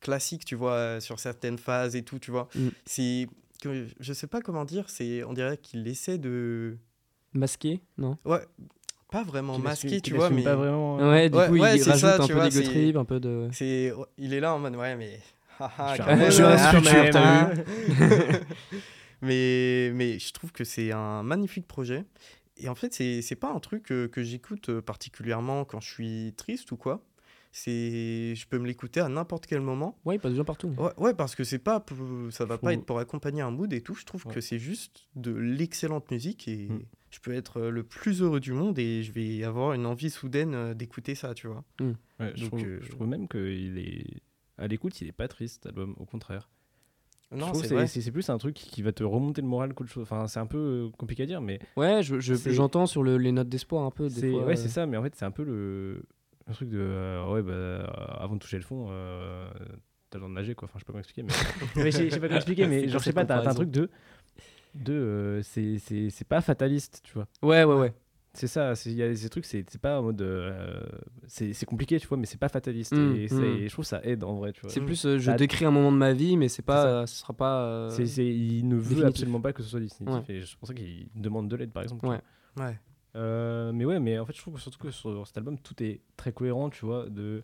classique, 0.00 0.44
tu 0.44 0.54
vois, 0.54 0.72
euh, 0.74 1.00
sur 1.00 1.18
certaines 1.18 1.58
phases 1.58 1.96
et 1.96 2.02
tout, 2.02 2.18
tu 2.18 2.30
vois. 2.30 2.48
Mm. 2.54 2.68
C'est 2.86 3.26
je 4.00 4.12
sais 4.12 4.26
pas 4.26 4.40
comment 4.40 4.64
dire, 4.64 4.90
c'est 4.90 5.22
on 5.22 5.32
dirait 5.32 5.56
qu'il 5.56 5.86
essaie 5.86 6.18
de 6.18 6.76
Masqué, 7.32 7.80
non? 7.96 8.18
Ouais, 8.24 8.44
pas 9.10 9.22
vraiment 9.22 9.56
masqué, 9.58 10.00
tu 10.00 10.14
vois, 10.14 10.30
mais 10.30 10.42
pas 10.42 10.56
vraiment. 10.56 10.98
euh, 11.00 11.10
Ouais, 11.10 11.30
du 11.30 11.38
Ouais, 11.38 11.46
coup 11.46 11.52
ouais, 11.54 11.76
il 11.76 11.84
c'est 11.84 11.90
rajoute 11.90 12.08
ça, 12.08 12.14
un 12.16 12.26
tu 12.26 12.32
peu 12.32 12.38
vois, 12.40 12.48
trip, 12.62 12.96
un 12.96 13.04
peu 13.04 13.20
de. 13.20 13.48
c'est 13.52 13.92
il 14.18 14.34
est 14.34 14.40
là 14.40 14.52
en 14.54 14.58
mode 14.58 14.74
ouais, 14.76 14.96
mais 14.96 15.20
Je 15.60 15.92
suis 15.94 16.42
un- 16.42 16.48
hein, 16.56 16.72
futur, 16.72 17.04
quand 17.04 17.10
t'as. 17.12 17.50
mais 19.22 19.90
mais 19.94 20.18
je 20.18 20.32
trouve 20.32 20.52
que 20.52 20.64
c'est 20.64 20.92
un 20.92 21.22
magnifique 21.22 21.66
projet. 21.66 22.04
Et 22.58 22.68
en 22.68 22.74
fait, 22.74 22.92
c'est 22.92 23.22
c'est 23.22 23.36
pas 23.36 23.50
un 23.52 23.60
truc 23.60 23.90
euh, 23.90 24.08
que 24.08 24.22
j'écoute 24.22 24.68
euh, 24.68 24.82
particulièrement 24.82 25.64
quand 25.64 25.80
je 25.80 25.90
suis 25.90 26.34
triste 26.36 26.70
ou 26.72 26.76
quoi. 26.76 27.02
C'est 27.54 28.34
je 28.34 28.46
peux 28.46 28.58
me 28.58 28.66
l'écouter 28.66 29.00
à 29.00 29.08
n'importe 29.08 29.46
quel 29.46 29.60
moment. 29.60 29.98
Ouais, 30.06 30.16
il 30.16 30.18
passe 30.18 30.32
bien 30.32 30.44
partout. 30.44 30.68
Ouais, 30.78 30.90
ouais, 30.96 31.14
parce 31.14 31.34
que 31.34 31.44
c'est 31.44 31.58
pas 31.58 31.84
ça 32.30 32.44
va 32.46 32.54
Je 32.56 32.60
pas 32.60 32.68
trouve- 32.68 32.70
être 32.72 32.86
pour 32.86 32.98
accompagner 32.98 33.42
un 33.42 33.50
mood 33.50 33.70
et 33.72 33.82
tout. 33.82 33.94
Je 33.94 34.04
trouve 34.06 34.26
Ouais. 34.26 34.34
que 34.34 34.40
c'est 34.40 34.58
juste 34.58 35.08
de 35.16 35.32
l'excellente 35.32 36.10
musique 36.10 36.48
et 36.48 36.68
Mm. 36.68 36.80
je 37.10 37.20
peux 37.20 37.32
être 37.34 37.58
euh, 37.60 37.70
le 37.70 37.82
plus 37.82 38.22
heureux 38.22 38.40
du 38.40 38.52
monde 38.52 38.78
et 38.78 39.02
je 39.02 39.12
vais 39.12 39.44
avoir 39.44 39.74
une 39.74 39.84
envie 39.84 40.08
soudaine 40.10 40.72
d'écouter 40.74 41.14
ça, 41.14 41.34
tu 41.34 41.46
vois. 41.46 41.62
ouais, 41.80 42.32
je, 42.36 42.42
Donc, 42.42 42.50
trouve, 42.58 42.64
euh, 42.64 42.78
je 42.82 42.88
trouve 42.90 43.06
même 43.06 43.28
qu'il 43.28 43.78
est. 43.78 44.22
À 44.58 44.66
l'écoute, 44.66 45.00
il 45.02 45.08
est 45.08 45.12
pas 45.12 45.28
triste, 45.28 45.54
cet 45.62 45.66
album, 45.66 45.94
au 45.98 46.04
contraire. 46.06 46.48
Non, 47.34 47.52
c'est 47.54 48.10
plus 48.12 48.28
un 48.30 48.38
truc 48.38 48.54
qui 48.54 48.82
va 48.82 48.92
te 48.92 49.02
remonter 49.04 49.40
le 49.42 49.48
moral 49.48 49.74
qu'autre 49.74 49.90
chose. 49.90 50.02
Enfin, 50.02 50.26
c'est 50.26 50.40
un 50.40 50.46
peu 50.46 50.58
euh, 50.58 50.90
compliqué 50.96 51.22
à 51.22 51.26
dire, 51.26 51.40
mais 51.40 51.58
Ouais, 51.76 52.02
je- 52.02 52.20
je- 52.20 52.34
j'entends 52.50 52.86
sur 52.86 53.02
le- 53.02 53.16
les 53.18 53.32
notes 53.32 53.48
d'espoir 53.48 53.84
un 53.84 53.90
peu. 53.90 54.04
des 54.08 54.10
c'est 54.20 54.30
fois, 54.30 54.44
ouais, 54.44 54.52
euh, 54.52 54.56
c'est 54.56 54.68
ça. 54.68 54.86
Mais 54.86 54.96
en 54.96 55.02
fait, 55.02 55.14
c'est 55.14 55.24
un 55.24 55.30
peu 55.30 55.42
le, 55.44 56.02
le 56.46 56.54
truc 56.54 56.68
de 56.68 56.78
euh, 56.80 57.30
ouais, 57.32 57.42
bah, 57.42 57.84
avant 58.20 58.34
de 58.34 58.40
toucher 58.40 58.56
le 58.58 58.62
fond, 58.64 58.86
euh, 58.90 59.48
t'as 60.10 60.18
le 60.18 60.20
droit 60.20 60.28
de 60.28 60.34
nager, 60.34 60.54
quoi. 60.54 60.66
Enfin, 60.66 60.78
je 60.78 60.80
sais 60.80 60.84
pas 60.86 60.92
comment 60.92 60.98
expliquer, 61.00 61.22
mais, 61.22 61.32
je 61.90 61.90
sais 61.90 62.20
pas 62.20 62.26
comment 62.28 62.36
expliquer, 62.36 62.66
mais 62.66 62.88
genre, 62.88 63.00
je 63.00 63.04
sais 63.04 63.12
pas, 63.12 63.24
t'as 63.24 63.40
un 63.48 63.54
truc 63.54 63.70
de 63.70 63.90
de 64.74 65.40
c'est 65.42 66.26
pas 66.28 66.40
fataliste, 66.40 67.00
tu 67.04 67.14
vois. 67.14 67.26
Ouais, 67.42 67.64
ouais, 67.64 67.74
ouais. 67.74 67.94
C'est 68.34 68.46
ça, 68.46 68.74
c'est- 68.74 68.90
il 68.90 68.96
y 68.96 69.02
a 69.02 69.14
ces 69.14 69.28
trucs, 69.28 69.44
c'est 69.44 69.68
c'est 69.68 69.80
pas 69.80 70.00
en 70.00 70.04
mode. 70.04 70.22
euh, 70.22 70.80
c'est 71.26 71.52
c'est 71.52 71.66
compliqué, 71.66 72.00
tu 72.00 72.06
vois, 72.06 72.16
mais 72.16 72.24
c'est 72.26 72.38
pas 72.40 72.48
fataliste. 72.48 72.94
Mm, 72.94 73.14
et, 73.16 73.26
mm. 73.30 73.44
et 73.44 73.68
je 73.68 73.72
trouve 73.72 73.84
ça 73.84 74.00
aide 74.04 74.24
en 74.24 74.34
vrai, 74.34 74.52
tu 74.52 74.62
vois. 74.62 74.70
C'est 74.70 74.80
plus, 74.80 75.04
euh, 75.04 75.18
je 75.18 75.30
décris 75.32 75.64
un 75.66 75.70
moment 75.70 75.92
de 75.92 75.98
ma 75.98 76.12
vie, 76.14 76.36
mais 76.38 76.48
c'est 76.48 76.62
pas, 76.62 76.86
euh, 76.86 77.06
ce 77.06 77.16
sera 77.16 77.34
pas. 77.34 77.62
euh, 77.64 77.90
il 78.18 78.66
ne 78.68 78.76
veut 78.76 78.80
définitif. 78.82 79.04
absolument 79.04 79.40
pas 79.40 79.52
que 79.52 79.62
ce 79.62 79.68
soit 79.68 79.80
définitif. 79.80 80.28
Ouais. 80.28 80.34
Et 80.34 80.40
c'est 80.46 80.56
pour 80.56 80.66
ça 80.66 80.74
qu'il 80.74 81.08
demande 81.14 81.48
de 81.48 81.56
l'aide, 81.56 81.72
par 81.72 81.82
exemple. 81.82 82.06
Ouais. 82.06 82.20
Ouais. 82.56 82.78
Euh, 83.14 83.72
mais 83.72 83.84
ouais, 83.84 84.00
mais 84.00 84.18
en 84.18 84.24
fait, 84.24 84.32
je 84.34 84.40
trouve 84.40 84.54
que 84.54 84.60
surtout 84.60 84.78
que 84.78 84.90
sur 84.90 85.26
cet 85.26 85.36
album, 85.36 85.58
tout 85.58 85.82
est 85.82 86.00
très 86.16 86.32
cohérent, 86.32 86.70
tu 86.70 86.86
vois. 86.86 87.08
De... 87.10 87.42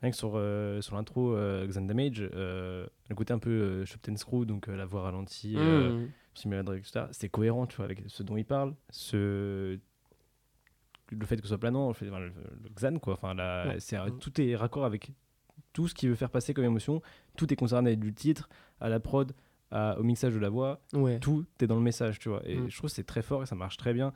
Rien 0.00 0.10
que 0.10 0.16
sur, 0.16 0.32
euh, 0.36 0.80
sur 0.80 0.96
l'intro, 0.96 1.34
euh, 1.34 1.66
Xan 1.66 1.82
Damage, 1.82 2.26
euh, 2.34 2.86
le 3.10 3.14
côté 3.14 3.34
un 3.34 3.38
peu 3.38 3.50
euh, 3.50 3.84
Chop 3.84 4.00
Ten 4.00 4.16
Screw, 4.16 4.46
donc 4.46 4.68
euh, 4.68 4.76
la 4.76 4.86
voix 4.86 5.02
ralentie, 5.02 5.56
euh, 5.58 6.06
mm. 6.06 6.08
Simulator, 6.32 6.74
etc. 6.76 7.04
C'est 7.10 7.28
cohérent, 7.28 7.66
tu 7.66 7.76
vois, 7.76 7.84
avec 7.84 8.02
ce 8.06 8.22
dont 8.22 8.38
il 8.38 8.46
parle. 8.46 8.74
Ce... 8.88 9.78
le 11.10 11.26
fait 11.26 11.36
que 11.36 11.42
ce 11.42 11.48
soit 11.48 11.58
planant, 11.58 11.88
le, 11.88 11.94
fait, 11.94 12.08
enfin, 12.08 12.20
le, 12.20 12.28
le 12.28 12.68
Xan, 12.74 12.98
quoi. 12.98 13.14
Enfin, 13.14 13.34
la- 13.34 13.66
Ouais. 13.68 13.80
c'est, 13.80 13.98
Mm. 13.98 14.18
tout 14.18 14.40
est 14.40 14.56
raccord 14.56 14.84
avec 14.84 15.10
tout 15.72 15.86
ce 15.88 15.94
qu'il 15.94 16.08
veut 16.08 16.14
faire 16.16 16.30
passer 16.30 16.54
comme 16.54 16.64
émotion. 16.64 17.00
Tout 17.36 17.52
est 17.52 17.56
concerné 17.56 17.96
du 17.96 18.12
titre 18.14 18.48
à 18.80 18.88
la 18.88 18.98
prod, 19.00 19.32
à- 19.70 19.98
au 19.98 20.02
mixage 20.02 20.34
de 20.34 20.38
la 20.38 20.48
voix. 20.48 20.80
Ouais. 20.92 21.18
Tout 21.20 21.44
est 21.60 21.66
dans 21.66 21.76
le 21.76 21.82
message, 21.82 22.18
tu 22.18 22.28
vois. 22.28 22.42
Et 22.46 22.56
Mm. 22.56 22.70
je 22.70 22.76
trouve 22.76 22.90
que 22.90 22.94
c'est 22.96 23.04
très 23.04 23.22
fort 23.22 23.42
et 23.42 23.46
ça 23.46 23.54
marche 23.54 23.76
très 23.76 23.92
bien. 23.94 24.12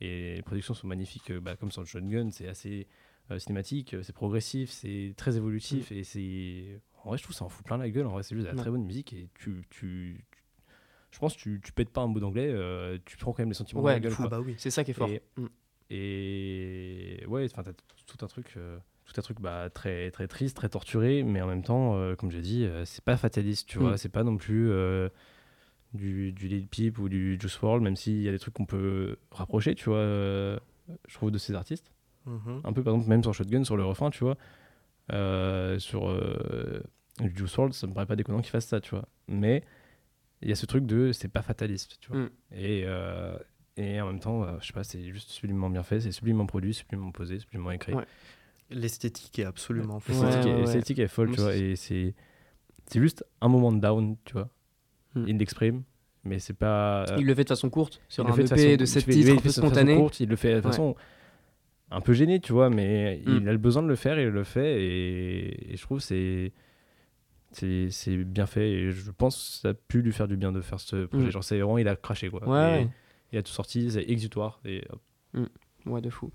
Et 0.00 0.36
les 0.36 0.42
productions 0.42 0.74
sont 0.74 0.86
magnifiques, 0.86 1.30
euh, 1.30 1.40
bah, 1.40 1.56
comme 1.56 1.70
sur 1.72 1.80
le 1.82 1.86
Shotgun, 1.86 2.30
c'est 2.30 2.48
assez 2.48 2.86
euh, 3.30 3.38
cinématique, 3.38 3.92
euh, 3.92 4.02
c'est 4.02 4.14
progressif, 4.14 4.70
c'est 4.70 5.12
très 5.18 5.36
évolutif 5.36 5.92
et 5.92 6.02
c'est. 6.02 6.80
En 7.04 7.10
vrai, 7.10 7.18
je 7.18 7.22
trouve 7.24 7.34
que 7.34 7.38
ça 7.38 7.44
en 7.44 7.50
fout 7.50 7.62
plein 7.66 7.76
la 7.76 7.90
gueule. 7.90 8.06
En 8.06 8.12
vrai, 8.12 8.22
c'est 8.22 8.34
juste 8.34 8.44
de 8.46 8.50
la 8.50 8.54
Ouais. 8.56 8.60
très 8.62 8.70
bonne 8.70 8.84
musique 8.84 9.12
et 9.12 9.28
tu. 9.34 9.64
tu, 9.68 10.24
tu- 10.24 10.24
Je 11.10 11.18
pense 11.18 11.34
que 11.36 11.40
tu, 11.40 11.60
tu 11.62 11.72
pètes 11.72 11.90
pas 11.90 12.00
un 12.02 12.06
mot 12.06 12.20
d'anglais, 12.20 12.48
euh, 12.50 12.96
tu 13.04 13.16
prends 13.18 13.32
quand 13.32 13.40
même 13.42 13.48
les 13.50 13.54
sentiments 13.54 13.82
Ouais, 13.82 13.92
dans 14.00 14.08
la 14.08 14.14
gueule. 14.14 14.14
Ah 14.18 14.28
bah 14.28 14.40
oui. 14.40 14.54
C'est 14.58 14.70
ça 14.70 14.82
qui 14.84 14.90
est 14.92 14.94
fort. 14.94 15.08
Et- 15.10 15.22
Mm. 15.36 15.46
Et 15.90 17.24
ouais, 17.28 17.46
enfin, 17.50 17.62
t'as 17.62 17.72
tout 18.06 18.24
un 18.24 18.28
truc, 18.28 18.54
euh, 18.56 18.78
tout 19.06 19.14
un 19.16 19.22
truc 19.22 19.40
bah, 19.40 19.70
très, 19.70 20.10
très 20.10 20.28
triste, 20.28 20.56
très 20.56 20.68
torturé, 20.68 21.22
mais 21.22 21.40
en 21.40 21.46
même 21.46 21.62
temps, 21.62 21.96
euh, 21.96 22.14
comme 22.14 22.30
j'ai 22.30 22.42
dit, 22.42 22.64
euh, 22.64 22.84
c'est 22.84 23.04
pas 23.04 23.16
fataliste, 23.16 23.68
tu 23.68 23.78
Mm. 23.78 23.82
vois. 23.82 23.96
C'est 23.98 24.08
pas 24.10 24.24
non 24.24 24.36
plus 24.36 24.70
du, 25.94 26.32
du 26.32 26.48
Lil 26.48 26.66
Peep 26.68 26.98
ou 26.98 27.08
du 27.08 27.38
Juice 27.40 27.58
WRLD, 27.60 27.82
même 27.82 27.96
s'il 27.96 28.20
y 28.22 28.28
a 28.28 28.32
des 28.32 28.38
trucs 28.38 28.54
qu'on 28.54 28.66
peut 28.66 29.16
rapprocher, 29.30 29.74
tu 29.74 29.86
vois, 29.88 30.02
je 30.04 31.14
trouve, 31.14 31.30
de 31.30 31.38
ces 31.38 31.54
artistes. 31.54 31.90
Mhm. 32.26 32.60
Un 32.64 32.72
peu, 32.74 32.82
par 32.82 32.94
exemple, 32.94 33.08
même 33.08 33.22
sur 33.22 33.32
Shotgun, 33.32 33.64
sur 33.64 33.76
le 33.76 33.84
refrain, 33.84 34.10
tu 34.10 34.24
vois. 34.24 34.36
Sur 35.78 36.20
Juice 37.20 37.56
WRLD, 37.56 37.72
ça 37.72 37.86
me 37.86 37.94
paraît 37.94 38.06
pas 38.06 38.16
déconnant 38.16 38.42
qu'ils 38.42 38.50
fassent 38.50 38.66
ça, 38.66 38.80
tu 38.80 38.90
vois. 38.90 39.08
Mais 39.28 39.64
il 40.42 40.48
y 40.48 40.52
a 40.52 40.54
ce 40.56 40.66
truc 40.66 40.84
de 40.86 41.12
c'est 41.12 41.28
pas 41.28 41.42
fataliste, 41.42 41.96
tu 42.00 42.10
vois. 42.12 42.20
Mm. 42.20 42.30
Et, 42.52 42.84
et 43.78 44.00
en 44.00 44.08
même 44.08 44.20
temps, 44.20 44.42
euh, 44.44 44.56
je 44.60 44.66
sais 44.66 44.72
pas, 44.72 44.84
c'est 44.84 45.02
juste 45.10 45.30
sublimement 45.30 45.70
bien 45.70 45.82
fait, 45.82 46.00
c'est 46.00 46.12
sublimement 46.12 46.46
produit, 46.46 46.74
sublimement 46.74 47.12
posé, 47.12 47.38
sublimement 47.38 47.70
écrit. 47.70 47.94
Ouais. 47.94 48.04
L'esthétique 48.70 49.38
est 49.38 49.44
absolument 49.44 49.98
folle. 50.00 50.16
L'esthétique 50.16 50.44
ouais, 50.44 50.50
est- 50.50 50.54
ouais. 50.54 50.60
l'esthétique 50.60 50.98
est 50.98 51.08
folle, 51.08 51.28
Moi, 51.28 51.36
tu 51.36 51.42
vois. 51.42 51.52
c'est- 51.52 51.60
Et 51.60 51.76
c'est 51.76 52.14
c'est 52.86 53.00
juste 53.00 53.24
un 53.40 53.48
moment 53.48 53.70
de 53.72 53.80
down, 53.80 54.16
tu 54.24 54.32
vois. 54.34 54.48
Mm. 55.14 55.24
Il 55.28 55.38
l'exprime, 55.38 55.82
mais 56.24 56.38
c'est 56.38 56.52
pas. 56.54 57.04
euh, 57.04 57.16
Il 57.18 57.26
le 57.26 57.34
fait 57.34 57.44
de 57.44 57.48
façon 57.48 57.70
courte, 57.70 58.00
sur 58.08 58.24
il 58.24 58.26
le 58.26 58.32
un 58.32 58.36
fait 58.36 58.42
EP 58.42 58.48
façon- 58.48 58.62
de 58.76 58.82
il 58.82 58.86
7 58.86 59.04
fait- 59.04 59.12
titres 59.12 59.26
il 59.26 59.30
un 59.30 59.34
le 59.34 59.36
peu 59.36 59.42
fait 59.42 59.48
de 59.48 59.52
façon 59.54 59.66
spontané. 59.68 59.96
courte, 59.96 60.20
il 60.20 60.28
le 60.28 60.36
fait 60.36 60.50
de 60.50 60.56
Ouais. 60.56 60.62
façon 60.62 60.96
un 61.90 62.00
peu 62.02 62.12
gêné, 62.12 62.40
tu 62.40 62.52
vois, 62.52 62.68
mais 62.68 63.22
Mm. 63.24 63.36
il 63.42 63.48
a 63.48 63.52
le 63.52 63.58
besoin 63.58 63.82
de 63.82 63.88
le 63.88 63.96
faire 63.96 64.18
et 64.18 64.24
il 64.24 64.28
le 64.28 64.44
fait. 64.44 64.82
Et, 64.82 65.72
et 65.72 65.76
je 65.76 65.82
trouve 65.82 65.98
que 65.98 66.04
c'est 66.04 66.52
c'est 67.52 67.88
c'est 67.90 68.16
bien 68.18 68.44
fait 68.46 68.70
et 68.70 68.90
je 68.90 69.10
pense 69.10 69.36
que 69.36 69.60
ça 69.62 69.68
a 69.70 69.74
pu 69.74 70.02
lui 70.02 70.12
faire 70.12 70.28
du 70.28 70.36
bien 70.36 70.52
de 70.52 70.60
faire 70.60 70.80
ce 70.80 71.06
projet. 71.06 71.26
Mm. 71.26 71.30
Genre, 71.30 71.44
c'est 71.44 71.56
vraiment, 71.58 71.78
il 71.78 71.88
a 71.88 71.96
craché 71.96 72.28
quoi. 72.28 72.46
Ouais, 72.46 72.82
Et 72.82 72.88
Il 73.32 73.38
a 73.38 73.42
tout 73.42 73.52
sorti, 73.52 73.90
c'est 73.90 74.08
exutoire. 74.08 74.60
Et 74.64 74.82
hop. 74.90 75.48
Ouais, 75.86 76.00
de 76.00 76.10
fou. 76.10 76.30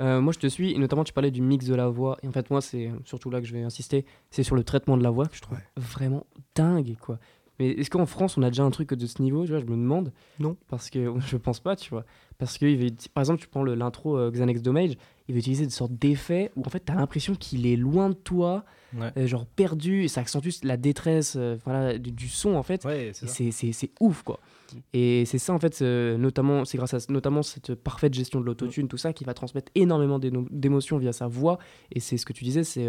Euh, 0.00 0.20
moi, 0.20 0.32
je 0.32 0.38
te 0.38 0.46
suis, 0.46 0.72
et 0.72 0.78
notamment, 0.78 1.04
tu 1.04 1.12
parlais 1.12 1.30
du 1.30 1.42
mix 1.42 1.66
de 1.66 1.74
la 1.74 1.88
voix. 1.88 2.18
Et 2.22 2.28
en 2.28 2.32
fait, 2.32 2.50
moi, 2.50 2.60
c'est 2.60 2.90
surtout 3.04 3.30
là 3.30 3.40
que 3.40 3.46
je 3.46 3.52
vais 3.52 3.62
insister, 3.62 4.04
c'est 4.30 4.42
sur 4.42 4.54
le 4.56 4.62
traitement 4.62 4.96
de 4.96 5.02
la 5.02 5.10
voix 5.10 5.26
que 5.26 5.36
je 5.36 5.40
trouve 5.42 5.56
Ouais. 5.58 5.64
vraiment 5.76 6.26
dingue, 6.54 6.96
quoi. 7.00 7.18
Mais 7.58 7.70
est-ce 7.70 7.90
qu'en 7.90 8.06
France, 8.06 8.36
on 8.38 8.42
a 8.42 8.50
déjà 8.50 8.62
un 8.62 8.70
truc 8.70 8.94
de 8.94 9.06
ce 9.06 9.20
niveau? 9.20 9.44
Tu 9.44 9.50
vois, 9.50 9.58
je 9.60 9.64
me 9.64 9.70
demande. 9.72 10.12
Non. 10.38 10.56
Parce 10.68 10.90
que 10.90 11.12
je 11.26 11.36
pense 11.36 11.58
pas, 11.58 11.74
tu 11.74 11.90
vois. 11.90 12.04
Parce 12.38 12.56
que, 12.58 12.66
par 13.12 13.22
exemple, 13.22 13.40
tu 13.40 13.48
prends 13.48 13.64
l'intro 13.64 14.16
euh, 14.16 14.30
Xanax 14.30 14.62
Domage, 14.62 14.94
il 15.28 15.34
va 15.34 15.38
utiliser 15.38 15.64
des 15.66 15.70
sortes 15.72 15.92
d'effets 15.92 16.50
où, 16.56 16.62
en 16.66 16.70
fait, 16.70 16.84
tu 16.84 16.90
as 16.92 16.94
l'impression 16.94 17.34
qu'il 17.34 17.66
est 17.66 17.76
loin 17.76 18.08
de 18.08 18.14
toi, 18.14 18.64
Ouais. 18.98 19.12
euh, 19.18 19.26
genre 19.26 19.44
perdu, 19.44 20.04
et 20.04 20.08
ça 20.08 20.22
accentue 20.22 20.48
la 20.62 20.78
détresse 20.78 21.34
euh, 21.36 21.58
voilà, 21.66 21.98
du, 21.98 22.10
du 22.10 22.28
son, 22.28 22.54
en 22.54 22.62
fait. 22.62 22.84
Ouais, 22.86 23.12
c'est 23.12 23.90
ouf, 24.00 24.22
quoi. 24.22 24.40
Et 24.94 25.24
c'est 25.26 25.38
ça, 25.38 25.52
en 25.52 25.58
fait, 25.58 25.80
euh, 25.82 26.16
notamment, 26.16 26.64
c'est 26.64 26.78
grâce 26.78 26.94
à 26.94 26.98
notamment 27.10 27.42
cette 27.42 27.74
parfaite 27.74 28.14
gestion 28.14 28.40
de 28.40 28.46
l'autotune, 28.46 28.88
tout 28.88 28.96
ça, 28.96 29.12
qui 29.12 29.24
va 29.24 29.34
transmettre 29.34 29.70
énormément 29.74 30.18
d'émotions 30.18 30.96
via 30.98 31.12
sa 31.12 31.26
voix. 31.26 31.58
Et 31.92 32.00
c'est 32.00 32.16
ce 32.16 32.24
que 32.24 32.32
tu 32.32 32.44
disais, 32.44 32.64
c'est. 32.64 32.86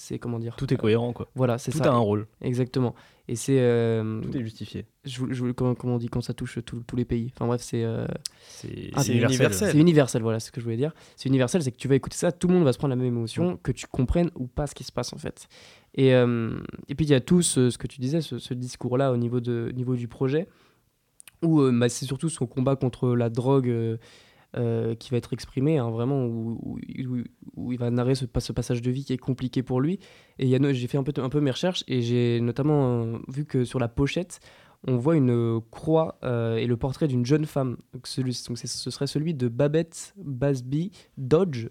C'est 0.00 0.18
comment 0.18 0.38
dire 0.38 0.56
Tout 0.56 0.72
est 0.72 0.76
euh, 0.76 0.80
cohérent, 0.80 1.12
quoi. 1.12 1.28
Voilà, 1.34 1.58
c'est 1.58 1.70
Tout 1.70 1.82
a 1.82 1.88
un 1.88 1.98
rôle. 1.98 2.26
Exactement. 2.40 2.94
Et 3.28 3.36
c'est. 3.36 3.60
euh, 3.60 4.20
Tout 4.22 4.36
est 4.36 4.42
justifié. 4.42 4.86
je, 5.04 5.22
je- 5.30 5.52
comment, 5.52 5.74
comment 5.74 5.94
on 5.94 5.98
dit 5.98 6.08
quand 6.08 6.20
ça 6.22 6.32
touche 6.34 6.58
tous 6.64 6.82
tous 6.86 6.96
les 6.96 7.04
pays 7.04 7.30
Enfin 7.34 7.46
bref, 7.46 7.60
c'est. 7.60 7.84
euh, 7.84 8.06
C'est 8.48 8.90
Ah, 8.94 9.02
universel. 9.06 9.52
c'est 9.72 9.78
universel, 9.78 10.22
voilà, 10.22 10.40
c'est 10.40 10.48
ce 10.48 10.52
que 10.52 10.60
je 10.60 10.64
voulais 10.64 10.76
dire. 10.78 10.92
C'est 11.16 11.28
universel, 11.28 11.62
c'est 11.62 11.70
que 11.70 11.76
tu 11.76 11.86
vas 11.86 11.94
écouter 11.94 12.16
ça, 12.16 12.32
tout 12.32 12.48
le 12.48 12.54
monde 12.54 12.64
va 12.64 12.72
se 12.72 12.78
prendre 12.78 12.90
la 12.90 12.96
même 12.96 13.06
émotion, 13.06 13.56
que 13.62 13.72
tu 13.72 13.86
comprennes 13.86 14.30
ou 14.36 14.46
pas 14.46 14.66
ce 14.66 14.74
qui 14.74 14.84
se 14.84 14.90
passe 14.92 15.12
en 15.12 15.18
fait. 15.18 15.46
Et, 15.94 16.14
euh, 16.14 16.58
et 16.88 16.94
puis 16.94 17.04
il 17.06 17.10
y 17.10 17.14
a 17.14 17.20
tout 17.20 17.42
ce, 17.42 17.68
ce 17.70 17.78
que 17.78 17.86
tu 17.86 18.00
disais, 18.00 18.20
ce, 18.20 18.38
ce 18.38 18.54
discours-là 18.54 19.12
au 19.12 19.16
niveau, 19.16 19.40
de, 19.40 19.70
niveau 19.74 19.96
du 19.96 20.08
projet, 20.08 20.48
où 21.42 21.60
euh, 21.60 21.72
bah, 21.72 21.88
c'est 21.88 22.04
surtout 22.06 22.28
son 22.28 22.46
combat 22.46 22.76
contre 22.76 23.14
la 23.14 23.28
drogue 23.30 23.68
euh, 23.68 23.96
euh, 24.56 24.94
qui 24.94 25.10
va 25.10 25.16
être 25.16 25.32
exprimé, 25.32 25.78
hein, 25.78 25.90
vraiment, 25.90 26.24
où, 26.26 26.58
où- 26.62 26.78
il 27.72 27.78
va 27.78 27.90
narrer 27.90 28.14
ce, 28.14 28.24
pas- 28.24 28.40
ce 28.40 28.52
passage 28.52 28.82
de 28.82 28.90
vie 28.90 29.04
qui 29.04 29.12
est 29.12 29.18
compliqué 29.18 29.62
pour 29.62 29.80
lui. 29.80 29.98
Et 30.38 30.46
j'ai 30.72 30.86
fait 30.88 30.98
un 30.98 31.02
peu, 31.02 31.12
un 31.22 31.28
peu 31.28 31.40
mes 31.40 31.50
recherches 31.50 31.84
et 31.86 32.02
j'ai 32.02 32.40
notamment 32.40 33.04
euh, 33.04 33.18
vu 33.28 33.44
que 33.44 33.64
sur 33.64 33.78
la 33.78 33.88
pochette, 33.88 34.40
on 34.86 34.96
voit 34.96 35.16
une 35.16 35.30
euh, 35.30 35.60
croix 35.70 36.18
euh, 36.24 36.56
et 36.56 36.66
le 36.66 36.76
portrait 36.76 37.06
d'une 37.06 37.26
jeune 37.26 37.44
femme. 37.44 37.76
Donc, 37.92 38.06
celui, 38.06 38.32
donc 38.48 38.56
c'est- 38.58 38.66
ce 38.66 38.90
serait 38.90 39.06
celui 39.06 39.34
de 39.34 39.48
Babette 39.48 40.14
Basby 40.16 40.90
Dodge, 41.18 41.68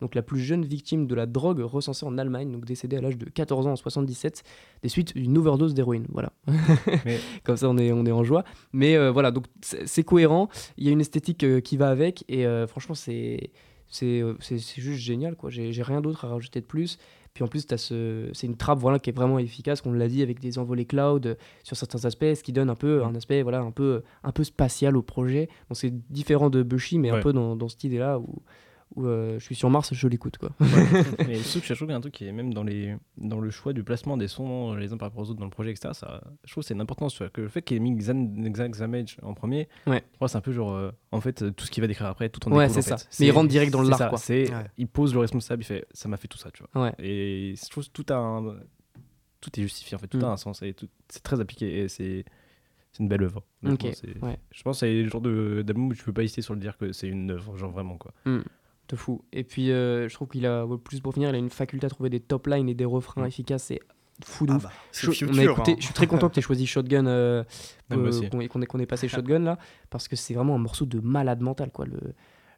donc 0.00 0.14
la 0.14 0.22
plus 0.22 0.38
jeune 0.38 0.64
victime 0.64 1.06
de 1.08 1.14
la 1.14 1.26
drogue 1.26 1.60
recensée 1.60 2.06
en 2.06 2.18
Allemagne, 2.18 2.52
donc 2.52 2.64
décédée 2.64 2.96
à 2.96 3.00
l'âge 3.00 3.18
de 3.18 3.24
14 3.28 3.66
ans 3.66 3.72
en 3.72 3.76
77, 3.76 4.42
des 4.82 4.88
suites 4.88 5.16
d'une 5.16 5.36
overdose 5.38 5.74
d'héroïne. 5.74 6.06
Voilà. 6.10 6.32
Mais- 7.04 7.18
Comme 7.44 7.56
ça, 7.56 7.68
on 7.68 7.76
est, 7.78 7.90
on 7.90 8.06
est 8.06 8.12
en 8.12 8.22
joie. 8.22 8.44
Mais 8.72 8.96
euh, 8.96 9.10
voilà, 9.10 9.30
donc 9.32 9.46
c'est 9.62 10.04
cohérent. 10.04 10.48
Il 10.76 10.84
y 10.86 10.88
a 10.88 10.92
une 10.92 11.00
esthétique 11.00 11.42
euh, 11.44 11.60
qui 11.60 11.76
va 11.76 11.88
avec 11.90 12.24
et 12.28 12.44
franchement, 12.68 12.94
c'est 12.94 13.50
juste 14.76 15.00
génial. 15.00 15.36
quoi. 15.36 15.50
J'ai 15.50 15.82
rien 15.82 16.00
d'autre 16.00 16.24
à 16.24 16.28
rajouter 16.28 16.60
de 16.60 16.66
plus. 16.66 16.98
Puis 17.34 17.44
en 17.44 17.48
plus, 17.48 17.66
ce... 17.76 18.28
c'est 18.32 18.46
une 18.46 18.56
trappe 18.56 18.78
voilà, 18.78 18.98
qui 18.98 19.10
est 19.10 19.12
vraiment 19.12 19.38
efficace, 19.38 19.80
qu'on 19.80 19.92
l'a 19.92 20.08
dit, 20.08 20.22
avec 20.22 20.38
des 20.38 20.58
envolées 20.58 20.84
cloud 20.84 21.26
euh, 21.26 21.34
sur 21.62 21.76
certains 21.76 22.04
aspects, 22.04 22.34
ce 22.34 22.42
qui 22.42 22.52
donne 22.52 22.68
un 22.68 22.74
peu 22.74 23.02
un 23.04 23.14
aspect 23.14 23.42
voilà, 23.42 23.60
un 23.60 23.70
peu, 23.70 24.02
un 24.22 24.32
peu 24.32 24.44
spatial 24.44 24.96
au 24.96 25.02
projet. 25.02 25.48
Bon, 25.68 25.74
c'est 25.74 25.92
différent 26.10 26.50
de 26.50 26.62
Bushy, 26.62 26.98
mais 26.98 27.10
un 27.10 27.20
peu 27.20 27.32
dans, 27.32 27.56
dans 27.56 27.68
cette 27.68 27.84
idée-là 27.84 28.18
où, 28.18 28.42
où 28.94 29.06
euh, 29.06 29.38
je 29.38 29.44
suis 29.44 29.54
sur 29.54 29.70
Mars, 29.70 29.92
je 29.94 30.08
l'écoute. 30.08 30.38
quoi. 30.38 30.50
Mais 30.60 31.36
je 31.36 31.48
trouve 31.48 31.62
que 31.62 31.68
je 31.68 31.74
trouve 31.74 31.86
qu'il 31.86 31.88
y 31.88 31.92
a 31.92 31.96
un 31.96 32.00
truc 32.00 32.12
qui 32.14 32.26
est 32.26 32.32
même 32.32 32.52
dans, 32.52 32.62
les, 32.62 32.96
dans 33.16 33.40
le 33.40 33.50
choix 33.50 33.72
du 33.72 33.82
placement 33.84 34.16
des 34.16 34.28
sons 34.28 34.74
les 34.74 34.92
uns 34.92 34.96
par 34.96 35.08
rapport 35.08 35.22
aux 35.24 35.30
autres 35.30 35.38
dans 35.38 35.44
le 35.46 35.50
projet, 35.50 35.70
etc. 35.70 35.90
Ça, 35.94 36.22
je 36.44 36.50
trouve 36.52 36.62
que 36.62 36.68
c'est 36.68 36.74
une 36.74 36.80
importance. 36.80 37.12
tu 37.14 37.18
vois, 37.18 37.30
que 37.30 37.40
le 37.40 37.48
fait 37.48 37.62
qu'il 37.62 37.76
ait 37.76 37.80
mis 37.80 37.94
Xan, 37.96 38.14
Xan 38.50 38.68
Xamage 38.70 39.16
en 39.22 39.34
premier, 39.34 39.68
Ouais. 39.86 40.02
c'est 40.26 40.36
un 40.36 40.40
peu 40.40 40.52
genre. 40.52 40.72
euh, 40.74 40.90
en 41.10 41.20
fait, 41.20 41.42
euh, 41.42 41.50
tout 41.50 41.64
ce 41.64 41.70
qu'il 41.70 41.80
va 41.80 41.86
décrire 41.88 42.06
après, 42.08 42.28
tout 42.28 42.46
en 42.48 42.52
Ouais, 42.52 42.66
découle, 42.68 42.82
c'est 42.82 42.88
ça. 42.88 42.98
fait. 42.98 43.06
Mais 43.20 43.26
il 43.26 43.30
rentre 43.32 43.48
direct 43.48 43.72
dans 43.72 43.80
le 43.80 43.86
c'est 43.86 43.90
lard, 43.90 43.98
ça, 43.98 44.08
quoi. 44.08 44.18
c'est- 44.18 44.50
Ouais. 44.52 44.66
Il 44.78 44.88
pose 44.88 45.14
le 45.14 45.20
responsable, 45.20 45.62
il 45.62 45.66
fait 45.66 45.86
ça 45.92 46.08
m'a 46.08 46.16
fait 46.16 46.28
tout 46.28 46.38
ça, 46.38 46.50
tu 46.50 46.62
vois. 46.72 46.84
Ouais. 46.84 46.92
Et 46.98 47.54
je 47.62 47.70
trouve 47.70 47.84
que 47.86 47.90
tout 47.92 48.06
a 48.12 48.16
un. 48.16 48.56
Tout 49.40 49.50
est 49.58 49.62
justifié, 49.62 49.96
en 49.96 49.98
fait, 49.98 50.06
tout 50.06 50.18
Mm. 50.18 50.24
a 50.24 50.28
un 50.28 50.36
sens. 50.36 50.62
et 50.62 50.72
tout- 50.74 50.88
C'est 51.08 51.22
très 51.22 51.40
appliqué 51.40 51.78
et 51.80 51.88
c'est. 51.88 52.24
C'est 52.94 53.02
une 53.02 53.08
belle 53.08 53.22
œuvre. 53.22 53.42
ouais. 54.20 54.38
Je 54.50 54.62
pense 54.62 54.76
que 54.76 54.80
c'est 54.80 55.02
le 55.02 55.08
genre 55.08 55.22
de- 55.22 55.62
d'album 55.66 55.88
où 55.88 55.94
tu 55.94 56.04
peux 56.04 56.12
pas 56.12 56.22
hésiter 56.24 56.42
sur 56.42 56.52
le 56.52 56.60
dire 56.60 56.76
que 56.76 56.92
c'est 56.92 57.08
une 57.08 57.30
œuvre, 57.30 57.56
genre 57.56 57.70
vraiment 57.70 57.96
quoi. 57.96 58.12
De 58.92 58.96
fou. 58.96 59.22
Et 59.32 59.42
puis, 59.44 59.70
euh, 59.72 60.08
je 60.08 60.14
trouve 60.14 60.28
qu'il 60.28 60.46
a, 60.46 60.66
plus 60.84 61.00
pour 61.00 61.14
finir, 61.14 61.30
il 61.30 61.34
a 61.34 61.38
une 61.38 61.50
faculté 61.50 61.86
à 61.86 61.90
trouver 61.90 62.10
des 62.10 62.20
top 62.20 62.46
lines 62.46 62.68
et 62.68 62.74
des 62.74 62.84
refrains 62.84 63.22
Mm. 63.22 63.26
efficaces. 63.26 63.64
C'est 63.64 63.80
fou 64.24 64.46
de 64.46 64.52
Ah 64.52 64.56
ouf. 64.56 64.62
bah, 64.64 64.70
Je, 64.92 65.10
a 65.10 65.42
écouté, 65.42 65.72
hein. 65.72 65.76
je 65.78 65.84
suis 65.84 65.94
très 65.94 66.06
content 66.06 66.28
que 66.28 66.34
tu 66.34 66.38
aies 66.40 66.42
choisi 66.42 66.66
Shotgun, 66.66 67.06
euh, 67.06 67.42
euh, 67.92 68.28
qu'on 68.30 68.40
ait- 68.60 68.66
qu'on 68.66 68.78
ait, 68.78 68.86
passé 68.86 69.08
Shotgun 69.08 69.40
là, 69.40 69.58
parce 69.90 70.06
que 70.08 70.14
c'est 70.16 70.34
vraiment 70.34 70.54
un 70.54 70.58
morceau 70.58 70.84
de 70.86 71.00
malade 71.00 71.40
mental. 71.40 71.70
Quoi. 71.72 71.86
Le, 71.86 71.98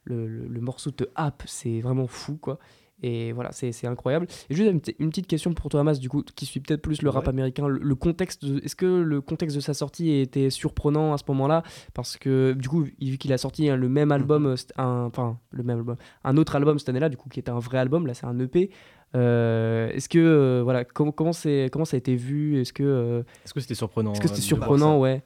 le, 0.03 0.27
le- 0.27 0.47
le 0.47 0.61
morceau 0.61 0.91
te 0.91 1.05
happe, 1.15 1.43
c'est 1.47 1.79
vraiment 1.81 2.07
fou. 2.07 2.35
quoi. 2.37 2.59
Et 3.07 3.33
voilà, 3.33 3.51
c'est 3.51 3.71
c'est 3.71 3.85
incroyable. 3.85 4.25
Et 4.49 4.55
juste 4.55 4.71
une, 4.71 4.79
petite- 4.81 4.95
une 4.99 5.09
petite 5.09 5.27
question 5.27 5.53
pour 5.53 5.69
toi, 5.69 5.81
Hamas, 5.81 5.99
du 5.99 6.09
coup, 6.09 6.23
qui 6.35 6.45
suit 6.47 6.59
peut-être 6.59 6.81
plus 6.81 7.01
le 7.03 7.09
rap 7.11 7.23
Ouais. 7.25 7.29
américain. 7.29 7.67
Le, 7.67 7.77
le 7.79 7.95
contexte, 7.95 8.43
est-ce 8.63 8.75
que 8.75 8.85
le 8.85 9.21
contexte 9.21 9.55
de 9.55 9.61
sa 9.61 9.73
sortie 9.75 10.11
était 10.11 10.49
surprenant 10.49 11.13
à 11.13 11.17
ce 11.19 11.23
moment-là? 11.27 11.61
Parce 11.93 12.17
que 12.17 12.53
du 12.53 12.67
coup, 12.67 12.83
vu 12.99 13.17
qu'il 13.19 13.31
a 13.33 13.37
sorti 13.37 13.69
hein, 13.69 13.75
le 13.75 13.89
même 13.89 14.11
album, 14.11 14.47
euh, 14.47 14.55
un- 14.77 15.05
enfin 15.05 15.37
le 15.51 15.63
même 15.63 15.77
album, 15.77 15.95
un 16.23 16.37
autre 16.37 16.55
album 16.55 16.79
cette 16.79 16.89
année-là, 16.89 17.09
du 17.09 17.17
coup, 17.17 17.29
qui 17.29 17.39
était 17.39 17.51
un 17.51 17.59
vrai 17.59 17.77
album, 17.77 18.07
là 18.07 18.13
c'est 18.15 18.25
un 18.25 18.39
EP. 18.39 18.71
Euh, 19.15 19.89
est-ce 19.89 20.09
que 20.09 20.19
euh, 20.19 20.61
voilà 20.63 20.83
comment 20.83 21.11
comment 21.11 21.31
c'est 21.33 21.69
comment 21.71 21.85
ça 21.85 21.95
a 21.95 21.99
été 21.99 22.15
vu? 22.15 22.59
Est-ce 22.59 22.73
que 22.73 22.83
euh, 22.83 23.19
Est-ce 23.45 23.53
que 23.53 23.59
c'était 23.61 23.75
surprenant 23.75 24.11
est-ce 24.13 24.21
que 24.21 24.27
c'était 24.27 24.41
surprenant? 24.41 24.99
Ouais. 24.99 25.21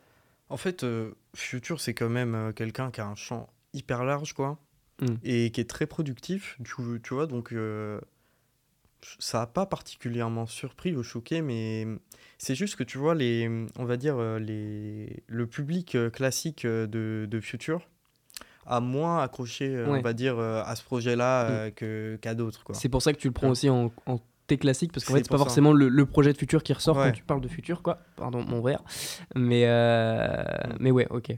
En 0.50 0.58
fait, 0.58 0.84
euh, 0.84 1.12
Future, 1.36 1.80
c'est 1.80 1.94
quand 1.94 2.10
même 2.10 2.36
euh, 2.36 2.52
quelqu'un 2.52 2.92
qui 2.92 3.02
a 3.02 3.08
un 3.08 3.16
champ 3.16 3.48
hyper 3.74 4.04
large, 4.04 4.34
quoi, 4.34 4.58
Mm. 5.02 5.06
et 5.24 5.52
qui 5.52 5.62
est 5.62 5.70
très 5.70 5.86
productif, 5.88 6.58
tu, 6.64 6.74
tu 7.02 7.14
vois, 7.14 7.26
donc 7.28 7.54
euh, 7.54 8.00
ça 9.20 9.40
n'a 9.40 9.48
pas 9.48 9.66
particulièrement 9.66 10.46
surpris 10.46 10.94
ou 10.96 11.04
choqué, 11.04 11.42
mais 11.42 11.88
c'est 12.38 12.56
juste 12.56 12.76
que 12.76 12.84
tu 12.84 12.98
vois, 12.98 13.16
les, 13.16 13.50
on 13.78 13.86
va 13.86 13.96
dire, 13.96 14.18
euh, 14.18 14.40
les, 14.40 15.24
le 15.28 15.48
public 15.48 15.96
euh, 15.96 16.10
classique 16.10 16.66
de, 16.66 17.26
de 17.30 17.40
Future 17.40 17.88
a 18.66 18.82
moins 18.82 19.20
accroché, 19.24 19.70
Ouais. 19.84 20.00
on 20.00 20.02
va 20.02 20.14
dire, 20.14 20.38
à 20.40 20.76
ce 20.76 20.84
projet-là 20.84 21.46
euh, 21.50 21.72
que, 21.72 22.18
qu'à 22.22 22.36
d'autres, 22.36 22.64
quoi. 22.66 22.76
C'est 22.76 22.90
pour 22.90 23.02
ça 23.02 23.14
que 23.14 23.18
tu 23.18 23.28
le 23.28 23.34
prends 23.34 23.48
Ouais. 23.48 23.52
aussi 23.52 23.70
en, 23.70 23.92
en 24.06 24.20
T 24.48 24.58
classique 24.58 24.92
parce 24.92 25.06
qu'en 25.06 25.14
fait 25.14 25.24
c'est 25.24 25.30
pas 25.30 25.38
ça. 25.38 25.44
forcément 25.46 25.74
le, 25.74 25.90
le 25.90 26.06
projet 26.08 26.34
de 26.34 26.38
futur 26.38 26.62
qui 26.64 26.74
ressort 26.74 26.98
Ouais. 26.98 27.06
quand 27.06 27.12
tu 27.14 27.24
parles 27.24 27.42
de 27.42 27.48
futur 27.48 27.82
quoi. 27.84 28.00
Pardon 28.16 28.44
mon 28.44 28.62
verre. 28.62 28.84
Mais 29.36 29.64
euh, 29.68 30.34
Mm. 30.70 30.78
mais 30.80 30.92
ouais 30.92 31.08
ok. 31.10 31.32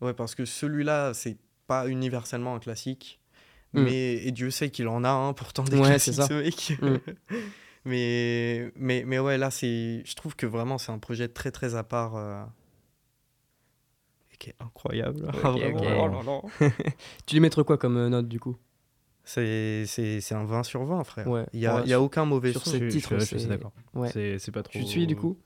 Ouais, 0.00 0.14
parce 0.14 0.34
que 0.34 0.44
celui-là, 0.44 1.14
c'est 1.14 1.36
pas 1.66 1.88
universellement 1.88 2.54
un 2.54 2.58
classique, 2.58 3.20
Mm. 3.74 3.82
Mais, 3.82 4.14
et 4.24 4.30
Dieu 4.30 4.50
sait 4.50 4.70
qu'il 4.70 4.88
en 4.88 5.04
a, 5.04 5.10
hein, 5.10 5.32
pourtant, 5.32 5.64
des 5.64 5.78
ouais, 5.78 5.98
c'est 5.98 6.12
ça. 6.12 6.26
ce 6.26 6.34
mec. 6.34 6.78
Mm. 6.80 6.96
mais, 7.84 8.72
mais, 8.76 9.04
mais 9.06 9.18
ouais, 9.18 9.36
là, 9.36 9.50
je 9.50 10.14
trouve 10.14 10.36
que 10.36 10.46
vraiment, 10.46 10.78
c'est 10.78 10.92
un 10.92 10.98
projet 10.98 11.28
très, 11.28 11.50
très 11.50 11.74
à 11.74 11.82
part. 11.82 12.16
Euh, 12.16 12.42
et 14.32 14.36
qui 14.36 14.50
est 14.50 14.56
incroyable. 14.60 15.28
Oh 15.44 16.48
tu 17.26 17.34
lui 17.34 17.40
mettrais 17.40 17.64
quoi 17.64 17.76
comme 17.76 17.96
euh, 17.96 18.08
note, 18.08 18.28
du 18.28 18.38
coup? 18.38 18.56
C'est 19.24 19.86
un 20.30 20.44
20 20.44 20.62
sur 20.62 20.84
20, 20.84 21.04
frère. 21.04 21.26
Il 21.52 21.60
n'y 21.60 21.66
a, 21.66 21.84
y 21.84 21.92
a 21.92 22.00
aucun 22.00 22.24
mauvais 22.24 22.52
sur 22.52 22.66
ce 22.66 22.76
titre. 22.76 23.18
Je, 23.18 23.24
suis 23.24 23.46
d'accord. 23.46 23.72
C'est 24.12 24.52
pas 24.52 24.62
trop. 24.62 24.72
Tu 24.72 24.84
suis 24.84 25.06
du 25.06 25.16
coup? 25.16 25.36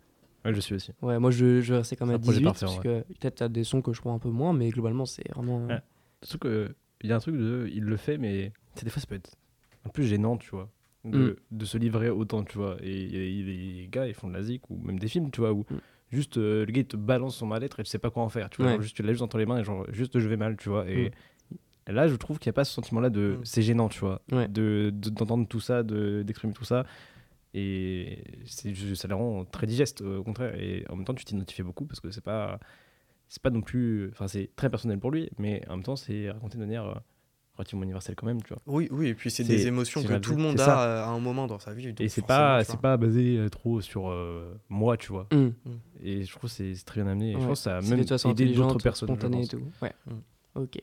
Ouais, 0.44 0.54
je 0.54 0.60
suis 0.60 0.74
aussi. 0.74 0.92
Ouais, 1.02 1.18
moi 1.18 1.32
je, 1.32 1.60
je 1.60 1.74
restais 1.74 1.96
quand 1.96 2.06
même 2.06 2.14
à 2.14 2.18
18 2.18 2.44
parce 2.44 2.78
que 2.78 3.00
peut-être 3.00 3.36
t'as 3.36 3.48
des 3.48 3.64
sons 3.64 3.82
que 3.82 3.92
je 3.92 4.00
prends 4.00 4.14
un 4.14 4.20
peu 4.20 4.30
moins, 4.30 4.52
mais 4.52 4.68
globalement 4.70 5.04
c'est 5.04 5.28
vraiment. 5.34 5.66
Ouais. 6.22 6.26
Surtout 6.26 6.48
que 6.48 6.74
il 7.02 7.10
y 7.10 7.12
a 7.12 7.16
un 7.16 7.20
truc 7.20 7.36
de, 7.36 7.68
il 7.72 7.84
le 7.84 7.96
fait, 7.96 8.18
mais 8.18 8.52
des 8.82 8.90
fois 8.90 9.00
ça 9.00 9.06
peut 9.06 9.14
être 9.14 9.36
un 9.84 9.88
peu 9.90 10.02
gênant, 10.02 10.36
tu 10.36 10.50
vois, 10.50 10.68
de, 11.04 11.18
mm. 11.18 11.36
de 11.58 11.64
se 11.64 11.78
livrer 11.78 12.10
autant, 12.10 12.44
tu 12.44 12.58
vois. 12.58 12.76
Et, 12.82 13.06
les 13.06 13.88
gars, 13.90 14.06
ils 14.06 14.14
font 14.14 14.28
de 14.28 14.34
la 14.34 14.42
zik 14.42 14.68
ou 14.70 14.78
même 14.78 14.98
des 14.98 15.08
films, 15.08 15.30
tu 15.30 15.40
vois, 15.40 15.52
où 15.52 15.64
mm. 15.70 15.76
juste 16.10 16.38
euh, 16.38 16.66
le 16.66 16.72
gars 16.72 16.80
il 16.80 16.86
te 16.86 16.96
balance 16.96 17.36
son 17.36 17.46
mal-être 17.46 17.80
et 17.80 17.84
tu 17.84 17.90
sais 17.90 17.98
pas 17.98 18.10
quoi 18.10 18.22
en 18.22 18.28
faire, 18.28 18.50
tu 18.50 18.62
vois. 18.62 18.80
juste 18.80 18.96
tu 18.96 19.02
l'as 19.02 19.12
juste 19.12 19.22
entre 19.22 19.38
les 19.38 19.46
mains 19.46 19.58
et 19.58 19.64
genre 19.64 19.86
juste 19.92 20.18
je 20.18 20.28
vais 20.28 20.36
mal, 20.36 20.56
tu 20.56 20.68
vois. 20.68 20.88
Et, 20.88 21.10
mm. 21.88 21.92
là, 21.92 22.08
je 22.08 22.16
trouve 22.16 22.38
qu'il 22.38 22.50
n'y 22.50 22.54
a 22.54 22.58
pas 22.58 22.64
ce 22.64 22.72
sentiment-là 22.74 23.10
de 23.10 23.38
c'est 23.44 23.62
gênant, 23.62 23.88
tu 23.88 24.00
vois, 24.00 24.20
de 24.30 24.90
d'entendre 24.92 25.46
tout 25.46 25.60
ça, 25.60 25.82
d'exprimer 25.82 26.52
tout 26.52 26.64
ça. 26.64 26.84
Et 27.54 28.22
ça 28.44 29.08
les 29.08 29.14
rend 29.14 29.44
très 29.46 29.66
digeste, 29.66 30.02
au 30.02 30.22
contraire. 30.22 30.54
Et 30.56 30.84
en 30.90 30.96
même 30.96 31.04
temps, 31.04 31.14
tu 31.14 31.24
t'identifies 31.24 31.62
beaucoup 31.62 31.86
parce 31.86 31.98
que 31.98 32.10
c'est 32.10 32.22
pas 32.22 32.60
c'est 33.28 33.42
pas 33.42 33.50
non 33.50 33.60
plus. 33.60 34.08
Enfin, 34.12 34.28
c'est 34.28 34.50
très 34.56 34.70
personnel 34.70 34.98
pour 34.98 35.10
lui, 35.10 35.30
mais 35.38 35.62
en 35.68 35.76
même 35.76 35.82
temps, 35.82 35.96
c'est 35.96 36.30
raconté 36.30 36.56
de 36.56 36.62
manière 36.62 36.84
euh, 36.84 36.94
relativement 37.54 37.84
universelle 37.84 38.14
quand 38.14 38.26
même, 38.26 38.42
tu 38.42 38.54
vois. 38.54 38.62
Oui, 38.66 38.88
oui, 38.90 39.08
et 39.08 39.14
puis 39.14 39.30
c'est 39.30 39.44
des 39.44 39.66
émotions 39.66 40.02
que 40.02 40.14
tout 40.14 40.34
le 40.34 40.42
monde 40.42 40.60
a 40.60 40.82
euh, 40.82 41.04
à 41.04 41.08
un 41.08 41.20
moment 41.20 41.46
dans 41.46 41.58
sa 41.58 41.72
vie. 41.72 41.94
Et 41.98 42.08
c'est 42.08 42.26
pas, 42.26 42.64
c'est 42.64 42.80
pas 42.80 42.96
basé 42.96 43.36
euh, 43.36 43.48
trop 43.48 43.80
sur 43.80 44.14
moi, 44.68 44.96
tu 44.96 45.12
vois. 45.12 45.26
Mm. 45.32 45.36
Mm. 45.36 45.52
Et 46.02 46.24
je 46.24 46.30
trouve 46.30 46.50
que 46.50 46.56
c'est 46.56 46.74
très 46.84 47.02
bien 47.02 47.10
amené. 47.10 47.34
je 47.34 47.38
pense 47.38 47.60
que 47.60 47.64
ça 47.64 47.78
a 47.78 47.80
même 47.80 48.00
aidé 48.00 48.46
d'autres 48.54 48.82
personnes. 48.82 49.10
Et 49.34 49.46
tout. 49.46 49.62
Ouais. 49.82 49.92
Mm. 50.06 50.60
Ok. 50.62 50.82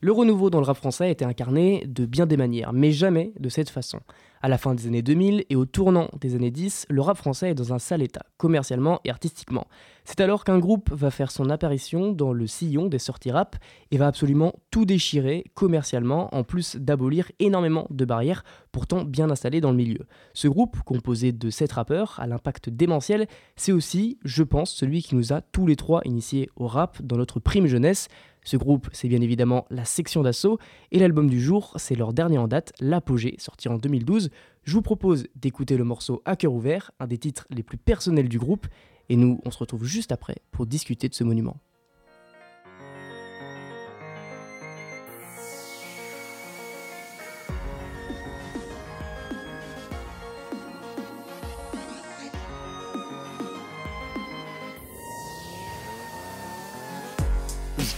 Le 0.00 0.12
renouveau 0.12 0.48
dans 0.48 0.60
le 0.60 0.64
rap 0.64 0.76
français 0.76 1.06
a 1.06 1.08
été 1.08 1.24
incarné 1.24 1.84
de 1.88 2.06
bien 2.06 2.26
des 2.26 2.36
manières, 2.36 2.72
mais 2.72 2.92
jamais 2.92 3.32
de 3.40 3.48
cette 3.48 3.68
façon. 3.68 3.98
À 4.40 4.48
la 4.48 4.56
fin 4.56 4.76
des 4.76 4.86
années 4.86 5.02
2000 5.02 5.44
et 5.50 5.56
au 5.56 5.64
tournant 5.64 6.08
des 6.20 6.36
années 6.36 6.52
10, 6.52 6.86
le 6.88 7.00
rap 7.00 7.16
français 7.16 7.50
est 7.50 7.54
dans 7.54 7.72
un 7.72 7.80
sale 7.80 8.02
état, 8.02 8.24
commercialement 8.36 9.00
et 9.04 9.10
artistiquement. 9.10 9.66
C'est 10.04 10.20
alors 10.20 10.44
qu'un 10.44 10.60
groupe 10.60 10.92
va 10.92 11.10
faire 11.10 11.32
son 11.32 11.50
apparition 11.50 12.12
dans 12.12 12.32
le 12.32 12.46
sillon 12.46 12.86
des 12.86 13.00
sorties 13.00 13.32
rap 13.32 13.56
et 13.90 13.96
va 13.96 14.06
absolument 14.06 14.54
tout 14.70 14.84
déchirer 14.84 15.42
commercialement, 15.54 16.32
en 16.32 16.44
plus 16.44 16.76
d'abolir 16.76 17.32
énormément 17.40 17.88
de 17.90 18.04
barrières 18.04 18.44
pourtant 18.70 19.02
bien 19.02 19.28
installées 19.30 19.60
dans 19.60 19.72
le 19.72 19.76
milieu. 19.76 20.06
Ce 20.32 20.46
groupe, 20.46 20.80
composé 20.84 21.32
de 21.32 21.50
7 21.50 21.72
rappeurs 21.72 22.20
à 22.20 22.28
l'impact 22.28 22.70
démentiel, 22.70 23.26
c'est 23.56 23.72
aussi, 23.72 24.20
je 24.24 24.44
pense, 24.44 24.70
celui 24.70 25.02
qui 25.02 25.16
nous 25.16 25.32
a 25.32 25.40
tous 25.40 25.66
les 25.66 25.74
trois 25.74 26.02
initiés 26.04 26.48
au 26.54 26.68
rap 26.68 27.02
dans 27.02 27.16
notre 27.16 27.40
prime 27.40 27.66
jeunesse, 27.66 28.06
ce 28.48 28.56
groupe, 28.56 28.88
c'est 28.92 29.08
bien 29.08 29.20
évidemment 29.20 29.66
la 29.70 29.84
section 29.84 30.22
d'assaut, 30.22 30.58
et 30.90 30.98
l'album 30.98 31.28
du 31.28 31.40
jour, 31.40 31.74
c'est 31.76 31.94
leur 31.94 32.12
dernier 32.12 32.38
en 32.38 32.48
date, 32.48 32.72
L'Apogée, 32.80 33.36
sorti 33.38 33.68
en 33.68 33.76
2012. 33.76 34.30
Je 34.64 34.72
vous 34.72 34.82
propose 34.82 35.26
d'écouter 35.36 35.76
le 35.76 35.84
morceau 35.84 36.22
À 36.24 36.34
cœur 36.34 36.52
ouvert, 36.52 36.90
un 36.98 37.06
des 37.06 37.18
titres 37.18 37.46
les 37.50 37.62
plus 37.62 37.78
personnels 37.78 38.28
du 38.28 38.38
groupe, 38.38 38.66
et 39.10 39.16
nous, 39.16 39.40
on 39.44 39.50
se 39.50 39.58
retrouve 39.58 39.84
juste 39.84 40.12
après 40.12 40.36
pour 40.50 40.66
discuter 40.66 41.08
de 41.08 41.14
ce 41.14 41.24
monument. 41.24 41.60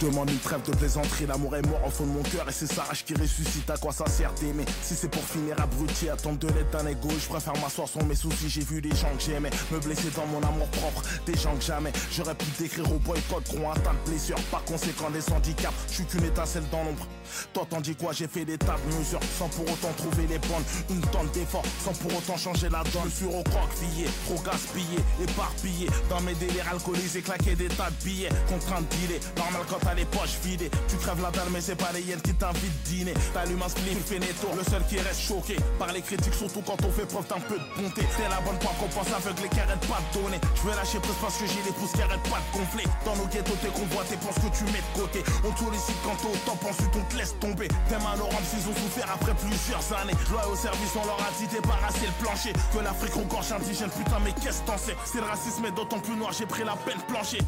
Demande 0.05 0.29
une 0.29 0.39
trêve 0.39 0.61
de 0.63 0.75
plaisanterie, 0.75 1.25
l'amour 1.27 1.55
est 1.55 1.67
mort 1.67 1.81
au 1.85 1.89
fond 1.89 2.05
de 2.05 2.11
mon 2.11 2.23
cœur 2.23 2.47
et 2.47 2.51
c'est 2.51 2.71
sa 2.71 2.83
rage 2.83 3.05
qui 3.05 3.13
ressuscite. 3.13 3.69
À 3.69 3.77
quoi 3.77 3.91
ça 3.91 4.05
sert 4.07 4.33
d'aimer 4.33 4.65
Si 4.81 4.95
c'est 4.95 5.09
pour 5.09 5.23
finir 5.23 5.59
abruti, 5.59 6.09
attendre 6.09 6.39
de 6.39 6.47
l'aide 6.47 6.69
d'un 6.71 6.87
égo, 6.87 7.09
je 7.19 7.27
préfère 7.27 7.53
m'asseoir 7.61 7.87
sans 7.87 8.03
mes 8.03 8.15
soucis. 8.15 8.49
J'ai 8.49 8.61
vu 8.61 8.81
des 8.81 8.95
gens 8.95 9.09
que 9.17 9.23
j'aimais 9.23 9.51
me 9.71 9.79
blesser 9.79 10.09
dans 10.15 10.25
mon 10.27 10.41
amour 10.47 10.67
propre, 10.69 11.03
des 11.25 11.37
gens 11.37 11.55
que 11.55 11.63
jamais 11.63 11.91
j'aurais 12.11 12.35
pu 12.35 12.45
décrire 12.59 12.91
au 12.91 12.99
boycott, 12.99 13.43
gros 13.45 13.69
un 13.69 13.73
de 13.73 14.09
blessures. 14.09 14.41
Par 14.49 14.63
conséquent, 14.63 15.09
des 15.11 15.31
handicaps, 15.31 15.73
je 15.89 15.93
suis 15.93 16.05
qu'une 16.05 16.23
étincelle 16.23 16.63
dans 16.71 16.83
l'ombre. 16.83 17.05
Toi 17.53 17.65
t'en 17.69 17.81
dis 17.81 17.95
quoi? 17.95 18.11
J'ai 18.13 18.27
fait 18.27 18.45
des 18.45 18.57
tas 18.57 18.77
de 18.85 18.97
mesures 18.97 19.19
sans 19.37 19.47
pour 19.49 19.65
autant 19.65 19.93
trouver 19.97 20.27
les 20.27 20.39
bonnes. 20.39 20.65
Une 20.89 21.01
tonne 21.11 21.29
d'efforts 21.33 21.63
sans 21.83 21.93
pour 21.93 22.17
autant 22.17 22.37
changer 22.37 22.69
la 22.69 22.83
donne. 22.83 23.09
Je 23.09 23.15
suis 23.15 23.25
recroquevillé, 23.25 24.07
trop 24.25 24.41
gaspillé, 24.43 24.99
éparpillé. 25.21 25.87
Dans 26.09 26.21
mes 26.21 26.33
délires 26.35 26.67
alcoolisés, 26.71 27.21
claqué 27.21 27.55
des 27.55 27.67
tas 27.69 27.89
de 27.89 28.03
billets. 28.03 28.29
Contraint 28.49 28.81
de 28.81 28.87
dealer, 28.95 29.19
normal 29.37 29.61
quand 29.69 29.90
les 29.93 30.05
poches 30.05 30.37
vidées. 30.43 30.71
Tu 30.87 30.95
crèves 30.97 31.21
la 31.21 31.31
dalle, 31.31 31.49
mais 31.51 31.61
c'est 31.61 31.75
pas 31.75 31.91
les 31.93 32.01
hyènes 32.01 32.21
qui 32.21 32.33
t'invitent 32.33 32.83
dîner. 32.83 33.13
T'allumes 33.33 33.61
un 33.61 33.69
spliff, 33.69 33.97
fais 34.05 34.19
tours. 34.39 34.55
Le 34.55 34.63
seul 34.63 34.83
qui 34.87 34.99
reste 34.99 35.21
choqué 35.21 35.55
par 35.79 35.91
les 35.91 36.01
critiques, 36.01 36.33
surtout 36.33 36.61
quand 36.61 36.77
on 36.85 36.91
fait 36.91 37.05
preuve 37.05 37.27
d'un 37.27 37.39
peu 37.39 37.57
de 37.57 37.81
bonté. 37.81 38.03
C'est 38.17 38.29
la 38.29 38.41
bonne 38.41 38.57
pointe 38.59 38.77
qu'on 38.79 38.87
pense 38.87 39.11
aveugle 39.11 39.49
qui 39.49 39.59
arrête 39.59 39.85
pas 39.87 39.99
de 39.99 40.21
donner. 40.21 40.39
Je 40.55 40.69
vais 40.69 40.75
lâcher 40.75 40.99
plus 40.99 41.17
parce 41.21 41.37
que 41.37 41.45
j'ai 41.47 41.61
les 41.65 41.73
pouces 41.73 41.91
qui 41.93 42.01
arrêtent 42.01 42.29
pas 42.29 42.39
de 42.39 42.49
gonfler. 42.57 42.85
Dans 43.05 43.15
nos 43.15 43.27
ghettos, 43.27 43.57
t'es 43.61 43.73
convoité, 43.73 44.17
pense 44.17 44.35
que 44.35 44.49
tu 44.55 44.63
mets 44.71 44.83
de 44.83 44.93
côté. 44.95 45.23
On 45.43 45.51
sollicite 45.55 45.99
quand 46.03 46.17
t'en 46.45 46.55
penses, 46.55 46.77
tu 46.77 46.87
ton 46.91 47.03
laisse 47.17 47.35
tomber. 47.39 47.67
Tes 47.89 47.99
malheureux 48.03 48.43
s'ils 48.47 48.67
ont 48.69 48.75
souffert 48.75 49.09
après 49.11 49.33
plusieurs 49.35 49.85
années. 49.99 50.15
Loi 50.29 50.47
au 50.47 50.55
service, 50.55 50.93
on 50.95 51.05
leur 51.05 51.19
a 51.19 51.31
dit 51.39 51.47
débarrasser 51.47 52.07
le 52.07 52.15
plancher. 52.23 52.53
Que 52.73 52.79
l'Afrique 52.79 53.13
regorge 53.13 53.51
indigène, 53.51 53.89
putain, 53.89 54.19
mais 54.23 54.33
qu'est-ce 54.33 54.61
t'en 54.63 54.77
sais? 54.77 54.95
C'est 55.05 55.19
le 55.19 55.27
racisme 55.27 55.65
est 55.65 55.71
d'autant 55.71 55.99
plus 55.99 56.15
noir, 56.15 56.31
j'ai 56.31 56.45
pris 56.45 56.63
la 56.63 56.75
peine 56.75 56.99
plancher. 57.07 57.39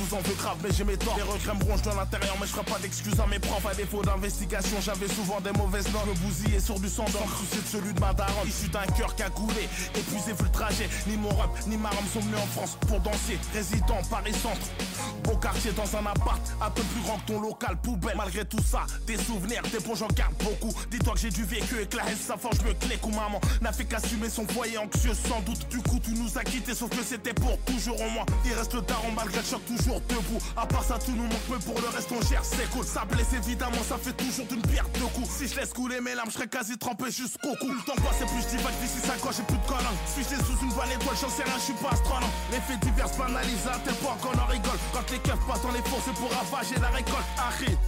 Je 0.00 0.06
vous 0.06 0.16
en 0.16 0.20
veux 0.20 0.34
grave, 0.34 0.56
mais 0.62 0.70
j'ai 0.72 0.84
mes 0.84 0.96
torts. 0.96 1.14
Les 1.16 1.22
regrets 1.22 1.54
me 1.54 1.64
rongent 1.70 1.82
dans 1.82 1.94
l'intérieur, 1.94 2.34
mais 2.40 2.46
je 2.46 2.52
ferai 2.52 2.64
pas 2.64 2.78
d'excuses 2.78 3.20
à 3.20 3.26
mes 3.26 3.38
profs. 3.38 3.66
À 3.66 3.74
défaut 3.74 4.00
d'investigation, 4.02 4.78
j'avais 4.80 5.08
souvent 5.08 5.40
des 5.42 5.52
mauvaises 5.52 5.92
notes. 5.92 6.06
Me 6.06 6.14
bousiller 6.26 6.58
sur 6.58 6.80
du 6.80 6.88
sang 6.88 7.04
le 7.04 7.12
souci 7.12 7.62
de 7.62 7.68
celui 7.68 7.92
de 7.92 8.00
ma 8.00 8.14
daronne. 8.14 8.48
Issu 8.48 8.68
d'un 8.68 8.86
cœur 8.96 9.14
qui 9.14 9.22
a 9.22 9.28
coulé, 9.28 9.68
épuisé 9.94 10.32
vu 10.32 10.44
le 10.44 10.50
trajet. 10.50 10.88
Ni 11.06 11.18
mon 11.18 11.28
rap, 11.28 11.50
ni 11.66 11.76
ma 11.76 11.90
rame 11.90 12.06
sont 12.14 12.20
venus 12.20 12.38
en 12.38 12.46
France 12.46 12.78
pour 12.88 12.98
danser. 13.00 13.38
Résident 13.52 14.00
Paris 14.08 14.32
Centre, 14.32 14.70
beau 15.24 15.36
quartier 15.36 15.72
dans 15.72 15.94
un 15.94 16.06
appart, 16.06 16.40
un 16.62 16.70
peu 16.70 16.82
plus 16.82 17.02
grand 17.02 17.18
que 17.18 17.32
ton 17.32 17.40
local 17.42 17.76
poubelle. 17.82 18.16
Malgré 18.16 18.46
tout 18.46 18.62
ça, 18.62 18.86
des 19.06 19.18
souvenirs, 19.18 19.60
des 19.70 19.80
bons 19.80 19.96
j'en 19.96 20.08
garde 20.08 20.34
beaucoup. 20.42 20.72
Dis-toi 20.90 21.12
que 21.12 21.20
j'ai 21.20 21.30
du 21.30 21.44
vécu 21.44 21.78
et 21.78 21.86
que 21.86 21.98
la 21.98 22.08
haine 22.08 22.16
ça 22.16 22.38
forge 22.38 22.60
me 22.64 22.72
clé 22.72 22.98
ou 23.02 23.10
maman 23.10 23.40
n'a 23.60 23.72
fait 23.72 23.84
qu'assumer 23.84 24.30
son 24.30 24.46
foyer 24.46 24.78
anxieux 24.78 25.12
sans 25.28 25.40
doute. 25.40 25.68
Du 25.68 25.82
coup, 25.82 25.98
tu 26.02 26.12
nous 26.12 26.38
as 26.38 26.44
quittés, 26.44 26.74
sauf 26.74 26.88
que 26.88 27.04
c'était 27.04 27.34
pour 27.34 27.58
toujours 27.66 28.00
en 28.00 28.08
moi. 28.08 28.24
Il 28.46 28.54
reste 28.54 28.72
le 28.72 28.80
daron 28.80 29.12
malgré 29.14 29.40
le 29.40 29.44
choc 29.44 29.60
toujours 29.66 29.89
debout. 30.08 30.38
À 30.56 30.66
part 30.66 30.84
ça, 30.84 30.98
tout 30.98 31.12
nous 31.12 31.24
manque, 31.24 31.48
mais 31.50 31.58
pour 31.58 31.80
le 31.80 31.88
reste, 31.88 32.10
on 32.12 32.22
gère, 32.22 32.44
c'est 32.44 32.68
cool. 32.70 32.84
Ça 32.84 33.04
blesse 33.04 33.32
évidemment, 33.34 33.82
ça 33.88 33.98
fait 33.98 34.12
toujours 34.12 34.46
d'une 34.46 34.62
pierre 34.62 34.86
deux 34.94 35.10
coups. 35.14 35.28
Si 35.28 35.48
je 35.48 35.56
laisse 35.56 35.72
couler 35.72 36.00
mes 36.00 36.14
larmes, 36.14 36.30
je 36.30 36.34
serais 36.34 36.48
quasi 36.48 36.78
trempé 36.78 37.10
jusqu'au 37.10 37.54
cou. 37.60 37.68
Le 37.68 37.82
temps 37.84 37.96
passe, 37.96 38.18
plus 38.18 38.42
je 38.42 38.56
divague 38.56 38.78
d'ici 38.80 39.00
5 39.04 39.24
ans, 39.26 39.30
j'ai 39.36 39.42
plus 39.42 39.58
de 39.58 39.66
colonne. 39.66 39.98
Suis-je 40.06 40.36
sous 40.44 40.58
une 40.62 40.72
vanne 40.72 40.90
étoile, 40.90 41.16
j'en 41.20 41.28
sais 41.28 41.42
rien, 41.42 41.54
je 41.56 41.64
suis 41.64 41.80
pas 41.82 41.90
astronome. 41.90 42.30
Les 42.52 42.60
faits 42.60 42.80
divers 42.80 43.10
banalisent 43.18 43.66
à 43.66 43.78
tel 43.84 43.94
point 43.94 44.16
qu'on 44.22 44.38
en 44.38 44.46
rigole. 44.46 44.78
Quand 44.92 45.10
les 45.10 45.18
keufs 45.18 45.46
passent 45.46 45.62
dans 45.62 45.72
les 45.72 45.82
fours, 45.82 46.02
c'est 46.04 46.14
pour 46.14 46.30
ravager 46.30 46.76
la 46.80 46.88
récolte. 46.88 47.26
Arrête. 47.38 47.78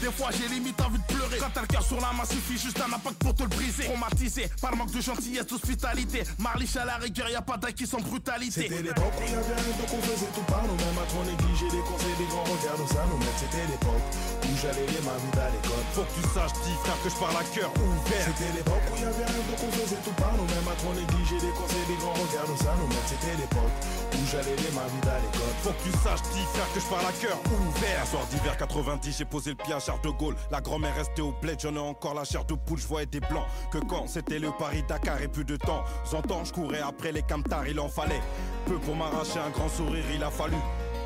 Des 0.00 0.10
fois 0.12 0.30
j'ai 0.32 0.48
limite 0.48 0.80
envie 0.80 0.98
de 0.98 1.04
pleurer. 1.04 1.38
Quand 1.38 1.50
t'as 1.52 1.62
le 1.62 1.66
cœur 1.66 1.82
sur 1.82 2.00
la 2.00 2.12
main 2.12 2.24
suffit 2.24 2.58
juste 2.58 2.80
un 2.80 2.92
impact 2.92 3.16
pour 3.18 3.34
te 3.34 3.42
le 3.42 3.48
briser. 3.48 3.84
Traumatisé 3.84 4.50
par 4.60 4.70
le 4.70 4.76
manque 4.78 4.92
de 4.92 5.00
gentillesse, 5.00 5.46
d'hospitalité. 5.46 6.22
Marliche 6.38 6.76
à 6.76 6.84
la 6.84 6.96
rigueur, 6.96 7.28
y'a 7.28 7.42
pas 7.42 7.56
d'acquis 7.56 7.86
sans 7.86 8.00
brutalité. 8.00 8.68
C'était 8.68 8.82
l'époque 8.82 9.12
où 9.18 9.24
y'avait 9.24 9.54
rien 9.54 9.74
donc 9.78 9.90
on 9.92 10.02
faisait 10.02 10.32
tout 10.34 10.46
par 10.48 10.62
nous-mêmes. 10.62 10.98
À 11.00 11.06
trop 11.06 11.24
négliger 11.24 11.68
les 11.76 11.82
conseils 11.84 12.16
des 12.18 12.28
grands 12.32 12.44
regards 12.44 12.78
nous 12.78 12.88
ça 12.88 13.04
nous 13.10 13.18
met 13.18 13.34
C'était 13.36 13.66
l'époque 13.66 14.06
où 14.44 14.52
j'allais 14.60 14.86
les 14.86 15.02
mains 15.04 15.20
vides 15.20 15.40
à 15.40 15.48
l'école. 15.50 15.84
Faut 15.92 16.06
que 16.06 16.14
tu 16.16 16.24
saches 16.34 16.56
dis 16.64 16.76
frère 16.84 16.98
que 17.02 17.10
je 17.10 17.18
parle 17.18 17.36
à 17.36 17.44
cœur 17.50 17.70
ouvert. 17.76 18.26
C'était 18.30 18.52
l'époque 18.56 18.84
où 18.92 18.96
y'avait 19.00 19.26
rien 19.26 19.42
donc 19.48 19.60
on 19.60 19.72
faisait 19.74 20.02
tout 20.04 20.16
par 20.16 20.32
nous-mêmes. 20.32 20.68
À 20.70 20.76
trop 20.80 20.94
négliger 20.94 21.38
les 21.44 21.54
conseils 21.56 21.86
des 21.90 21.98
grands 21.98 22.16
regards 22.16 22.48
nous 22.48 22.60
ça 22.62 22.72
nous 22.78 22.88
met 22.88 23.04
C'était 23.10 23.36
l'époque 23.36 23.76
où 24.14 24.20
j'allais 24.30 24.56
les 24.56 24.72
mains 24.72 24.88
vides 24.92 25.10
à 25.10 25.18
l'école. 25.18 25.54
Faut 25.64 25.74
que 25.74 25.82
tu 25.84 25.92
saches 26.04 26.24
dis 26.32 26.46
frère 26.54 26.68
que 26.72 26.80
je 26.80 26.88
parle 26.88 27.06
à 27.06 27.14
cœur 27.16 27.38
ouvert. 27.48 28.02
Soir 28.06 28.24
d'hiver 28.30 28.56
90 28.56 29.16
j'ai 29.18 29.24
posé 29.24 29.50
le 29.50 29.56
pied 29.56 29.74
de 30.02 30.10
Gaulle. 30.10 30.36
La 30.50 30.60
grand-mère 30.60 30.94
restait 30.94 31.22
au 31.22 31.32
bled 31.40 31.58
j'en 31.60 31.74
ai 31.74 31.78
encore 31.78 32.14
la 32.14 32.24
chair 32.24 32.44
de 32.44 32.54
poule. 32.54 32.78
Je 32.78 32.86
voyais 32.86 33.06
des 33.06 33.20
blancs 33.20 33.46
que 33.70 33.78
quand 33.78 34.06
c'était 34.06 34.38
le 34.38 34.50
Paris-Dakar 34.58 35.22
et 35.22 35.28
plus 35.28 35.44
de 35.44 35.56
temps. 35.56 35.82
J'entends 36.10 36.44
je 36.44 36.52
courais 36.52 36.80
après 36.80 37.12
les 37.12 37.22
camtars 37.22 37.66
il 37.66 37.80
en 37.80 37.88
fallait 37.88 38.20
Peu 38.66 38.78
pour 38.78 38.94
m'arracher 38.94 39.38
un 39.38 39.50
grand 39.50 39.68
sourire 39.68 40.04
il 40.14 40.22
a 40.22 40.30
fallu 40.30 40.56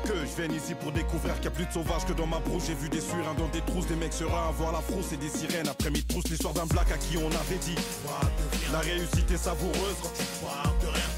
que 0.05 0.13
je 0.13 0.41
viens 0.41 0.55
ici 0.55 0.75
pour 0.75 0.91
découvrir 0.91 1.33
qu'il 1.35 1.45
y 1.45 1.47
a 1.47 1.51
plus 1.51 1.65
de 1.65 1.71
sauvages 1.71 2.05
que 2.05 2.13
dans 2.13 2.27
ma 2.27 2.39
brouche. 2.39 2.63
J'ai 2.67 2.75
vu 2.75 2.89
des 2.89 3.01
surins 3.01 3.33
dans 3.37 3.47
des 3.47 3.61
trousses, 3.61 3.87
des 3.87 3.95
mecs 3.95 4.13
sereins 4.13 4.49
avoir 4.49 4.71
la 4.71 4.81
frousse 4.81 5.13
et 5.13 5.17
des 5.17 5.29
sirènes. 5.29 5.67
Après 5.67 5.89
mi 5.89 6.03
trousse 6.03 6.25
l'histoire 6.25 6.53
d'un 6.53 6.65
black 6.65 6.91
à 6.91 6.97
qui 6.97 7.17
on 7.17 7.27
avait 7.27 7.59
dit. 7.61 7.75
La 8.71 8.79
réussite 8.79 9.31
est 9.31 9.37
savoureuse 9.37 9.97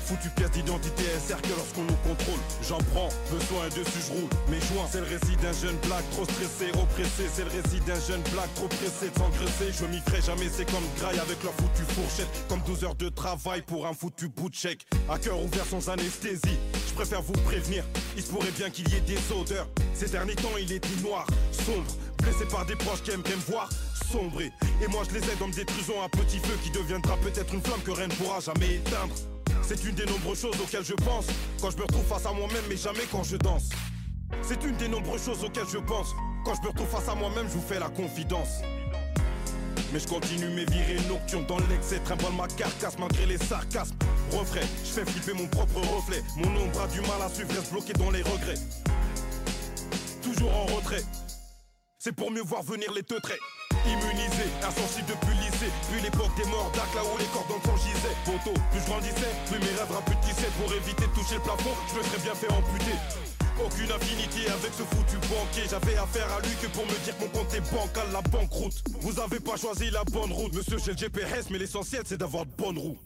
foutue 0.08 0.30
pièce 0.30 0.52
d'identité 0.52 1.04
SR 1.20 1.42
que 1.42 1.50
lorsqu'on 1.50 1.84
nous 1.84 2.00
contrôle. 2.08 2.40
J'en 2.64 2.80
prends, 2.94 3.10
besoin 3.30 3.68
dessus, 3.76 4.00
je 4.08 4.14
roule. 4.14 4.30
Mes 4.48 4.62
joints, 4.72 4.88
c'est 4.90 5.02
le 5.02 5.08
récit 5.12 5.36
d'un 5.44 5.52
jeune 5.52 5.76
black 5.84 6.04
trop 6.12 6.24
stressé, 6.24 6.72
oppressé. 6.80 7.28
C'est 7.34 7.44
le 7.44 7.52
récit 7.52 7.82
d'un 7.86 8.00
jeune 8.00 8.22
black 8.32 8.48
trop 8.56 8.68
pressé 8.68 9.10
de 9.12 9.18
s'engraisser. 9.20 9.68
Je 9.76 9.86
m'y 9.86 10.00
ferai 10.00 10.22
jamais, 10.22 10.48
c'est 10.50 10.66
comme 10.66 10.88
graille 10.98 11.20
avec 11.20 11.44
leur 11.44 11.54
foutue 11.54 11.84
fourchette. 11.92 12.32
Comme 12.48 12.62
12 12.62 12.86
heures 12.86 12.96
de 12.96 13.10
travail 13.10 13.62
pour 13.62 13.86
un 13.86 13.94
foutu 13.94 14.30
bout 14.30 14.50
de 14.50 14.56
chèque. 14.56 14.88
À 15.10 15.20
cœur 15.20 15.44
ouvert 15.44 15.66
sans 15.66 15.90
anesthésie. 15.90 16.58
Je 16.88 16.94
préfère 16.94 17.22
vous 17.22 17.38
prévenir, 17.46 17.84
il 18.16 18.24
se 18.24 18.32
pourrait 18.32 18.56
bien 18.58 18.70
qu'il 18.70 18.88
y 18.90 18.96
ait 18.96 19.02
des 19.02 19.20
odeurs. 19.32 19.68
Ces 19.94 20.08
derniers 20.08 20.36
temps, 20.36 20.58
il 20.60 20.72
est 20.72 20.80
dit 20.80 21.04
noir, 21.04 21.28
sombre. 21.52 21.94
Blessé 22.24 22.46
par 22.50 22.66
des 22.66 22.76
proches 22.76 23.04
qui 23.04 23.12
aimeraient 23.12 23.36
me 23.36 23.52
voir 23.52 23.70
sombrer. 24.12 24.52
Et 24.82 24.88
moi, 24.88 25.04
je 25.08 25.20
les 25.20 25.24
aide 25.24 25.42
en 25.42 25.48
me 25.48 25.54
détruisant 25.54 26.02
un 26.04 26.10
petit 26.10 26.40
feu 26.40 26.58
qui 26.64 26.72
deviendra 26.72 27.18
peut-être 27.18 27.54
une 27.54 27.62
flamme 27.62 27.82
que 27.82 27.92
rien 27.92 28.08
ne 28.08 28.14
pourra 28.14 28.40
jamais 28.40 28.76
éteindre. 28.76 29.14
C'est 29.62 29.84
une 29.84 29.96
des 29.96 30.06
nombreuses 30.06 30.42
choses 30.42 30.60
auxquelles 30.62 30.86
je 30.86 30.94
pense 30.94 31.28
quand 31.62 31.72
je 31.72 31.78
me 31.78 31.84
retrouve 31.84 32.06
face 32.06 32.26
à 32.26 32.34
moi-même, 32.34 32.64
mais 32.70 32.78
jamais 32.78 33.06
quand 33.12 33.24
je 33.24 33.38
danse. 33.38 33.70
C'est 34.42 34.64
une 34.64 34.76
des 34.78 34.88
nombreuses 34.88 35.24
choses 35.24 35.44
auxquelles 35.44 35.68
je 35.72 35.78
pense 35.78 36.14
quand 36.46 36.56
je 36.56 36.62
me 36.62 36.68
retrouve 36.70 36.88
face 36.88 37.10
à 37.10 37.16
moi-même, 37.16 37.48
je 37.50 37.54
vous 37.56 37.68
fais 37.68 37.80
la 37.80 37.90
confidence. 37.90 38.62
Mais 39.92 40.00
je 40.00 40.08
continue 40.08 40.48
mes 40.50 40.66
virées 40.66 41.00
nocturnes 41.08 41.46
dans 41.46 41.60
l'excès, 41.70 42.00
trimballe 42.00 42.34
ma 42.34 42.48
carcasse 42.48 42.98
malgré 42.98 43.26
les 43.26 43.38
sarcasmes. 43.38 43.96
Refrain, 44.32 44.66
je 44.84 44.90
fais 44.90 45.06
flipper 45.06 45.34
mon 45.34 45.48
propre 45.48 45.80
reflet. 45.80 46.24
Mon 46.38 46.48
ombre 46.56 46.82
a 46.82 46.88
du 46.88 47.02
mal 47.02 47.22
à 47.22 47.30
suivre, 47.30 47.54
reste 47.54 47.72
bloqué 47.72 47.94
dans 47.94 48.12
les 48.12 48.22
regrets. 48.22 48.60
Toujours 50.22 50.56
en 50.56 50.66
retrait, 50.68 51.04
c'est 52.00 52.14
pour 52.16 52.32
mieux 52.32 52.42
voir 52.42 52.64
venir 52.64 52.92
les 52.94 53.04
teutrés. 53.04 53.40
Immunisé, 53.88 54.48
insensible 54.64 55.08
depuis 55.08 55.34
le 55.38 55.42
lycée. 55.48 55.72
Puis 55.90 56.02
l'époque 56.02 56.34
des 56.36 56.48
morts 56.52 56.72
d'Ac 56.76 56.92
là 56.96 57.02
où 57.08 57.18
les 57.18 57.30
cordes 57.32 57.48
dans 57.48 57.60
le 57.60 57.66
sang 57.66 57.78
gisaient. 57.80 58.18
Poto, 58.26 58.54
plus 58.72 58.82
je 58.82 58.88
grandissais, 58.88 59.34
plus 59.48 59.60
mes 59.60 59.74
rêves 59.80 59.92
rapetissaient 59.92 60.54
Pour 60.60 60.70
éviter 60.74 61.08
de 61.08 61.14
toucher 61.16 61.36
le 61.36 61.46
plafond, 61.48 61.76
je 61.90 61.94
me 62.00 62.04
serais 62.04 62.22
bien 62.24 62.36
fait 62.36 62.52
amputer. 62.52 62.98
Aucune 63.64 63.92
affinité 63.92 64.46
avec 64.52 64.72
ce 64.74 64.84
foutu 64.84 65.18
banquier. 65.32 65.64
J'avais 65.70 65.98
affaire 65.98 66.28
à 66.32 66.42
lui 66.42 66.54
que 66.62 66.68
pour 66.68 66.86
me 66.86 66.98
dire 67.04 67.18
que 67.18 67.24
mon 67.24 67.30
compte 67.32 67.54
est 67.56 67.66
bancal 67.74 68.06
La 68.14 68.22
banqueroute. 68.22 68.84
Vous 69.02 69.20
avez 69.20 69.40
pas 69.40 69.58
choisi 69.58 69.90
la 69.90 70.04
bonne 70.04 70.32
route 70.32 70.54
Monsieur 70.54 70.78
j'ai 70.78 70.92
le 70.92 70.98
GPS 70.98 71.50
mais 71.50 71.58
l'essentiel 71.58 72.04
c'est 72.06 72.18
d'avoir 72.18 72.46
de 72.46 72.52
bonnes 72.52 72.78
roues 72.78 72.98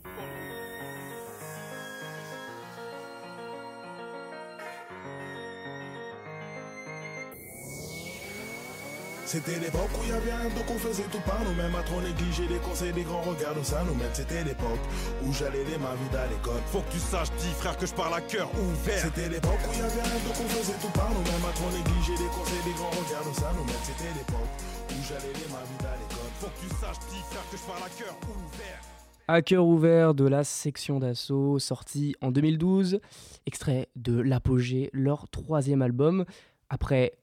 C'était 9.32 9.64
l'époque 9.64 9.88
où 9.96 10.04
y 10.04 10.12
avait 10.12 10.36
un 10.44 10.52
donc 10.52 10.68
on 10.68 10.76
faisait 10.76 11.08
tout 11.08 11.24
par 11.24 11.40
nous-mêmes. 11.40 11.72
À 11.74 11.82
trop 11.84 12.02
négliger 12.02 12.52
les 12.52 12.60
conseils 12.60 12.92
des 12.92 13.08
grands 13.08 13.24
regards 13.24 13.56
où 13.56 13.64
ça 13.64 13.80
nous 13.88 13.96
mène 13.96 14.12
C'était 14.12 14.44
l'époque 14.44 14.84
où 15.24 15.32
j'allais 15.32 15.64
les 15.64 15.80
ma 15.80 15.96
vie 15.96 16.12
à 16.20 16.28
l'école. 16.28 16.60
Faut 16.68 16.84
que 16.84 16.92
tu 16.92 17.00
saches, 17.00 17.32
dis 17.40 17.56
frère, 17.56 17.78
que 17.78 17.86
je 17.88 17.94
parle 17.94 18.14
à 18.14 18.20
cœur 18.20 18.52
ouvert. 18.52 19.00
C'était 19.00 19.30
l'époque 19.30 19.56
où 19.56 19.72
y 19.72 19.84
avait 19.88 20.04
un 20.04 20.20
donc 20.28 20.36
on 20.36 20.50
faisait 20.52 20.76
tout 20.84 20.92
par 20.92 21.08
nous-mêmes. 21.16 21.48
À 21.48 21.54
trop 21.56 21.72
négliger 21.72 22.20
les 22.20 22.28
conseils 22.28 22.66
des 22.68 22.76
grands 22.76 22.92
regards 22.92 23.24
où 23.24 23.34
ça 23.40 23.56
nous 23.56 23.64
mène 23.64 23.84
C'était 23.88 24.12
l'époque 24.20 24.52
où 24.92 25.00
j'allais 25.08 25.32
les 25.32 25.48
ma 25.48 25.64
vie 25.64 25.80
à 25.80 25.96
l'école. 25.96 26.32
Faut 26.36 26.52
que 26.52 26.60
tu 26.60 26.70
saches, 26.76 27.00
dis 27.08 27.24
frère, 27.32 27.48
que 27.48 27.56
je 27.56 27.64
parle 27.64 27.84
à 27.88 27.92
cœur 27.96 28.16
ouvert. 28.36 28.82
À 29.30 29.42
cœur 29.42 29.64
ouvert 29.66 30.14
de 30.14 30.28
la 30.28 30.44
section 30.44 31.00
d'assaut, 31.00 31.58
sorti 31.58 32.18
en 32.20 32.32
2012, 32.32 33.00
extrait 33.46 33.88
de 33.96 34.20
L'Apogée, 34.20 34.90
leur 34.92 35.30
troisième 35.30 35.82
album, 35.82 36.26
après 36.68 37.14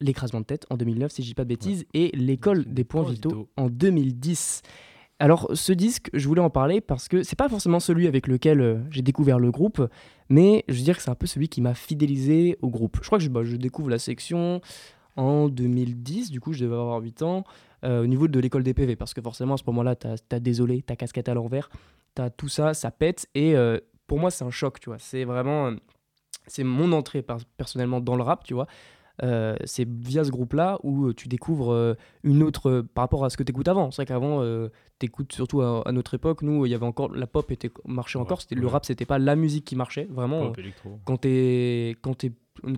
L'écrasement 0.00 0.40
de 0.40 0.46
tête 0.46 0.66
en 0.70 0.76
2009, 0.76 1.12
si 1.12 1.22
je 1.22 1.28
dis 1.28 1.34
pas 1.34 1.44
de 1.44 1.48
bêtises, 1.48 1.84
et 1.94 2.10
L'école 2.14 2.64
des 2.64 2.84
points 2.84 3.02
vitaux 3.02 3.48
en 3.56 3.68
2010. 3.68 4.62
Alors 5.20 5.50
ce 5.52 5.72
disque, 5.72 6.08
je 6.14 6.26
voulais 6.26 6.40
en 6.40 6.48
parler 6.48 6.80
parce 6.80 7.06
que 7.06 7.22
c'est 7.22 7.36
pas 7.36 7.50
forcément 7.50 7.78
celui 7.78 8.06
avec 8.06 8.26
lequel 8.26 8.62
euh, 8.62 8.78
j'ai 8.90 9.02
découvert 9.02 9.38
le 9.38 9.50
groupe, 9.50 9.86
mais 10.30 10.64
je 10.66 10.74
veux 10.78 10.82
dire 10.82 10.96
que 10.96 11.02
c'est 11.02 11.10
un 11.10 11.14
peu 11.14 11.26
celui 11.26 11.50
qui 11.50 11.60
m'a 11.60 11.74
fidélisé 11.74 12.56
au 12.62 12.70
groupe. 12.70 12.96
Je 13.02 13.06
crois 13.06 13.18
que 13.18 13.24
je, 13.24 13.28
bah, 13.28 13.44
je, 13.44 13.56
découvre 13.56 13.90
la 13.90 13.98
section 13.98 14.62
en 15.16 15.50
2010, 15.50 16.30
du 16.30 16.40
coup 16.40 16.54
je 16.54 16.64
devais 16.64 16.74
avoir 16.74 17.00
8 17.00 17.20
ans, 17.20 17.44
euh, 17.84 18.02
au 18.02 18.06
niveau 18.06 18.28
de 18.28 18.40
l'école 18.40 18.62
des 18.62 18.72
PV, 18.72 18.96
parce 18.96 19.12
que 19.12 19.20
forcément 19.20 19.54
à 19.54 19.56
ce 19.58 19.64
moment-là, 19.66 19.94
tu 19.94 20.06
as, 20.06 20.40
désolé, 20.40 20.80
ta 20.80 20.96
casquette 20.96 21.28
à 21.28 21.34
l'envers, 21.34 21.68
tu 22.16 22.22
as 22.22 22.30
tout 22.30 22.48
ça, 22.48 22.72
ça 22.72 22.90
pète, 22.90 23.28
et 23.34 23.54
euh, 23.54 23.78
pour 24.06 24.18
moi 24.18 24.30
c'est 24.30 24.44
un 24.44 24.50
choc, 24.50 24.80
tu 24.80 24.88
vois. 24.88 24.98
C'est 24.98 25.24
vraiment, 25.24 25.74
c'est 26.46 26.64
mon 26.64 26.92
entrée 26.92 27.22
personnellement 27.58 28.00
dans 28.00 28.16
le 28.16 28.22
rap, 28.22 28.44
tu 28.44 28.54
vois. 28.54 28.68
Euh, 29.22 29.56
c'est 29.64 29.88
via 29.88 30.24
ce 30.24 30.30
groupe-là 30.30 30.78
où 30.82 31.06
euh, 31.06 31.14
tu 31.14 31.28
découvres 31.28 31.72
euh, 31.72 31.94
une 32.22 32.42
autre 32.42 32.82
par 32.94 33.02
rapport 33.02 33.24
à 33.24 33.30
ce 33.30 33.36
que 33.36 33.42
tu 33.42 33.50
écoutes 33.50 33.68
avant. 33.68 33.90
C'est 33.90 33.96
vrai 34.02 34.06
qu'avant, 34.06 34.42
tu 34.98 35.06
écoutes 35.06 35.32
surtout 35.32 35.62
à, 35.62 35.90
notre 35.92 36.14
époque, 36.14 36.42
nous, 36.42 36.66
il 36.66 36.70
y 36.70 36.74
avait 36.74 36.86
encore 36.86 37.14
la 37.14 37.26
pop 37.26 37.50
était 37.50 37.70
marchait 37.86 38.18
encore. 38.18 38.40
C'était 38.42 38.54
le 38.54 38.66
rap, 38.66 38.84
c'était 38.84 39.06
pas 39.06 39.18
la 39.18 39.36
musique 39.36 39.64
qui 39.64 39.76
marchait 39.76 40.08
vraiment. 40.10 40.52
quand 41.04 41.20
tu 41.20 41.96
quand 42.02 42.24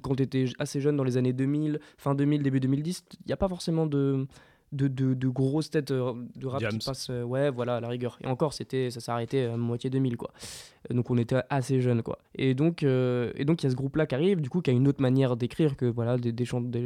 quand 0.03 0.21
étais 0.21 0.45
assez 0.59 0.81
jeune 0.81 0.97
dans 0.97 1.05
les 1.05 1.17
années 1.17 1.33
2000, 1.33 1.81
fin 1.97 2.15
2000, 2.15 2.43
début 2.43 2.61
2010, 2.61 3.05
il 3.13 3.27
n'y 3.27 3.33
a 3.33 3.37
pas 3.37 3.49
forcément 3.49 3.87
de 3.87 4.27
de, 4.73 4.89
de, 4.89 5.15
de, 5.15 5.29
grosses 5.29 5.71
têtes 5.71 5.91
euh, 5.91 6.15
de 6.37 6.47
rap 6.47 6.67
qui 6.67 6.79
passent. 6.79 7.09
Euh, 7.11 7.23
ouais, 7.23 7.51
voilà, 7.51 7.77
à 7.77 7.81
la 7.81 7.89
rigueur. 7.89 8.19
Et 8.23 8.27
encore, 8.27 8.55
c'était, 8.55 8.91
ça 8.91 9.01
s'est 9.01 9.11
arrêté 9.11 9.45
à 9.45 9.57
moitié 9.57 9.91
2000, 9.91 10.17
quoi. 10.17 10.33
Donc 10.91 11.11
on 11.11 11.19
était 11.19 11.37
assez 11.49 11.81
jeunes, 11.81 12.03
quoi. 12.03 12.19
Et 12.35 12.55
donc, 12.55 12.83
euh, 12.83 13.31
et 13.37 13.45
donc 13.45 13.63
il 13.63 13.67
y 13.67 13.69
a 13.69 13.71
ce 13.71 13.77
groupe-là 13.77 14.07
qui 14.07 14.15
arrive, 14.15 14.41
du 14.41 14.51
coup, 14.51 14.63
qui 14.63 14.71
a 14.71 14.73
une 14.73 14.89
autre 14.89 15.01
manière 15.01 15.37
d'écrire 15.37 15.77
que 15.77 15.87
voilà, 15.87 16.17
des, 16.17 16.33
des, 16.33 16.45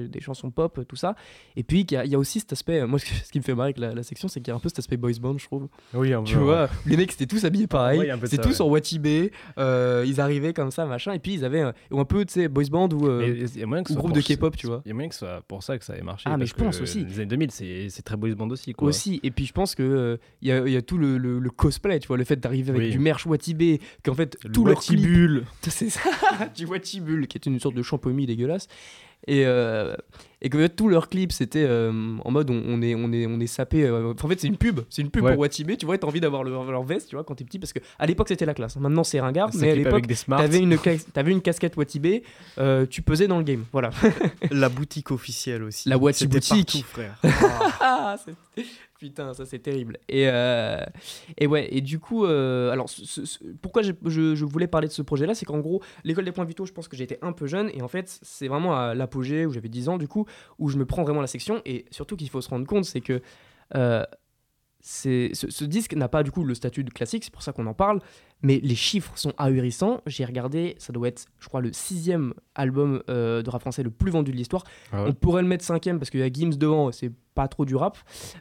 des, 0.08 0.20
chansons 0.20 0.50
pop, 0.50 0.80
tout 0.86 0.96
ça. 0.96 1.14
Et 1.56 1.62
puis, 1.62 1.80
il 1.80 1.90
y, 1.90 2.08
y, 2.08 2.14
a 2.14 2.18
aussi 2.18 2.40
cet 2.40 2.52
aspect, 2.52 2.84
moi, 2.86 2.98
ce 3.24 3.30
qui 3.30 3.38
me 3.38 3.44
fait 3.44 3.54
marrer 3.54 3.74
avec 3.76 3.78
la, 3.78 4.02
section, 4.02 4.28
c'est 4.28 4.40
qu'il 4.40 4.48
y 4.48 4.52
a 4.52 4.56
un 4.56 4.60
peu 4.60 4.68
cet 4.68 4.80
aspect 4.80 4.96
boys 4.96 5.12
band, 5.20 5.38
je 5.38 5.46
trouve. 5.46 5.68
Oui, 5.94 6.12
un 6.12 6.22
peu, 6.22 6.28
Tu 6.28 6.36
vois, 6.36 6.68
les 6.84 6.96
mecs, 6.96 7.12
c'était 7.12 7.26
tous 7.26 7.44
habillés 7.44 7.66
pareil. 7.66 8.12
c'est 8.24 8.40
tous 8.40 8.60
en 8.60 8.68
Watibé. 8.68 9.32
ils 9.56 10.20
arrivaient 10.20 10.52
comme 10.52 10.70
ça, 10.70 10.84
machin. 10.84 11.12
Et 11.12 11.18
puis, 11.18 11.34
ils 11.34 11.44
avaient 11.44 11.62
un, 11.62 11.72
un 11.92 12.04
peu, 12.04 12.24
tu 12.24 12.34
sais, 12.34 12.48
boys 12.48 12.64
band 12.70 12.88
ou, 12.88 13.08
groupe 13.94 14.12
de 14.12 14.20
K-pop, 14.20 14.56
tu 14.56 14.66
vois. 14.66 14.82
Il 14.84 14.88
y 14.88 14.92
a 14.92 14.94
moyen 14.94 15.08
que 15.08 15.14
ce 15.14 15.20
soit 15.20 15.42
pour 15.46 15.62
ça 15.62 15.78
que 15.78 15.84
ça 15.84 15.96
ait 15.96 16.02
marché. 16.02 16.24
Ah, 16.26 16.36
mais 16.36 16.46
je 16.46 16.54
pense 16.54 16.80
aussi. 16.80 17.04
Les 17.04 17.20
années 17.20 17.26
2000, 17.26 17.50
c'est 17.50 17.75
très 18.04 18.16
boys 18.16 18.34
band 18.34 18.48
aussi. 18.50 18.74
Aussi, 18.78 19.20
et 19.22 19.30
puis 19.30 19.46
je 19.46 19.52
pense 19.52 19.74
que 19.74 20.18
il 20.42 20.50
euh, 20.50 20.68
y, 20.68 20.76
a 20.76 20.82
tout 20.82 20.98
le, 20.98 21.40
cosplay, 21.50 21.98
tu 21.98 22.08
vois, 22.08 22.16
le 22.16 22.24
fait 22.24 22.36
d'arriver 22.36 22.72
avec 22.72 22.90
du 22.90 22.98
merch 22.98 23.26
Watibé, 23.26 23.80
qu'en 24.04 24.14
fait 24.14 24.36
tout 24.52 24.64
le 24.64 24.72
Watibule, 24.72 25.44
c'est 25.62 25.90
ça, 25.90 26.10
du 26.54 26.66
Watibule, 26.66 27.26
qui 27.26 27.38
est 27.38 27.46
une 27.46 27.60
sorte 27.60 27.74
de 27.74 27.82
champomie 27.82 28.26
dégueulasse. 28.26 28.68
Et, 29.28 29.44
euh, 29.44 29.96
et 30.40 30.48
que 30.48 30.66
tous 30.68 30.88
leurs 30.88 31.08
clips 31.08 31.32
c'était 31.32 31.64
euh, 31.66 31.90
en 32.24 32.30
mode 32.30 32.48
on, 32.50 32.80
est 32.80 32.94
on 32.94 33.12
est 33.12 33.26
on 33.26 33.40
est 33.40 33.48
sapé 33.48 33.82
euh, 33.84 34.12
en 34.12 34.28
fait 34.28 34.40
c'est 34.40 34.46
une 34.46 34.56
pub. 34.56 34.80
C'est 34.88 35.02
une 35.02 35.10
pub 35.10 35.26
pour 35.26 35.38
Watibé 35.38 35.76
tu 35.76 35.84
vois 35.84 35.98
t'as 35.98 36.06
envie 36.06 36.20
d'avoir 36.20 36.44
leur 36.44 36.84
veste 36.84 37.08
tu 37.08 37.16
vois 37.16 37.24
quand 37.24 37.34
t'es 37.34 37.44
petit 37.44 37.58
parce 37.58 37.72
que 37.72 37.80
à 37.98 38.06
l'époque 38.06 38.28
c'était 38.28 38.46
la 38.46 38.54
classe. 38.54 38.76
Maintenant 38.76 39.02
c'est 39.02 39.18
ringard 39.18 39.50
mais 39.54 39.70
à 39.70 39.74
l'époque 39.74 40.04
t'avais 40.28 40.58
une 40.58 40.78
avais 41.16 41.32
une 41.32 41.42
casquette 41.42 41.76
Watibé 41.76 42.22
tu 42.90 43.02
pesais 43.02 43.26
dans 43.26 43.38
le 43.38 43.44
game 43.44 43.64
voilà. 43.72 43.90
La 44.50 44.68
boutique 44.68 45.10
officielle 45.10 45.64
aussi. 45.64 45.88
La 45.88 45.98
Watibé 45.98 46.38
boutique. 46.38 46.84
frère. 46.84 47.18
Ah, 47.80 48.16
Putain, 48.98 49.34
ça 49.34 49.44
c'est 49.44 49.58
terrible. 49.58 49.98
Et, 50.08 50.28
euh, 50.28 50.82
et 51.36 51.46
ouais, 51.46 51.68
et 51.70 51.82
du 51.82 51.98
coup, 51.98 52.24
euh, 52.24 52.70
alors 52.70 52.88
pourquoi 53.60 53.82
je, 53.82 53.92
je, 54.06 54.44
voulais 54.44 54.66
parler 54.66 54.88
de 54.88 54.92
ce 54.92 55.02
projet-là, 55.02 55.34
c'est 55.34 55.44
qu'en 55.44 55.58
gros, 55.58 55.82
l'école 56.02 56.24
des 56.24 56.32
points 56.32 56.46
vitaux, 56.46 56.64
je 56.64 56.72
pense 56.72 56.88
que 56.88 56.96
j'étais 56.96 57.18
un 57.20 57.32
peu 57.32 57.46
jeune, 57.46 57.70
et 57.74 57.82
en 57.82 57.88
fait, 57.88 58.18
c'est 58.22 58.48
vraiment 58.48 58.74
à 58.74 58.94
l'apogée 58.94 59.44
où 59.44 59.52
j'avais 59.52 59.68
10 59.68 59.90
ans, 59.90 59.98
du 59.98 60.08
coup, 60.08 60.24
où 60.58 60.70
je 60.70 60.78
me 60.78 60.86
prends 60.86 61.02
vraiment 61.02 61.20
la 61.20 61.26
section, 61.26 61.60
et 61.66 61.84
surtout 61.90 62.16
qu'il 62.16 62.30
faut 62.30 62.40
se 62.40 62.48
rendre 62.48 62.66
compte, 62.66 62.86
c'est 62.86 63.02
que 63.02 63.20
euh, 63.74 64.02
ce, 64.88 65.30
ce, 65.32 65.64
disque 65.64 65.94
n'a 65.94 66.08
pas 66.08 66.22
du 66.22 66.30
coup 66.30 66.44
le 66.44 66.54
statut 66.54 66.84
de 66.84 66.90
classique, 66.90 67.24
c'est 67.24 67.32
pour 67.32 67.42
ça 67.42 67.52
qu'on 67.52 67.66
en 67.66 67.74
parle, 67.74 68.00
mais 68.42 68.60
les 68.62 68.76
chiffres 68.76 69.12
sont 69.16 69.32
ahurissants. 69.36 70.00
J'ai 70.06 70.24
regardé, 70.24 70.76
ça 70.78 70.92
doit 70.92 71.08
être, 71.08 71.26
je 71.40 71.48
crois, 71.48 71.60
le 71.60 71.72
sixième 71.72 72.34
album 72.54 73.02
de 73.08 73.50
rap 73.50 73.60
français 73.60 73.82
le 73.82 73.90
plus 73.90 74.12
vendu 74.12 74.30
de 74.30 74.36
l'histoire. 74.36 74.62
Ah 74.92 75.04
on 75.06 75.12
pourrait 75.12 75.42
le 75.42 75.48
mettre 75.48 75.64
cinquième 75.64 75.98
parce 75.98 76.10
qu'il 76.10 76.20
y 76.20 76.22
a 76.22 76.30
Gims 76.32 76.56
devant, 76.56 76.92
c'est 76.92 77.10
pas 77.36 77.46
trop 77.46 77.64
du 77.64 77.76
rap. 77.76 77.98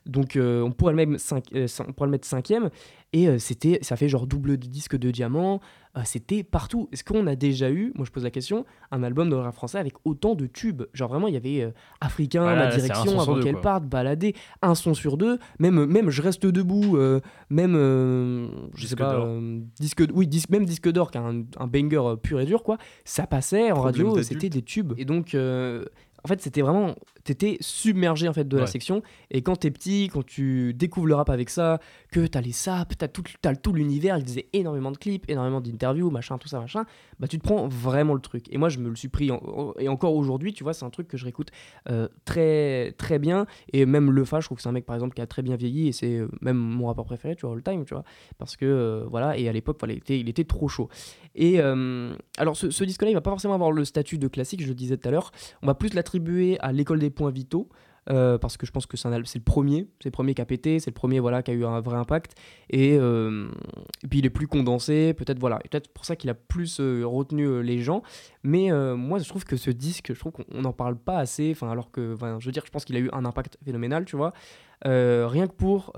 Donc 0.08 0.36
euh, 0.36 0.64
on, 0.64 0.72
pourrait 0.72 0.94
le 0.94 1.06
mettre 1.06 1.24
euh, 1.54 1.68
on 1.88 1.94
pourrait 1.94 2.08
le 2.08 2.12
mettre 2.12 2.28
cinquième. 2.28 2.72
Et 3.14 3.28
euh, 3.28 3.38
c'était, 3.38 3.78
ça 3.84 3.96
fait 3.96 4.10
genre 4.10 4.26
double 4.26 4.58
disque 4.58 4.98
de 4.98 5.12
diamant. 5.12 5.62
C'était 6.04 6.44
partout. 6.44 6.90
Est-ce 6.92 7.04
qu'on 7.04 7.28
a 7.28 7.36
déjà 7.36 7.72
eu, 7.72 7.92
moi 7.96 8.06
je 8.06 8.12
pose 8.12 8.24
la 8.24 8.32
question, 8.32 8.66
un 8.92 9.04
album 9.04 9.30
de 9.30 9.36
rap 9.36 9.54
français 9.54 9.78
avec 9.78 9.94
autant 10.04 10.36
de 10.36 10.48
tubes? 10.48 10.84
Genre 10.94 11.10
vraiment, 11.10 11.28
il 11.28 11.34
y 11.34 11.38
avait 11.38 11.74
Africain, 12.02 12.44
Ma 12.44 12.68
direction, 12.68 13.20
avant 13.20 13.40
qu'elle 13.40 13.62
parte, 13.62 13.86
balader, 13.86 14.36
un 14.62 14.76
son 14.76 14.94
sur 14.94 15.18
deux. 15.18 15.40
Même, 15.60 15.86
même 15.86 16.10
Je 16.10 16.22
reste 16.22 16.46
debout, 16.46 16.98
même, 17.50 17.76
je 18.76 18.88
sais 18.88 18.96
pas, 18.96 19.26
disque, 19.80 20.04
oui, 20.14 20.28
disque, 20.28 20.50
même 20.50 20.66
disque 20.66 20.92
d'or, 20.92 21.12
qui 21.12 21.18
est 21.18 21.22
un, 21.22 21.44
un, 21.58 21.68
banger 21.68 22.16
pur 22.22 22.40
et 22.40 22.46
dur, 22.46 22.64
quoi. 22.64 22.78
Ça 23.04 23.28
passait 23.28 23.72
en 23.72 23.82
radio, 23.82 24.22
c'était 24.24 24.50
des 24.50 24.62
tubes. 24.62 24.94
Et 24.98 25.06
donc, 25.06 25.36
en 26.26 26.28
fait, 26.28 26.42
c'était 26.42 26.62
vraiment 26.62 26.96
t'étais 27.26 27.58
submergé 27.60 28.30
en 28.30 28.34
fait 28.34 28.48
de 28.48 28.56
la 28.58 28.68
section. 28.68 29.02
Et 29.32 29.42
quand 29.42 29.58
t'es 29.58 29.72
petit, 29.72 30.10
quand 30.14 30.26
tu 30.26 30.74
découvres 30.74 31.08
le 31.08 31.16
rap 31.16 31.30
avec 31.30 31.50
ça, 31.50 31.80
que 32.12 32.26
t'as 32.26 32.40
les 32.40 32.54
saps, 32.54 32.96
t'as 32.98 33.08
tout, 33.10 33.24
t'as 33.42 33.56
tout 33.56 33.74
l'univers, 33.74 34.18
ils 34.18 34.24
faisaient 34.26 34.48
énormément 34.54 34.92
de 34.92 34.98
clips, 34.98 35.30
énormément 35.30 35.60
d'interviews, 35.60 36.10
machin, 36.12 36.38
tout 36.38 36.48
ça, 36.48 36.60
machin, 36.60 36.86
bah 37.20 37.28
tu 37.28 37.38
te 37.40 37.44
prends 37.44 37.68
vraiment 37.68 38.14
le 38.14 38.22
truc. 38.22 38.46
Et 38.54 38.58
moi, 38.58 38.70
je 38.70 38.80
me 38.80 38.88
le 38.90 38.96
suis 38.96 39.10
pris, 39.10 39.32
en- 39.32 39.74
et 39.80 39.90
encore 39.90 40.16
aujourd'hui, 40.16 40.54
tu 40.54 40.64
vois, 40.64 40.74
c'est 40.74 40.86
un 40.86 40.90
truc 40.90 41.08
que 41.08 41.18
je 41.18 41.26
réécoute 41.26 41.50
euh, 41.90 42.08
très, 42.26 42.92
très 42.94 43.20
bien. 43.20 43.48
Et 43.74 43.86
même 43.86 44.12
Le 44.12 44.24
Fa, 44.24 44.40
je 44.40 44.46
trouve 44.46 44.58
que 44.58 44.62
c'est 44.62 44.70
un 44.70 44.74
mec, 44.74 44.86
par 44.86 44.96
exemple, 44.96 45.16
qui 45.16 45.22
a 45.22 45.28
très 45.28 45.42
bien 45.42 45.56
vieilli, 45.56 45.88
et 45.88 45.92
c'est 45.92 46.18
euh, 46.20 46.28
même 46.42 46.58
mon 46.58 46.88
rapport 46.88 47.06
préféré, 47.06 47.36
tu 47.36 47.46
vois, 47.48 47.56
all 47.56 47.64
time, 47.64 47.84
tu 47.86 47.94
vois. 47.96 48.04
Parce 48.38 48.56
que, 48.56 48.66
euh, 48.66 49.06
voilà, 49.10 49.38
et 49.38 49.50
à 49.50 49.52
l'époque, 49.52 49.78
voilà, 49.80 49.94
il, 49.96 49.98
était, 49.98 50.20
il 50.20 50.30
était 50.30 50.44
trop 50.46 50.68
chaud. 50.68 50.90
Et 51.34 51.60
euh, 51.60 52.16
alors, 52.38 52.56
ce, 52.56 52.70
ce 52.70 52.84
disque-là, 52.84 53.10
il 53.10 53.14
va 53.16 53.22
pas 53.22 53.32
forcément 53.32 53.56
avoir 53.56 53.72
le 53.72 53.84
statut 53.84 54.18
de 54.20 54.28
classique, 54.28 54.62
je 54.62 54.68
le 54.68 54.76
disais 54.76 54.96
tout 54.98 55.08
à 55.08 55.12
l'heure. 55.12 55.32
On 55.64 55.68
va 55.68 55.74
plus 55.74 55.94
l'attribuer 55.96 56.60
à 56.60 56.72
l'école 56.72 57.00
des 57.00 57.10
points 57.16 57.32
vitaux. 57.32 57.68
euh, 58.12 58.38
parce 58.38 58.56
que 58.56 58.68
je 58.68 58.72
pense 58.72 58.86
que 58.86 58.98
c'est 58.98 59.10
le 59.10 59.44
premier, 59.44 59.88
c'est 60.00 60.10
le 60.10 60.12
premier 60.12 60.36
qui 60.36 60.42
a 60.42 60.46
pété, 60.46 60.80
c'est 60.80 60.92
le 60.92 60.94
premier 60.94 61.20
voilà 61.20 61.42
qui 61.42 61.50
a 61.50 61.56
eu 61.56 61.66
un 61.66 61.82
vrai 61.82 61.98
impact 61.98 62.36
et, 62.70 62.98
euh, 63.00 63.50
puis 64.08 64.20
il 64.20 64.26
est 64.28 64.30
plus 64.30 64.46
condensé, 64.48 65.16
peut-être 65.16 65.40
voilà, 65.40 65.58
peut-être 65.58 65.92
pour 65.92 66.06
ça 66.06 66.16
qu'il 66.16 66.30
a 66.30 66.36
plus 66.36 66.80
euh, 66.80 67.04
retenu 67.04 67.64
les 67.64 67.80
gens. 67.80 68.04
Mais 68.44 68.70
moi 68.96 69.18
je 69.18 69.28
trouve 69.28 69.44
que 69.44 69.58
ce 69.58 69.72
disque, 69.72 70.14
je 70.14 70.20
trouve 70.20 70.34
qu'on 70.34 70.62
n'en 70.62 70.72
parle 70.72 70.98
pas 70.98 71.18
assez, 71.18 71.50
enfin 71.52 71.72
alors 71.72 71.90
que, 71.90 72.16
je 72.40 72.46
veux 72.46 72.52
dire, 72.52 72.64
je 72.64 72.72
pense 72.72 72.86
qu'il 72.86 72.96
a 72.96 73.00
eu 73.00 73.10
un 73.12 73.26
impact 73.26 73.58
phénoménal, 73.66 74.06
tu 74.06 74.16
vois. 74.16 74.34
Rien 74.84 75.48
que 75.48 75.56
pour 75.56 75.92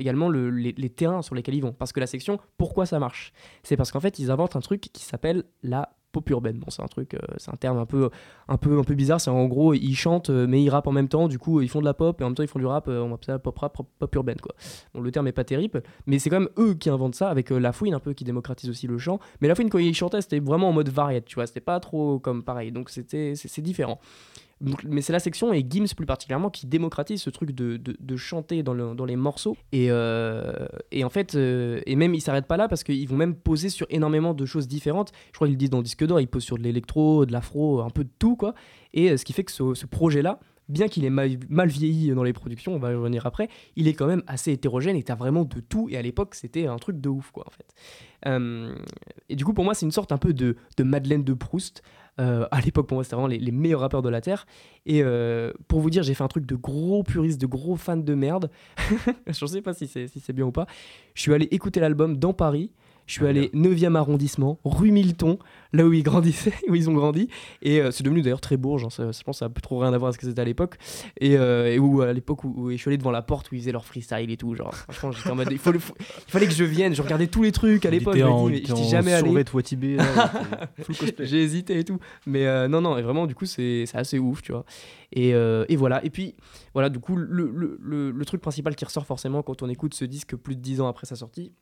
également 0.00 0.28
le- 0.28 0.50
les, 0.50 0.74
les 0.76 0.90
terrains 0.90 1.22
sur 1.22 1.36
lesquels 1.36 1.54
ils 1.54 1.62
vont. 1.62 1.72
Parce 1.72 1.92
que 1.92 2.00
la 2.00 2.08
section, 2.08 2.40
pourquoi 2.58 2.84
ça 2.84 2.98
marche? 2.98 3.32
C'est 3.62 3.76
parce 3.76 3.92
qu'en 3.92 4.00
fait, 4.00 4.18
ils 4.18 4.32
inventent 4.32 4.56
un 4.56 4.60
truc 4.60 4.80
qui 4.80 5.04
s'appelle 5.04 5.44
la 5.62 5.94
pop 6.14 6.30
urbaine. 6.30 6.58
Bon, 6.58 6.70
c'est 6.70 6.82
un 6.82 6.86
truc, 6.86 7.14
euh, 7.14 7.18
c'est 7.36 7.50
un 7.50 7.56
terme 7.56 7.76
un 7.78 7.86
peu, 7.86 8.08
un 8.48 8.56
peu, 8.56 8.78
un 8.78 8.84
peu 8.84 8.94
bizarre. 8.94 9.20
C'est 9.20 9.30
en 9.30 9.46
gros, 9.46 9.74
ils 9.74 9.96
chantent, 9.96 10.30
euh, 10.30 10.46
mais 10.48 10.62
ils 10.62 10.70
rappent 10.70 10.86
en 10.86 10.92
même 10.92 11.08
temps. 11.08 11.28
Du 11.28 11.38
coup, 11.38 11.60
ils 11.60 11.68
font 11.68 11.80
de 11.80 11.84
la 11.84 11.94
pop 11.94 12.20
et 12.20 12.24
en 12.24 12.28
même 12.28 12.36
temps, 12.36 12.42
ils 12.42 12.48
font 12.48 12.58
du 12.58 12.66
rap. 12.66 12.88
euh, 12.88 13.02
on 13.02 13.12
appelle 13.12 13.26
ça 13.26 13.38
pop 13.38 13.58
rap, 13.58 13.76
pop, 13.98 14.14
urbaine, 14.14 14.40
quoi. 14.40 14.54
Le 14.94 15.10
terme 15.10 15.26
est 15.26 15.32
pas 15.32 15.44
terrible, 15.44 15.82
mais 16.06 16.18
c'est 16.18 16.30
quand 16.30 16.40
même 16.40 16.48
eux 16.58 16.74
qui 16.74 16.88
inventent 16.88 17.16
ça 17.16 17.28
avec 17.28 17.50
La 17.50 17.72
Fouine 17.72 17.94
un 17.94 18.00
peu 18.00 18.12
qui 18.14 18.24
démocratise 18.24 18.70
aussi 18.70 18.86
le 18.86 18.96
chant. 18.98 19.18
Mais 19.40 19.48
La 19.48 19.54
Fouine, 19.54 19.68
quand 19.68 19.78
il 19.78 19.94
chantait, 19.94 20.20
c'était 20.20 20.40
vraiment 20.40 20.68
en 20.68 20.72
mode 20.72 20.88
variette, 20.88 21.26
tu 21.26 21.34
vois. 21.34 21.46
C'était 21.46 21.60
pas 21.60 21.80
trop 21.80 22.18
comme 22.20 22.42
pareil. 22.44 22.72
Donc, 22.72 22.90
c'était, 22.90 23.34
c'est 23.34 23.62
différent. 23.62 23.98
Mais 24.84 25.02
c'est 25.02 25.12
la 25.12 25.18
section 25.18 25.52
et 25.52 25.64
Gims 25.68 25.86
plus 25.96 26.06
particulièrement 26.06 26.50
qui 26.50 26.66
démocratise 26.66 27.20
ce 27.20 27.30
truc 27.30 27.52
de, 27.52 27.76
de, 27.76 28.16
chanter 28.16 28.62
dans, 28.62 28.74
le- 28.74 28.94
dans 28.94 29.04
les 29.04 29.16
morceaux. 29.16 29.56
Et, 29.72 29.86
euh, 29.90 30.52
et 30.90 31.04
en 31.04 31.10
fait, 31.10 31.34
euh, 31.34 31.80
et 31.86 31.96
même 31.96 32.14
ils 32.14 32.20
s'arrêtent 32.20 32.46
pas 32.46 32.56
là 32.56 32.68
parce 32.68 32.82
qu'ils 32.84 33.08
vont 33.08 33.16
même 33.16 33.34
poser 33.34 33.68
sur 33.68 33.86
énormément 33.90 34.34
de 34.34 34.46
choses 34.46 34.66
différentes. 34.68 35.12
Je 35.28 35.34
crois 35.34 35.46
qu'ils 35.48 35.54
le 35.54 35.58
disent 35.58 35.70
dans 35.70 35.82
Disque 35.82 36.06
d'Or, 36.06 36.20
ils 36.20 36.28
posent 36.28 36.44
sur 36.44 36.56
de 36.58 36.62
l'électro, 36.62 37.26
de 37.26 37.32
l'afro, 37.32 37.80
un 37.80 37.90
peu 37.90 38.04
de 38.04 38.10
tout 38.18 38.36
quoi. 38.36 38.54
Et 38.92 39.10
euh, 39.10 39.16
ce 39.16 39.24
qui 39.24 39.32
fait 39.32 39.44
que 39.44 39.52
ce, 39.52 39.74
ce 39.74 39.86
projet-là, 39.86 40.40
bien 40.68 40.88
qu'il 40.88 41.04
ait 41.04 41.10
mal, 41.10 41.36
vieilli 41.68 42.10
dans 42.14 42.22
les 42.22 42.32
productions, 42.32 42.74
on 42.74 42.78
va 42.78 42.90
y 42.92 42.94
revenir 42.94 43.26
après, 43.26 43.48
il 43.76 43.86
est 43.86 43.92
quand 43.92 44.06
même 44.06 44.22
assez 44.26 44.50
hétérogène 44.52 44.96
et 44.96 45.02
t'as 45.02 45.14
vraiment 45.14 45.44
de 45.44 45.60
tout. 45.60 45.88
Et 45.90 45.96
à 45.98 46.02
l'époque, 46.02 46.34
c'était 46.34 46.66
un 46.66 46.76
truc 46.76 47.00
de 47.02 47.10
ouf 47.10 47.32
quoi 47.32 47.44
en 47.46 47.50
fait. 47.50 47.66
Et 49.28 49.36
du 49.36 49.44
coup, 49.44 49.52
pour 49.52 49.64
moi, 49.64 49.74
c'est 49.74 49.84
une 49.86 49.92
sorte 49.92 50.12
un 50.12 50.18
peu 50.18 50.32
de, 50.32 50.56
de 50.78 50.82
Madeleine 50.84 51.24
de 51.24 51.34
Proust. 51.34 51.82
Euh, 52.20 52.46
à 52.50 52.60
l'époque, 52.60 52.86
pour 52.86 52.96
moi, 52.96 53.04
c'était 53.04 53.16
vraiment 53.16 53.28
les, 53.28 53.50
meilleurs 53.50 53.80
rappeurs 53.80 54.02
de 54.02 54.08
la 54.08 54.20
Terre. 54.20 54.46
Et 54.86 55.02
euh, 55.02 55.52
pour 55.68 55.80
vous 55.80 55.90
dire, 55.90 56.02
j'ai 56.02 56.14
fait 56.14 56.24
un 56.24 56.28
truc 56.28 56.46
de 56.46 56.54
gros 56.54 57.02
puriste, 57.02 57.40
de 57.40 57.46
gros 57.46 57.76
fan 57.76 58.04
de 58.04 58.14
merde. 58.14 58.50
je 59.26 59.44
ne 59.44 59.50
sais 59.50 59.62
pas 59.62 59.74
si 59.74 59.86
c'est 59.86 60.06
si 60.08 60.20
c'est 60.20 60.32
bien 60.32 60.44
ou 60.44 60.52
pas. 60.52 60.66
Je 61.14 61.22
suis 61.22 61.34
allé 61.34 61.48
écouter 61.50 61.80
l'album 61.80 62.16
dans 62.16 62.32
Paris. 62.32 62.70
Je 63.06 63.12
suis 63.12 63.26
Ah, 63.26 63.28
allé 63.28 63.50
9e 63.54 63.96
arrondissement, 63.96 64.58
rue 64.64 64.90
Milton, 64.90 65.36
là 65.72 65.84
où 65.86 65.92
ils 65.92 66.02
grandissaient, 66.02 66.54
où 66.68 66.74
ils 66.74 66.88
ont 66.88 66.94
grandi. 66.94 67.28
Et 67.62 67.80
euh, 67.80 67.90
c'est 67.90 68.02
devenu 68.02 68.22
d'ailleurs 68.22 68.40
très 68.40 68.56
bourge. 68.56 68.84
hein, 68.84 68.90
ça- 68.90 69.12
je 69.12 69.22
pense 69.22 69.36
que 69.36 69.38
ça 69.40 69.44
n'a 69.46 69.50
plus 69.50 69.60
trop 69.62 69.78
rien 69.78 69.92
à 69.92 69.98
voir 69.98 70.08
avec 70.08 70.14
ce 70.14 70.20
que 70.20 70.30
c'était 70.30 70.40
à 70.40 70.44
l'époque. 70.44 70.76
Et, 71.20 71.36
euh, 71.36 71.72
et 71.72 71.78
où, 71.78 72.00
à 72.00 72.12
l'époque, 72.12 72.44
où, 72.44 72.54
où 72.56 72.70
je 72.70 72.76
suis 72.76 72.88
allé 72.88 72.96
devant 72.96 73.10
la 73.10 73.22
porte 73.22 73.50
où 73.50 73.54
ils 73.54 73.60
faisaient 73.60 73.72
leur 73.72 73.84
freestyle 73.84 74.30
et 74.30 74.36
tout. 74.36 74.54
Genre, 74.54 74.72
franchement, 74.74 75.12
j'étais 75.12 75.30
en 75.30 75.34
mode. 75.34 75.48
Il, 75.50 75.58
faut 75.58 75.72
le- 75.72 75.78
faut- 75.78 75.94
il 75.98 76.30
fallait 76.30 76.46
que 76.46 76.54
je 76.54 76.64
vienne. 76.64 76.94
Je 76.94 77.02
regardais 77.02 77.26
tous 77.26 77.42
les 77.42 77.52
trucs 77.52 77.84
à 77.84 77.90
l'époque. 77.90 78.14
Je 78.48 78.62
dis, 78.74 78.88
jamais 78.88 79.12
allé. 79.18 79.30
J'ai 81.20 81.42
hésité 81.42 81.78
et 81.78 81.84
tout. 81.84 81.98
Mais 82.26 82.46
euh, 82.46 82.68
non, 82.68 82.80
non, 82.80 82.96
et 82.96 83.02
vraiment, 83.02 83.26
du 83.26 83.34
coup, 83.34 83.46
c'est 83.46 83.84
assez 83.94 84.18
ouf, 84.18 84.42
tu 84.42 84.52
vois. 84.52 84.64
Et, 85.12 85.30
et 85.30 85.76
voilà. 85.76 86.04
Et 86.04 86.10
puis, 86.10 86.34
voilà, 86.72 86.88
du 86.88 86.98
coup, 87.00 87.16
le, 87.16 88.10
le 88.10 88.24
truc 88.24 88.40
principal 88.40 88.74
qui 88.74 88.84
ressort 88.84 89.06
forcément 89.06 89.42
quand 89.42 89.62
on 89.62 89.68
écoute 89.68 89.94
ce 89.94 90.04
disque 90.04 90.36
plus 90.36 90.56
de 90.56 90.60
10 90.60 90.80
ans 90.80 90.88
après 90.88 91.06
sa 91.06 91.16
sortie, 91.16 91.52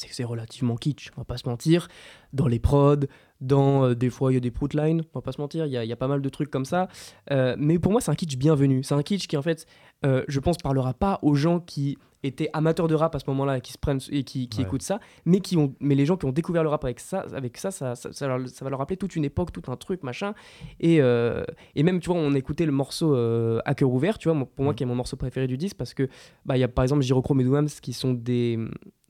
c'est 0.00 0.08
que 0.08 0.14
c'est 0.14 0.24
relativement 0.24 0.76
kitsch, 0.76 1.10
on 1.16 1.20
va 1.20 1.24
pas 1.26 1.36
se 1.36 1.46
mentir. 1.46 1.88
Dans 2.32 2.46
les 2.46 2.58
prods, 2.58 3.04
dans 3.40 3.84
euh, 3.84 3.94
des 3.94 4.10
fois 4.10 4.30
il 4.32 4.34
y 4.34 4.36
a 4.36 4.40
des 4.40 4.50
proutlines, 4.50 5.02
on 5.14 5.18
va 5.18 5.22
pas 5.22 5.32
se 5.32 5.40
mentir, 5.40 5.66
il 5.66 5.72
y 5.72 5.76
a, 5.76 5.84
il 5.84 5.88
y 5.88 5.92
a 5.92 5.96
pas 5.96 6.08
mal 6.08 6.20
de 6.22 6.28
trucs 6.28 6.50
comme 6.50 6.64
ça. 6.64 6.88
Euh, 7.30 7.54
mais 7.58 7.78
pour 7.78 7.92
moi, 7.92 8.00
c'est 8.00 8.10
un 8.10 8.14
kitsch 8.14 8.36
bienvenu. 8.36 8.82
C'est 8.82 8.94
un 8.94 9.02
kitsch 9.02 9.26
qui, 9.26 9.36
en 9.36 9.42
fait, 9.42 9.66
euh, 10.04 10.22
je 10.28 10.40
pense, 10.40 10.56
parlera 10.58 10.94
pas 10.94 11.18
aux 11.22 11.34
gens 11.34 11.60
qui 11.60 11.96
étaient 12.22 12.50
amateurs 12.52 12.86
de 12.86 12.94
rap 12.94 13.14
à 13.14 13.18
ce 13.18 13.24
moment-là 13.28 13.56
et 13.56 13.60
qui 13.62 13.72
se 13.72 13.78
prennent 13.78 13.98
et 14.10 14.24
qui, 14.24 14.46
qui 14.50 14.58
Ouais. 14.60 14.64
écoutent 14.66 14.82
ça, 14.82 15.00
mais 15.24 15.40
qui 15.40 15.56
ont, 15.56 15.74
mais 15.80 15.94
les 15.94 16.04
gens 16.04 16.18
qui 16.18 16.26
ont 16.26 16.32
découvert 16.32 16.62
le 16.62 16.68
rap 16.68 16.84
avec 16.84 17.00
ça, 17.00 17.24
avec 17.34 17.56
ça, 17.56 17.70
ça, 17.70 17.94
ça, 17.94 18.12
ça 18.12 18.28
leur, 18.28 18.46
ça 18.46 18.62
va 18.62 18.70
leur 18.70 18.78
rappeler 18.78 18.98
toute 18.98 19.16
une 19.16 19.24
époque, 19.24 19.52
tout 19.52 19.62
un 19.72 19.76
truc, 19.76 20.02
machin. 20.02 20.34
Et, 20.80 21.00
euh, 21.00 21.44
et 21.76 21.82
même, 21.82 21.98
tu 21.98 22.10
vois, 22.10 22.18
on 22.18 22.34
écoutait 22.34 22.66
le 22.66 22.72
morceau 22.72 23.14
euh, 23.14 23.60
à 23.64 23.74
cœur 23.74 23.90
ouvert, 23.90 24.18
tu 24.18 24.28
vois, 24.30 24.38
pour 24.54 24.64
moi 24.64 24.74
Mm. 24.74 24.76
qui 24.76 24.82
est 24.82 24.86
mon 24.86 24.96
morceau 24.96 25.16
préféré 25.16 25.46
du 25.46 25.56
disque, 25.56 25.78
parce 25.78 25.94
que 25.94 26.08
bah 26.44 26.58
il 26.58 26.60
y 26.60 26.64
a 26.64 26.68
par 26.68 26.82
exemple 26.84 27.00
Gyrochrome 27.02 27.40
et 27.40 27.44
Douams 27.44 27.68
qui 27.80 27.94
sont 27.94 28.12
des 28.12 28.58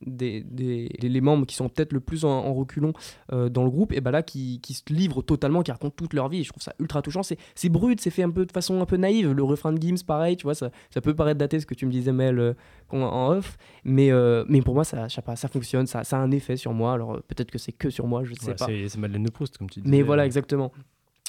des, 0.07 0.43
des- 0.43 0.89
les 1.01 1.21
membres 1.21 1.45
qui 1.45 1.55
sont 1.55 1.69
peut-être 1.69 1.93
le 1.93 2.01
plus 2.01 2.25
en, 2.25 2.31
en 2.31 2.55
reculons 2.55 2.95
euh, 3.33 3.51
dans 3.51 3.65
le 3.65 3.71
groupe 3.71 3.93
et 3.93 4.01
bah 4.01 4.11
là 4.11 4.20
qui, 4.23 4.61
qui 4.61 4.75
se 4.75 4.83
livrent 4.91 5.23
totalement 5.23 5.63
qui 5.63 5.71
racontent 5.71 5.95
toute 5.97 6.15
leur 6.15 6.29
vie 6.29 6.41
et 6.41 6.43
je 6.45 6.51
trouve 6.51 6.63
ça 6.63 6.75
ultra 6.79 7.03
touchant 7.03 7.23
c'est 7.23 7.39
c'est 7.55 7.69
brut 7.69 8.01
c'est 8.01 8.11
fait 8.11 8.23
un 8.23 8.31
peu 8.31 8.47
de 8.47 8.53
façon 8.53 8.81
un 8.81 8.87
peu 8.87 8.97
naïve 8.97 9.33
le 9.33 9.43
refrain 9.43 9.73
de 9.73 9.81
Gims 9.81 10.05
pareil 10.07 10.37
tu 10.37 10.45
vois 10.45 10.55
ça, 10.55 10.71
ça 10.91 11.01
peut 11.01 11.15
paraître 11.15 11.39
daté 11.39 11.61
ce 11.61 11.67
que 11.67 11.75
tu 11.75 11.87
me 11.87 11.91
disais 11.91 12.13
Mel 12.13 12.39
euh, 12.39 12.55
en, 12.91 13.31
off 13.33 13.57
mais, 13.85 14.11
euh, 14.11 14.45
mais 14.49 14.63
pour 14.63 14.75
moi 14.75 14.85
ça, 14.85 15.09
je 15.09 15.15
sais 15.15 15.23
pas, 15.23 15.37
ça 15.37 15.49
fonctionne 15.49 15.87
ça, 15.87 16.05
ça 16.05 16.19
a 16.19 16.21
un 16.21 16.31
effet 16.31 16.57
sur 16.57 16.73
moi 16.73 16.93
alors 16.93 17.21
peut-être 17.29 17.51
que 17.51 17.59
c'est 17.59 17.73
que 17.73 17.91
sur 17.91 18.07
moi 18.07 18.25
je 18.25 18.35
sais 18.35 18.49
Ouais, 18.51 18.55
pas 18.55 18.67
c'est 18.67 18.97
Madeleine 18.99 19.23
de 19.25 19.31
Proust, 19.31 19.59
comme 19.59 19.69
tu 19.71 19.81
disais. 19.81 19.91
mais 19.97 20.03
voilà, 20.03 20.27
exactement. 20.27 20.73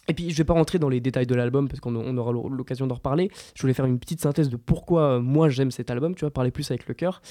Et 0.07 0.13
puis, 0.13 0.31
je 0.31 0.37
vais 0.37 0.43
pas 0.43 0.53
rentrer 0.53 0.79
dans 0.79 0.89
les 0.89 0.99
détails 0.99 1.27
de 1.27 1.35
l'album 1.35 1.67
parce 1.67 1.79
qu'on 1.79 1.95
on 1.95 2.17
aura 2.17 2.31
l'occasion 2.31 2.87
d'en 2.87 2.95
reparler. 2.95 3.29
Je 3.55 3.61
voulais 3.61 3.73
faire 3.73 3.85
une 3.85 3.99
petite 3.99 4.19
synthèse 4.19 4.49
de 4.49 4.57
pourquoi 4.57 5.03
euh, 5.03 5.19
moi 5.21 5.47
j'aime 5.49 5.69
cet 5.69 5.91
album, 5.91 6.15
tu 6.15 6.21
vois, 6.21 6.31
parler 6.31 6.49
plus 6.49 6.69
avec 6.71 6.87
le 6.87 6.95
cœur. 6.95 7.21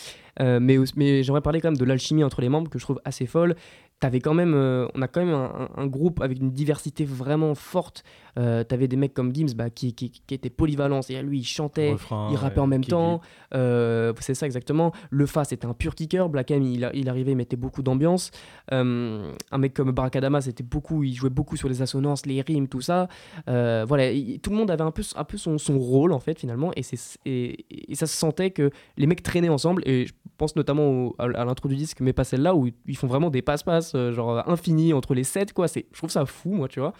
Euh, 0.40 0.60
mais 0.60 0.76
mais 0.94 1.22
j'aimerais 1.24 1.40
parler 1.40 1.60
quand 1.60 1.68
même 1.68 1.76
de 1.76 1.84
l'alchimie 1.84 2.22
entre 2.22 2.40
les 2.40 2.48
membres 2.48 2.70
que 2.70 2.78
je 2.78 2.84
trouve 2.84 3.00
assez 3.04 3.26
folle. 3.26 3.56
T'avais 4.00 4.20
quand 4.20 4.32
même, 4.32 4.54
euh, 4.54 4.88
on 4.94 5.02
a 5.02 5.08
quand 5.08 5.24
même 5.24 5.34
un, 5.76 5.86
groupe 5.86 6.22
avec 6.22 6.38
une 6.40 6.50
diversité 6.52 7.04
vraiment 7.04 7.54
forte. 7.54 8.02
Euh, 8.38 8.64
T'avais 8.64 8.88
des 8.88 8.96
mecs 8.96 9.12
comme 9.12 9.34
Gims 9.34 9.52
bah, 9.54 9.68
qui, 9.68 9.92
qui, 9.92 10.10
qui 10.10 10.34
étaient 10.34 10.48
polyvalents, 10.48 11.02
c'est-à-dire 11.02 11.28
lui 11.28 11.40
il 11.40 11.44
chantait, 11.44 11.92
Refrain, 11.92 12.28
il 12.30 12.36
rappait 12.36 12.60
en 12.60 12.64
euh, 12.64 12.66
même 12.66 12.84
temps. 12.84 13.20
Euh, 13.54 14.14
c'est 14.20 14.32
ça 14.34 14.46
exactement. 14.46 14.92
Le 15.10 15.26
Fa, 15.26 15.44
c'était 15.44 15.66
un 15.66 15.74
pur 15.74 15.94
kicker. 15.94 16.28
Black 16.30 16.50
M, 16.50 16.62
il, 16.62 16.90
il 16.94 17.08
arrivait, 17.10 17.32
il 17.32 17.36
mettait 17.36 17.56
beaucoup 17.56 17.82
d'ambiance. 17.82 18.30
Un 18.70 19.58
mec 19.58 19.74
comme 19.74 19.90
Barakadama, 19.92 20.40
c'était 20.40 20.62
beaucoup, 20.64 21.02
il 21.04 21.12
jouait 21.14 21.28
beaucoup 21.28 21.56
sur 21.56 21.68
les 21.68 21.82
assonances, 21.82 22.24
les 22.24 22.40
rimes, 22.40 22.68
tout 22.68 22.80
ça. 22.80 23.08
Voilà, 23.46 24.10
il- 24.12 24.40
tout 24.40 24.50
le 24.50 24.56
monde 24.56 24.70
avait 24.70 24.82
un 24.84 24.92
peu, 24.92 25.02
un 25.14 25.24
peu 25.24 25.36
son, 25.36 25.58
son 25.58 25.78
rôle 25.78 26.12
en 26.12 26.20
fait 26.20 26.38
finalement, 26.38 26.70
et, 26.76 26.82
et, 27.26 27.92
et 27.92 27.94
ça 27.94 28.06
se 28.06 28.16
sentait 28.16 28.50
que 28.50 28.70
les 28.96 29.06
mecs 29.06 29.22
traînaient 29.22 29.48
ensemble. 29.50 29.82
Et 29.86 30.06
je 30.06 30.12
pense 30.38 30.56
notamment 30.56 30.88
au- 30.88 31.14
à, 31.18 31.24
à 31.24 31.44
l'intro 31.44 31.68
du 31.68 31.76
disque, 31.76 32.00
mais 32.00 32.12
pas 32.14 32.24
celle-là, 32.24 32.54
où 32.54 32.68
ils 32.86 32.96
font 32.96 33.06
vraiment 33.06 33.28
des 33.28 33.42
passe-passe, 33.42 33.89
euh, 33.94 34.12
genre 34.12 34.48
infini 34.48 34.92
entre 34.92 35.14
les 35.14 35.24
sets, 35.24 35.52
quoi. 35.54 35.68
C'est, 35.68 35.86
je 35.92 35.98
trouve 35.98 36.10
ça 36.10 36.26
fou, 36.26 36.50
moi, 36.50 36.68
tu 36.68 36.80
vois. 36.80 36.92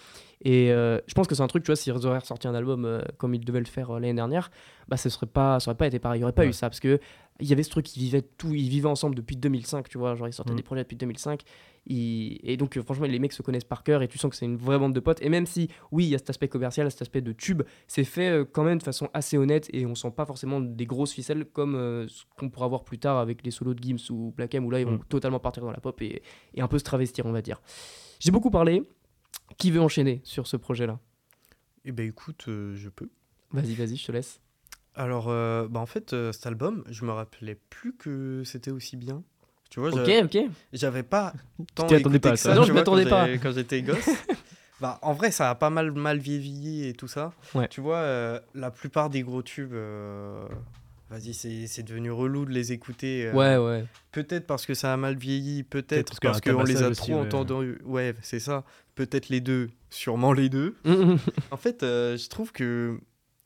Et 0.43 0.73
euh, 0.73 0.99
je 1.07 1.15
pense 1.15 1.27
que 1.27 1.35
c'est 1.35 1.43
un 1.43 1.49
truc, 1.49 1.65
tu 1.65 1.69
vois, 1.69 1.77
s'ils 1.77 1.93
auraient 2.07 2.19
ressorti 2.19 2.49
un 2.49 2.55
album 2.55 2.85
euh, 2.85 3.03
comme 3.19 3.35
ils 3.35 3.45
devaient 3.45 3.61
le 3.61 3.67
faire 3.67 3.93
l'année 3.93 4.15
dernière, 4.15 4.51
bah 4.91 4.97
ce 4.99 5.09
serait 5.09 5.27
pas, 5.27 5.59
ça 5.61 5.71
aurait 5.71 5.79
pas 5.79 5.87
été 5.87 5.99
pareil. 5.99 6.19
Il 6.19 6.23
y 6.23 6.25
aurait 6.25 6.33
pas 6.33 6.43
Ouais. 6.43 6.49
eu 6.49 6.53
ça 6.53 6.69
parce 6.69 6.81
que 6.81 6.99
il 7.43 7.49
y 7.49 7.53
avait 7.55 7.63
ce 7.63 7.71
truc, 7.71 7.97
ils 7.97 8.01
vivaient 8.01 8.21
tout, 8.21 8.53
ils 8.55 8.69
vivaient 8.69 8.89
ensemble 8.89 9.15
depuis 9.15 9.35
2005, 9.37 9.89
tu 9.89 9.97
vois, 9.97 10.15
genre 10.15 10.29
ils 10.29 10.33
sortaient 10.35 10.53
Mm. 10.53 10.57
des 10.57 10.63
projets 10.63 10.83
depuis 10.83 10.97
2005. 10.97 11.43
Ils- 11.87 12.39
Et 12.43 12.59
donc 12.59 12.77
euh, 12.77 12.83
franchement, 12.83 13.07
les 13.07 13.19
mecs 13.19 13.33
se 13.33 13.41
connaissent 13.41 13.65
par 13.65 13.83
cœur 13.83 14.03
et 14.03 14.09
tu 14.09 14.19
sens 14.19 14.31
que 14.31 14.37
c'est 14.37 14.45
une 14.45 14.59
vraie 14.59 14.79
bande 14.79 14.93
de 14.93 15.01
potes. 15.01 15.23
Et 15.23 15.31
même 15.31 15.47
si, 15.47 15.69
oui, 15.91 16.05
il 16.05 16.11
y 16.11 16.15
a 16.15 16.19
cet 16.19 16.29
aspect 16.29 16.49
commercial, 16.49 16.91
cet 16.91 17.01
aspect 17.01 17.23
de 17.23 17.33
tube, 17.33 17.63
c'est 17.87 18.05
fait 18.05 18.29
euh, 18.29 18.45
quand 18.45 18.63
même 18.65 18.77
de 18.79 18.83
façon 18.83 19.09
assez 19.15 19.39
honnête 19.39 19.71
et 19.73 19.87
on 19.87 19.95
sent 19.95 20.11
pas 20.11 20.27
forcément 20.27 20.61
des 20.61 20.85
grosses 20.87 21.13
ficelles 21.13 21.47
comme 21.47 21.77
euh, 21.77 22.07
ce 22.09 22.25
qu'on 22.37 22.51
pourra 22.51 22.69
voir 22.69 22.85
plus 22.85 22.99
tard 22.99 23.17
avec 23.19 23.43
les 23.45 23.51
solos 23.51 23.73
de 23.75 23.83
Gims 23.83 24.11
ou 24.11 24.33
Black 24.37 24.55
M 24.55 24.67
où 24.67 24.71
là 24.71 24.81
ils 24.81 24.87
vont 24.87 24.97
Mm. 24.99 25.05
totalement 25.09 25.39
partir 25.41 25.63
dans 25.63 25.71
la 25.73 25.81
pop 25.81 26.03
et, 26.03 26.23
et 26.55 26.61
un 26.61 26.69
peu 26.69 26.79
se 26.79 26.85
travestir, 26.85 27.25
on 27.25 27.33
va 27.33 27.41
dire. 27.43 27.63
J'ai 28.19 28.33
beaucoup 28.33 28.51
parlé. 28.51 28.83
Qui 29.57 29.71
veut 29.71 29.81
enchaîner 29.81 30.21
sur 30.25 30.47
ce 30.47 30.57
projet-là? 30.59 30.99
Eh 31.87 31.93
ben 31.93 32.07
écoute, 32.07 32.45
euh, 32.49 32.75
je 32.77 32.89
peux. 32.91 33.09
Vas-y, 33.53 33.75
vas-y, 33.75 33.97
je 33.97 34.07
te 34.07 34.13
laisse. 34.13 34.41
Alors, 34.95 35.27
euh, 35.29 35.69
bah 35.69 35.81
en 35.81 35.87
fait, 35.87 36.13
euh, 36.13 36.33
cet 36.33 36.47
album, 36.47 36.85
je 36.91 37.05
me 37.05 37.13
rappelais 37.13 37.59
plus 37.71 37.95
que 37.95 38.43
c'était 38.45 38.71
aussi 38.71 38.97
bien. 38.97 39.23
Tu 39.71 39.79
vois, 39.81 39.91
Ok, 39.95 40.05
j'a- 40.07 40.25
ok. 40.25 40.39
j'avais 40.73 41.03
pas 41.05 41.33
tant 41.75 41.85
attendais 41.85 42.01
écouté 42.01 42.19
pas, 42.21 42.31
que 42.33 42.37
ça. 42.37 42.55
Non, 42.55 42.63
tu 42.63 42.69
je 42.69 42.73
m'attendais 42.73 43.07
pas. 43.09 43.29
Quand 43.39 43.53
j'étais 43.53 43.83
gosse. 43.83 44.09
bah, 44.81 44.99
en 45.03 45.13
vrai, 45.13 45.31
ça 45.31 45.49
a 45.51 45.55
pas 45.55 45.71
mal 45.71 45.93
mal 45.93 46.19
vieilli 46.19 46.89
et 46.89 46.93
tout 46.95 47.07
ça. 47.09 47.33
Ouais. 47.55 47.69
Tu 47.69 47.81
vois, 47.81 47.99
euh, 47.99 48.41
la 48.55 48.71
plupart 48.73 49.11
des 49.11 49.23
gros 49.23 49.43
tubes, 49.43 49.75
vas-y, 51.09 51.35
c'est 51.35 51.83
devenu 51.83 52.11
relou 52.11 52.45
de 52.45 52.51
les 52.51 52.73
écouter. 52.73 53.31
Ouais, 53.33 53.57
ouais. 53.57 53.85
Peut-être 54.13 54.47
parce 54.47 54.67
que 54.67 54.75
ça 54.75 54.93
a 54.93 54.97
mal 54.97 55.17
vieilli, 55.17 55.63
Peut-être 55.63 56.19
parce 56.21 56.41
qu'on 56.41 56.65
les 56.65 56.83
a 56.83 56.91
trop 56.91 57.15
entendus. 57.15 57.79
Ouais, 57.85 58.15
c'est 58.23 58.41
ça. 58.41 58.65
Peut-être 58.97 59.29
les 59.29 59.41
deux, 59.41 59.71
sûrement 59.89 60.33
les 60.33 60.49
deux. 60.49 60.77
En 61.53 61.57
fait, 61.57 61.79
je 61.83 62.29
trouve 62.29 62.51
que 62.53 62.99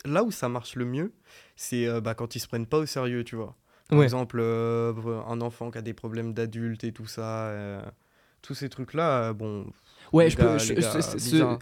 là 0.05 0.22
où 0.24 0.30
ça 0.30 0.48
marche 0.48 0.76
le 0.76 0.84
mieux, 0.84 1.12
c'est 1.57 1.86
euh, 1.86 2.00
bah, 2.00 2.14
quand 2.14 2.34
ils 2.36 2.40
se 2.40 2.48
prennent 2.48 2.66
pas 2.66 2.78
au 2.78 2.86
sérieux, 2.86 3.24
tu 3.24 3.36
vois. 3.36 3.57
Par 3.88 3.98
Ouais. 3.98 4.05
exemple, 4.05 4.38
euh, 4.40 4.92
un 5.28 5.40
enfant 5.40 5.70
qui 5.70 5.78
a 5.78 5.82
des 5.82 5.94
problèmes 5.94 6.32
d'adulte 6.32 6.84
et 6.84 6.92
tout 6.92 7.07
ça, 7.07 7.46
euh, 7.48 7.82
tous 8.42 8.55
ces 8.55 8.68
trucs-là, 8.68 9.32
bon. 9.32 9.66
Ouais, 10.12 10.24
Les 10.24 10.30
je 10.30 10.36
gars- 10.36 10.44
peux, 10.52 10.59
je- 10.59 10.68
les 10.74 10.80
gars 10.80 11.00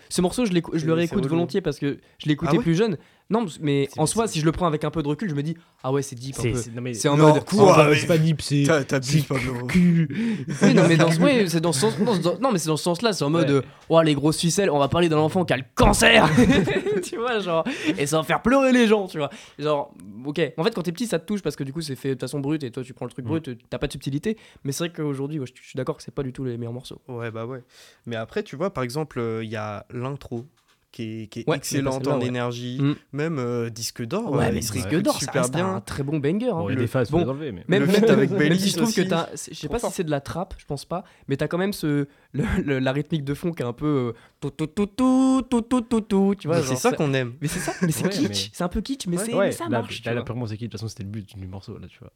ce, 0.09 0.21
morceau, 0.21 0.45
je, 0.45 0.53
le 0.53 0.93
réécoute 0.93 1.27
volontiers 1.27 1.61
parce 1.61 1.79
que 1.79 1.99
je 2.19 2.29
l'écoutais 2.29 2.53
Ah 2.53 2.57
ouais? 2.57 2.63
plus 2.63 2.75
jeune. 2.75 2.97
Non, 3.33 3.47
mais 3.61 3.89
en 3.97 4.05
soi, 4.07 4.29
si 4.29 4.39
je 4.41 4.45
le 4.45 4.53
prends 4.53 4.67
avec 4.67 4.85
un 4.85 4.91
peu 4.91 5.03
de 5.03 5.09
recul, 5.09 5.29
je 5.29 5.35
me 5.35 5.43
dis, 5.43 5.57
ah 5.83 5.91
ouais, 5.91 6.03
c'est 6.03 6.15
deep 6.15 6.37
un 6.39 6.43
peu. 6.43 6.93
C'est 6.93 7.09
en 7.09 7.17
Non, 7.17 7.33
mode. 7.33 7.45
quoi, 7.45 7.89
mais- 7.89 7.97
c'est 7.97 8.07
pas 8.07 8.19
deep, 8.19 8.43
c'est. 8.43 8.65
T'as- 8.67 8.85
T'abuses, 8.85 9.25
Pablo. 9.25 9.55
Non, 9.55 10.89
mais 10.89 10.97
dans, 10.97 11.11
c'est 11.49 11.61
dans 11.61 11.73
ce 11.73 11.81
sens. 11.81 11.99
non, 12.41 12.53
mais 12.53 12.59
c'est 12.59 12.69
dans 12.69 12.77
ce 12.77 12.85
sens-là. 12.85 13.13
C'est 13.13 13.25
en 13.25 13.31
mode, 13.31 13.49
Ouais. 13.51 13.57
euh, 13.57 13.63
oh, 13.89 14.03
les 14.03 14.15
grosses 14.15 14.39
ficelles, 14.39 14.71
on 14.71 14.79
va 14.79 14.89
parler 14.89 15.09
d'un 15.09 15.19
enfant 15.19 15.45
qui 15.45 15.53
a 15.53 15.57
le 15.57 15.65
cancer. 15.75 16.29
tu 17.03 17.17
vois, 17.17 17.41
genre. 17.41 17.65
Et 17.99 18.07
ça 18.07 18.19
va 18.19 18.23
faire 18.23 18.43
pleurer 18.43 18.73
les 18.73 18.87
gens, 18.87 19.07
tu 19.07 19.19
vois. 19.19 19.31
Genre, 19.59 19.93
ok. 20.27 20.41
En 20.57 20.65
fait, 20.65 20.75
quand 20.75 20.83
t'es 20.83 20.93
petit, 20.93 21.07
ça 21.07 21.19
te 21.19 21.27
touche 21.27 21.43
parce 21.43 21.57
que 21.57 21.65
du 21.65 21.73
coup, 21.73 21.81
c'est 21.81 21.97
fait 21.97 22.15
de 22.15 22.21
façon 22.21 22.41
brute 22.41 22.63
et 22.63 22.71
toi, 22.71 22.83
tu 22.83 22.93
prends 22.95 23.07
le 23.07 23.11
truc 23.13 23.25
Mm. 23.25 23.29
brut, 23.29 23.51
t'as 23.71 23.79
pas 23.79 23.87
de 23.87 23.93
subtilité. 23.93 24.37
Mais 24.65 24.73
c'est 24.73 24.85
vrai 24.89 24.93
qu'aujourd'hui, 24.95 25.41
je 25.45 25.63
suis 25.63 25.77
d'accord 25.77 25.97
que 25.97 26.03
c'est 26.03 26.15
pas 26.15 26.23
du 26.23 26.33
tout 26.33 26.45
les 26.45 26.57
meilleurs 26.59 26.73
morceaux. 26.75 27.01
Ouais, 27.09 27.31
bah 27.31 27.47
ouais. 27.47 27.63
Mais 28.07 28.17
après, 28.17 28.43
tu 28.43 28.57
vois, 28.57 28.73
par 28.73 28.85
exemple, 28.85 29.19
euh, 29.21 29.43
il 29.43 29.51
y 29.51 29.57
a 29.57 29.87
l'intro 29.91 30.47
qui 30.93 31.23
est, 31.23 31.27
qui 31.27 31.41
est 31.41 31.49
Ouais, 31.49 31.57
excellente 31.57 32.07
en 32.07 32.21
ouais. 32.21 32.27
énergie. 32.27 32.79
Mm. 32.81 32.95
Même 33.13 33.39
euh, 33.39 33.71
Disque 33.71 34.03
d'or, 34.05 34.31
Ouais, 34.31 34.45
euh, 34.47 34.51
mais 34.53 34.61
risque 34.61 34.95
d'or, 35.01 35.15
ça 35.15 35.21
super 35.21 35.43
reste 35.43 35.55
bien. 35.55 35.75
un 35.75 35.81
très 35.81 36.03
bon 36.03 36.19
banger. 36.19 36.49
hein. 36.49 36.53
Bon, 36.53 36.69
il 36.69 36.75
y 36.75 36.77
a 36.77 36.81
des 36.81 36.87
phases, 36.87 37.11
bon, 37.11 37.27
enlever, 37.29 37.51
mais. 37.51 37.65
Même, 37.67 37.85
Le 37.87 38.11
avec 38.11 38.31
même 38.31 38.55
si 38.55 38.69
je 38.69 38.77
trouve 38.77 38.95
que 38.95 39.01
t'as. 39.03 39.29
Je 39.33 39.37
sais 39.55 39.67
Trop 39.69 39.79
pas 39.79 39.79
si 39.89 39.91
c'est 39.95 40.05
de 40.05 40.11
la 40.11 40.21
trappe, 40.21 40.55
je 40.59 40.65
pense 40.67 40.85
pas. 40.85 41.03
Mais 41.29 41.37
t'as 41.37 41.49
quand 41.49 41.59
même 41.59 41.73
ce. 41.73 42.07
le- 42.35 42.45
le- 42.65 42.79
la 42.79 42.93
rythmique 42.93 43.25
de 43.25 43.35
fond 43.35 43.53
qui 43.53 43.63
est 43.63 43.67
un 43.67 43.73
peu. 43.73 44.13
euh, 44.15 44.19
tout, 44.41 44.51
tout, 44.51 44.67
tout, 44.67 44.87
tout, 44.87 45.43
tout, 45.49 45.63
tout, 45.63 45.81
tout, 45.81 46.01
tout, 46.03 46.35
Tu 46.39 46.47
vois, 46.47 46.63
c'est 46.63 46.77
ça 46.77 46.93
qu'on 46.93 47.13
aime. 47.15 47.35
Mais 47.41 47.49
c'est 47.49 47.59
ça, 47.61 47.73
mais 47.83 47.91
c'est 47.91 48.05
Ouais, 48.05 48.11
kitsch. 48.11 48.51
C'est 48.53 48.63
un 48.65 48.69
peu 48.69 48.81
kitsch, 48.83 49.07
mais, 49.07 49.17
Ouais. 49.19 49.25
c'est- 49.25 49.35
Ouais, 49.35 49.53
ça 49.53 49.69
marche. 49.69 50.05
là, 50.05 50.23
purement 50.23 50.47
c'est 50.47 50.57
qui 50.57 50.65
De 50.67 50.71
toute 50.71 50.79
façon, 50.81 50.89
c'était 50.89 51.05
le 51.05 51.09
but 51.09 51.37
du 51.37 51.47
morceau, 51.47 51.79
là, 51.79 51.87
tu 51.89 51.99
vois. 52.01 52.13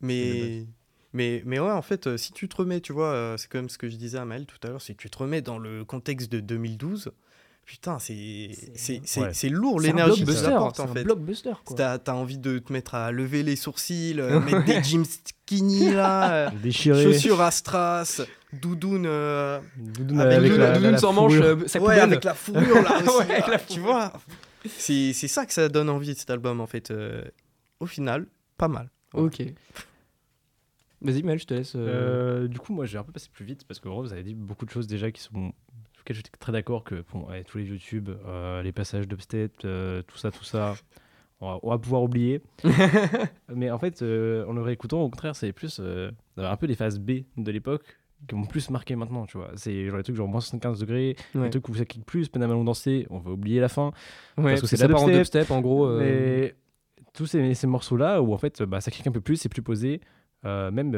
Mais, 0.00 0.64
mais, 1.12 1.42
mais 1.44 1.58
ouais, 1.58 1.70
en 1.70 1.82
fait, 1.82 2.06
euh, 2.06 2.16
si 2.16 2.32
tu 2.32 2.48
te 2.48 2.56
remets, 2.56 2.80
tu 2.80 2.92
vois, 2.92 3.12
euh, 3.12 3.36
c'est 3.36 3.50
comme 3.50 3.68
ce 3.68 3.78
que 3.78 3.88
je 3.88 3.96
disais 3.96 4.18
à 4.18 4.24
Maël 4.24 4.46
tout 4.46 4.56
à 4.62 4.68
l'heure, 4.70 4.80
si 4.82 4.94
tu 4.96 5.10
te 5.10 5.18
remets 5.18 5.42
dans 5.42 5.58
le 5.58 5.84
contexte 5.84 6.30
de 6.32 6.40
2012, 6.40 7.10
putain, 7.66 7.98
c'est 7.98 8.50
c'est 8.74 9.00
c'est- 9.04 9.20
Ouais. 9.20 9.48
lourd 9.50 9.80
l'énergie 9.80 10.20
que 10.20 10.26
blockbuster, 10.26 10.48
ça 10.50 10.56
apporte 10.56 10.76
c'est 10.76 10.82
en 10.82 10.90
un 10.90 10.94
fait. 10.94 11.04
blockbuster. 11.04 11.52
quoi. 11.64 11.76
T'as 11.76 11.98
as 12.06 12.14
envie 12.14 12.38
de 12.38 12.58
te 12.58 12.72
mettre 12.72 12.94
à 12.94 13.12
lever 13.12 13.42
les 13.42 13.56
sourcils, 13.56 14.18
euh, 14.18 14.40
mettre 14.40 14.64
des 14.64 14.82
jeans 14.82 15.04
skinny 15.04 15.92
là, 15.92 16.32
euh, 16.32 16.50
Déchiré. 16.62 17.02
chaussures 17.04 17.40
à 17.40 17.50
strass, 17.50 18.22
doudoune, 18.52 19.04
euh, 19.06 19.60
Doudoune 19.76 20.20
Avec 20.20 20.52
la- 20.52 20.72
Doudoune 20.72 20.90
la 20.92 20.98
sans 20.98 21.12
manche, 21.12 21.32
fourrure. 21.34 21.58
euh, 21.62 21.68
sa 21.68 21.80
ouais, 21.80 22.00
avec 22.00 22.24
la 22.24 22.34
fourrure 22.34 22.82
là 22.82 22.98
aussi, 23.06 23.16
Ouais, 23.18 23.30
avec 23.34 23.46
la 23.46 23.58
tu 23.58 23.80
vois. 23.80 24.12
C'est 24.66 25.12
c'est 25.12 25.28
ça 25.28 25.46
que 25.46 25.52
ça 25.52 25.68
donne 25.68 25.88
envie 25.88 26.12
de 26.14 26.18
cet 26.18 26.30
album 26.30 26.60
en 26.60 26.66
fait. 26.66 26.90
euh, 26.90 27.22
au 27.78 27.86
final, 27.86 28.26
pas 28.58 28.68
mal. 28.68 28.90
Ok. 29.14 29.42
Vas-y, 31.02 31.22
Mel, 31.22 31.38
je 31.38 31.46
te 31.46 31.54
laisse. 31.54 31.72
euh, 31.76 32.44
Euh, 32.44 32.48
du 32.48 32.58
coup, 32.58 32.74
moi, 32.74 32.84
j'ai 32.84 32.98
un 32.98 33.02
peu 33.02 33.10
passé 33.12 33.28
plus 33.32 33.44
vite 33.46 33.64
parce 33.66 33.80
que 33.80 33.88
Rose 33.88 34.08
vous 34.08 34.12
avez 34.12 34.22
dit 34.22 34.34
beaucoup 34.34 34.66
de 34.66 34.70
choses 34.70 34.86
déjà 34.86 35.10
qui 35.10 35.22
sont. 35.22 35.52
Lesquelles 36.10 36.24
j'étais 36.24 36.36
très 36.38 36.52
d'accord 36.52 36.84
que 36.84 37.04
bon, 37.12 37.28
ouais, 37.28 37.44
tous 37.44 37.58
les 37.58 37.64
YouTube, 37.64 38.10
euh, 38.26 38.62
les 38.62 38.72
passages 38.72 39.06
d'Upstate, 39.08 39.64
euh, 39.64 40.02
tout 40.02 40.18
ça, 40.18 40.30
tout 40.30 40.44
ça, 40.44 40.74
on 41.40 41.50
va, 41.50 41.58
on 41.62 41.70
va 41.70 41.78
pouvoir 41.78 42.02
oublier. 42.02 42.42
Mais 43.54 43.70
en 43.70 43.78
fait, 43.78 44.02
euh, 44.02 44.44
en 44.46 44.52
le 44.52 44.62
réécoutant, 44.62 45.00
au 45.00 45.08
contraire, 45.08 45.36
c'est 45.36 45.52
plus 45.52 45.78
euh, 45.80 46.10
un 46.36 46.56
peu 46.56 46.66
les 46.66 46.74
phases 46.74 46.98
B 46.98 47.22
de 47.36 47.52
l'époque 47.52 47.84
qui 48.28 48.34
m'ont 48.34 48.44
plus 48.44 48.68
marqué 48.68 48.96
maintenant, 48.96 49.24
tu 49.24 49.38
vois. 49.38 49.50
C'est 49.54 49.86
genre 49.86 49.96
les 49.96 50.02
trucs 50.02 50.16
genre 50.16 50.28
moins 50.28 50.40
75 50.40 50.80
degrés, 50.80 51.16
ouais. 51.34 51.44
les 51.44 51.50
trucs 51.50 51.68
où 51.68 51.74
ça 51.74 51.86
kick 51.86 52.04
plus, 52.04 52.28
peine 52.28 52.42
à 52.42 52.46
malon 52.46 52.64
danser, 52.64 53.06
on 53.08 53.18
va 53.18 53.30
oublier 53.30 53.60
la 53.60 53.68
fin. 53.68 53.92
Ouais, 54.36 54.50
parce 54.52 54.60
que 54.60 54.66
c'est 54.66 54.76
la 54.76 54.88
part 54.88 55.04
en 55.04 55.08
dubstep, 55.08 55.50
en 55.50 55.60
gros. 55.60 55.98
Mais 55.98 56.54
tous 57.14 57.26
ces, 57.26 57.54
ces 57.54 57.66
morceaux-là, 57.66 58.20
où 58.20 58.34
en 58.34 58.38
fait, 58.38 58.62
bah, 58.62 58.80
ça 58.80 58.90
clique 58.90 59.06
un 59.06 59.12
peu 59.12 59.22
plus, 59.22 59.36
c'est 59.36 59.48
plus 59.48 59.62
posé. 59.62 60.00
Même 60.44 60.92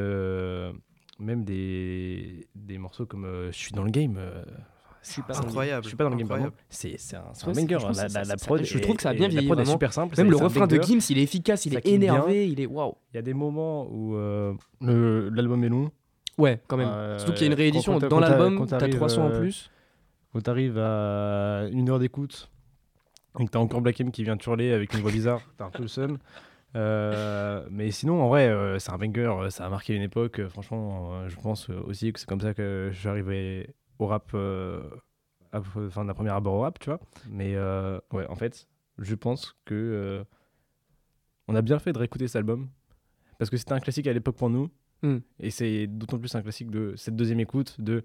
même 1.22 1.44
des, 1.44 2.46
des 2.54 2.78
morceaux 2.78 3.06
comme 3.06 3.24
euh, 3.24 3.50
Je 3.52 3.56
suis 3.56 3.72
dans 3.72 3.84
le 3.84 3.90
game. 3.90 4.16
euh, 4.18 4.44
Je 5.02 5.10
suis 5.10 5.22
pas 5.22 5.34
c'est 5.34 5.40
dans 5.40 5.46
le 5.46 5.48
incroyable. 5.50 5.82
Je 5.82 5.88
suis 5.88 5.96
pas 5.96 6.04
dans 6.04 6.10
le 6.10 6.16
game, 6.16 6.28
pardon. 6.28 6.50
C'est 6.68 6.96
un, 7.14 7.52
banger. 7.52 7.78
hein. 7.84 7.92
La, 7.96 8.08
la, 8.08 8.24
la 8.24 8.36
prod, 8.36 8.62
je 8.64 8.78
trouve 8.78 8.96
que 8.96 9.02
ça 9.02 9.10
a 9.10 9.14
bien 9.14 9.26
la 9.26 9.30
vieilli, 9.30 9.46
prod 9.46 9.60
est 9.60 9.64
super 9.64 9.92
simple. 9.92 10.14
Même 10.16 10.30
le 10.30 10.36
refrain 10.36 10.66
de. 10.66 10.80
Gims, 10.80 11.00
il 11.10 11.18
est 11.18 11.22
efficace, 11.22 11.66
il 11.66 11.76
est 11.76 11.86
énervé, 11.86 12.48
il 12.48 12.60
est 12.60 12.66
waouh. 12.66 12.94
Il 13.12 13.16
y 13.16 13.18
a 13.18 13.22
des 13.22 13.34
moments 13.34 13.86
où 13.90 14.16
euh, 14.16 14.54
l'album 14.80 15.64
est 15.64 15.68
long. 15.68 15.90
Ouais, 16.38 16.60
quand 16.66 16.76
même. 16.76 16.88
Euh, 16.88 17.18
Surtout 17.18 17.34
qu'il 17.34 17.42
y 17.42 17.44
a 17.44 17.52
une 17.52 17.58
réédition. 17.58 17.98
Dans 17.98 18.20
l'album, 18.20 18.58
quand 18.58 18.66
t'as 18.66 18.78
t'arrives, 18.78 18.96
300 18.96 19.22
en 19.24 19.30
euh, 19.30 19.38
plus. 19.40 19.70
Quand 20.32 20.40
t'arrives 20.40 20.78
à 20.78 21.66
une 21.72 21.90
heure 21.90 21.98
d'écoute 21.98 22.50
et 23.38 23.44
que 23.44 23.50
t'as 23.50 23.58
encore 23.58 23.80
Black 23.82 24.00
M 24.00 24.10
qui 24.10 24.24
vient 24.24 24.36
te 24.36 24.48
hurler 24.48 24.72
avec 24.72 24.94
une 24.94 25.00
voix 25.00 25.10
bizarre, 25.12 25.40
t'as 25.58 25.66
un 25.66 25.70
peu 25.70 25.82
le 25.82 25.88
seum. 25.88 26.18
Euh, 26.74 27.66
mais 27.70 27.90
sinon, 27.90 28.22
en 28.22 28.28
vrai, 28.28 28.48
euh, 28.48 28.78
c'est 28.78 28.92
un 28.92 28.98
banger, 28.98 29.48
ça 29.50 29.66
a 29.66 29.68
marqué 29.68 29.94
une 29.94 30.02
époque. 30.02 30.40
franchement, 30.48 31.10
euh, 31.12 31.28
je 31.28 31.36
pense 31.36 31.68
aussi 31.68 32.12
que 32.12 32.20
c'est 32.20 32.26
comme 32.28 32.40
ça 32.40 32.54
que 32.54 32.88
je 32.92 32.98
suis 32.98 33.08
arrivé 33.08 33.74
au 33.98 34.06
rap, 34.06 34.30
euh, 34.34 34.82
enfin, 35.52 36.04
d'un 36.04 36.14
premier 36.14 36.30
abord 36.30 36.54
au 36.54 36.60
rap, 36.60 36.78
tu 36.78 36.90
vois. 36.90 37.00
Mais 37.28 37.54
euh, 37.54 37.98
ouais, 38.12 38.26
en 38.28 38.36
fait, 38.36 38.68
je 38.98 39.14
pense 39.14 39.56
que 39.64 39.74
euh, 39.74 40.24
on 41.48 41.54
a 41.54 41.62
bien 41.62 41.78
fait 41.78 41.92
de 41.92 41.98
réécouter 41.98 42.26
cet 42.26 42.36
album 42.36 42.68
parce 43.38 43.50
que 43.50 43.56
c'était 43.56 43.72
un 43.72 43.80
classique 43.80 44.06
à 44.06 44.12
l'époque 44.12 44.36
pour 44.36 44.50
nous. 44.50 44.70
Mm. 45.02 45.18
Et 45.40 45.50
c'est 45.50 45.86
d'autant 45.86 46.18
plus 46.18 46.34
un 46.34 46.42
classique 46.42 46.70
de 46.70 46.94
cette 46.96 47.16
deuxième 47.16 47.40
écoute 47.40 47.80
de 47.80 48.02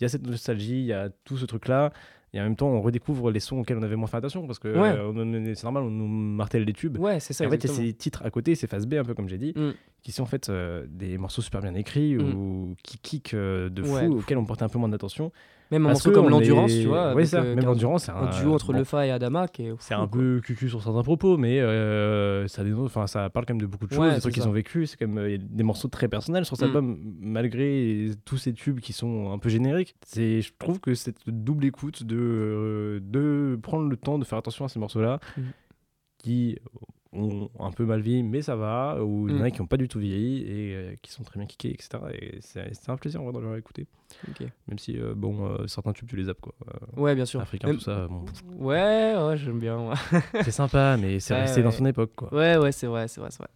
il 0.00 0.04
y 0.04 0.06
a 0.06 0.08
cette 0.08 0.26
nostalgie, 0.26 0.80
il 0.80 0.86
y 0.86 0.92
a 0.92 1.10
tout 1.10 1.36
ce 1.36 1.46
truc-là, 1.46 1.92
et 2.34 2.40
en 2.40 2.44
même 2.44 2.56
temps, 2.56 2.68
on 2.68 2.80
redécouvre 2.80 3.30
les 3.30 3.40
sons 3.40 3.58
auxquels 3.58 3.76
on 3.76 3.82
avait 3.82 3.96
moins 3.96 4.06
fait 4.08 4.16
attention, 4.16 4.46
parce 4.46 4.58
que 4.58 4.68
Ouais. 4.68 4.94
euh, 4.96 5.54
c'est 5.54 5.64
normal, 5.64 5.82
on 5.84 5.90
nous 5.90 6.08
martèle 6.08 6.64
les 6.64 6.72
tubes. 6.72 6.98
Ouais, 6.98 7.20
c'est 7.20 7.32
ça. 7.32 7.44
Et 7.44 7.46
en 7.46 7.50
fait, 7.50 7.64
il 7.64 7.68
y 7.68 7.72
a 7.72 7.74
ces 7.74 7.92
titres 7.92 8.22
à 8.24 8.30
côté, 8.30 8.54
ces 8.54 8.66
phases 8.66 8.86
B, 8.86 8.94
un 8.94 9.04
peu 9.04 9.14
comme 9.14 9.28
j'ai 9.28 9.38
dit, 9.38 9.52
Mm. 9.54 9.70
qui 10.02 10.12
sont 10.12 10.22
en 10.22 10.26
fait 10.26 10.48
euh, 10.48 10.86
des 10.88 11.18
morceaux 11.18 11.42
super 11.42 11.60
bien 11.60 11.74
écrits 11.74 12.14
Mm. 12.16 12.34
ou 12.34 12.74
qui 12.82 12.98
kick 12.98 13.34
euh, 13.34 13.68
de 13.68 13.82
fou, 13.82 13.94
Ouais, 13.94 14.06
auxquels 14.06 14.38
on 14.38 14.44
portait 14.44 14.62
un 14.64 14.68
peu 14.68 14.78
moins 14.78 14.88
d'attention. 14.88 15.30
Même 15.72 15.86
un 15.86 15.88
Parce 15.88 16.04
morceau 16.06 16.20
comme 16.20 16.28
l'endurance, 16.30 16.70
est- 16.70 16.82
tu 16.82 16.86
vois. 16.86 17.10
Avec, 17.10 17.26
ça, 17.26 17.40
euh, 17.42 17.56
même 17.56 17.64
l'endurance, 17.64 18.04
c'est 18.04 18.12
un, 18.12 18.16
Un 18.16 18.30
duo 18.40 18.54
entre 18.54 18.72
bon, 18.72 18.78
Lefa 18.78 19.06
et 19.06 19.10
Adama 19.10 19.48
qui 19.48 19.62
est. 19.64 19.72
C'est 19.80 19.94
un 19.94 20.06
peu 20.06 20.40
cucu 20.44 20.68
sur 20.68 20.82
certains 20.82 21.02
propos, 21.02 21.36
mais 21.38 21.60
euh, 21.60 22.46
ça, 22.46 22.62
enfin, 22.78 23.06
ça 23.08 23.28
parle 23.30 23.46
quand 23.46 23.54
même 23.54 23.60
de 23.62 23.66
beaucoup 23.66 23.86
de 23.86 23.92
choses, 23.92 23.98
Ouais, 24.00 24.14
des 24.14 24.20
trucs 24.20 24.34
qu'ils 24.34 24.46
ont 24.46 24.52
vécu. 24.52 24.86
C'est 24.86 24.96
quand 24.98 25.08
même 25.08 25.18
euh, 25.18 25.38
des 25.40 25.62
morceaux 25.64 25.88
très 25.88 26.06
personnels 26.08 26.44
sur 26.44 26.56
cet 26.56 26.66
Mm. 26.66 26.76
album, 26.76 26.98
malgré 27.20 28.10
tous 28.24 28.36
ces 28.36 28.52
tubes 28.52 28.80
qui 28.80 28.92
sont 28.92 29.32
un 29.32 29.38
peu 29.38 29.48
génériques. 29.48 29.96
C'est, 30.06 30.42
je 30.42 30.52
trouve 30.58 30.78
que 30.78 30.94
cette 30.94 31.16
double 31.26 31.64
écoute 31.64 32.04
de, 32.04 32.16
euh, 32.20 33.00
de 33.02 33.58
prendre 33.62 33.88
le 33.88 33.96
temps 33.96 34.18
de 34.18 34.24
faire 34.24 34.38
attention 34.38 34.64
à 34.66 34.68
ces 34.68 34.78
morceaux-là, 34.78 35.18
Mm. 35.36 35.40
qui 36.18 36.58
ont 37.12 37.50
un 37.58 37.70
peu 37.70 37.84
mal 37.84 38.00
vieilli, 38.00 38.22
mais 38.22 38.42
ça 38.42 38.56
va, 38.56 39.02
ou 39.04 39.28
il 39.28 39.34
y 39.34 39.38
en 39.38 39.42
Mm. 39.42 39.44
a 39.44 39.50
qui 39.50 39.60
n'ont 39.60 39.66
pas 39.66 39.76
du 39.76 39.88
tout 39.88 39.98
vieilli 39.98 40.42
et 40.42 40.74
euh, 40.74 40.94
qui 41.02 41.10
sont 41.12 41.22
très 41.24 41.38
bien 41.38 41.46
kickés, 41.46 41.70
etc. 41.70 41.98
Et 42.14 42.38
c'est, 42.40 42.88
un 42.88 42.96
plaisir 42.96 43.20
en 43.20 43.24
vrai 43.30 43.40
de 43.40 43.46
les 43.46 43.58
écouter, 43.58 43.86
même 44.68 44.78
si 44.78 44.98
euh, 44.98 45.14
bon, 45.14 45.46
euh, 45.46 45.66
certains 45.66 45.92
tubes 45.92 46.08
tu 46.08 46.16
les 46.16 46.24
zappes 46.24 46.40
quoi. 46.40 46.54
Ouais, 46.96 47.14
bien 47.14 47.26
sûr. 47.26 47.40
Africain, 47.40 47.68
Même- 47.68 47.76
tout 47.76 47.82
ça, 47.82 48.06
bon, 48.08 48.24
Ouais, 48.58 49.14
ouais, 49.16 49.36
j'aime 49.36 49.58
bien. 49.58 49.90
c'est 50.42 50.50
sympa, 50.50 50.96
mais 50.98 51.20
c'est 51.20 51.34
Ouais, 51.34 51.40
resté 51.42 51.62
dans 51.62 51.70
son 51.70 51.86
époque 51.86 52.12
quoi. 52.16 52.32
Ouais, 52.34 52.56
ouais, 52.56 52.72
c'est 52.72 52.86
vrai, 52.86 53.08
c'est 53.08 53.20
vrai, 53.20 53.30
c'est 53.30 53.38
vrai. 53.40 53.50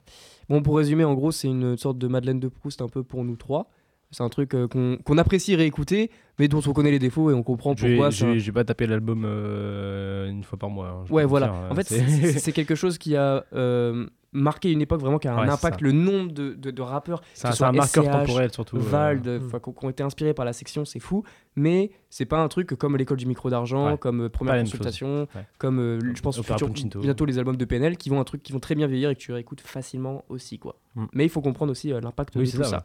Bon, 0.48 0.62
pour 0.62 0.76
résumer, 0.76 1.04
en 1.04 1.14
gros, 1.14 1.32
c'est 1.32 1.48
une 1.48 1.76
sorte 1.76 1.98
de 1.98 2.06
Madeleine 2.08 2.40
de 2.40 2.48
Proust 2.48 2.80
un 2.82 2.88
peu 2.88 3.02
pour 3.02 3.24
nous 3.24 3.36
trois. 3.36 3.70
C'est 4.12 4.22
un 4.22 4.28
truc 4.28 4.54
euh, 4.54 4.68
qu'on 4.68 4.98
qu'on 5.04 5.18
apprécie 5.18 5.56
réécouter, 5.56 6.10
mais 6.38 6.46
dont 6.48 6.60
on 6.66 6.72
connaît 6.72 6.92
les 6.92 6.98
défauts 7.00 7.30
et 7.30 7.34
on 7.34 7.42
comprend 7.42 7.74
pourquoi. 7.74 8.10
j'ai- 8.10 8.52
pas 8.52 8.64
tapé 8.64 8.86
l'album 8.86 9.24
euh, 9.26 10.28
une 10.28 10.44
fois 10.44 10.58
par 10.58 10.70
mois. 10.70 10.88
hein, 10.88 11.04
Ouais, 11.12 11.24
voilà. 11.24 11.46
dire, 11.48 11.56
euh, 11.56 11.70
en 11.70 11.74
fait, 11.74 11.86
c'est- 12.40 12.52
quelque 12.52 12.74
chose 12.74 12.98
qui 12.98 13.16
a 13.16 13.44
euh, 13.52 14.06
marqué 14.32 14.70
une 14.70 14.80
époque 14.82 15.00
vraiment 15.00 15.18
qui 15.18 15.28
a 15.28 15.34
un 15.34 15.44
Ouais, 15.46 15.50
impact. 15.52 15.80
Le 15.80 15.92
nombre 15.92 16.30
de, 16.32 16.52
de- 16.54 16.70
de 16.70 16.82
rappeurs, 16.82 17.22
c'est 17.34 17.48
un, 17.48 17.52
soit 17.52 17.72
marqueur 17.72 18.04
SCH, 18.04 18.10
temporel 18.12 18.52
surtout. 18.52 18.76
euh, 18.76 18.80
Vald, 18.80 19.26
Mm. 19.26 19.46
enfin, 19.46 19.58
qui 19.60 19.84
ont 19.84 19.90
été 19.90 20.02
inspirés 20.02 20.34
par 20.34 20.44
la 20.44 20.52
section, 20.52 20.84
c'est 20.84 21.00
fou. 21.00 21.24
Mais 21.56 21.90
c'est 22.10 22.26
pas 22.26 22.38
un 22.38 22.48
truc 22.48 22.74
comme 22.76 22.96
l'école 22.96 23.16
du 23.16 23.26
micro 23.26 23.48
d'argent, 23.50 23.92
Ouais. 23.92 23.98
comme 23.98 24.28
première 24.28 24.54
consultation, 24.60 25.20
Ouais. 25.34 25.46
comme 25.58 25.98
je 26.14 26.20
pense 26.20 26.36
futur- 26.36 27.00
bientôt 27.00 27.24
les 27.24 27.38
albums 27.38 27.56
de 27.56 27.64
PNL 27.64 27.96
qui 27.96 28.10
vont 28.10 28.20
un 28.20 28.24
truc 28.24 28.42
qui 28.42 28.52
vont 28.52 28.60
très 28.60 28.74
bien 28.74 28.86
vieillir 28.86 29.10
et 29.10 29.14
que 29.14 29.20
tu 29.20 29.32
réécoutes 29.32 29.62
facilement 29.62 30.22
aussi 30.28 30.58
quoi. 30.58 30.76
Mm. 30.96 31.04
Mais 31.14 31.24
il 31.24 31.30
faut 31.30 31.40
comprendre 31.40 31.72
aussi 31.72 31.88
l'impact 31.88 32.36
Oui, 32.36 32.42
de 32.42 32.46
c'est 32.46 32.56
tout 32.58 32.64
ça. 32.64 32.84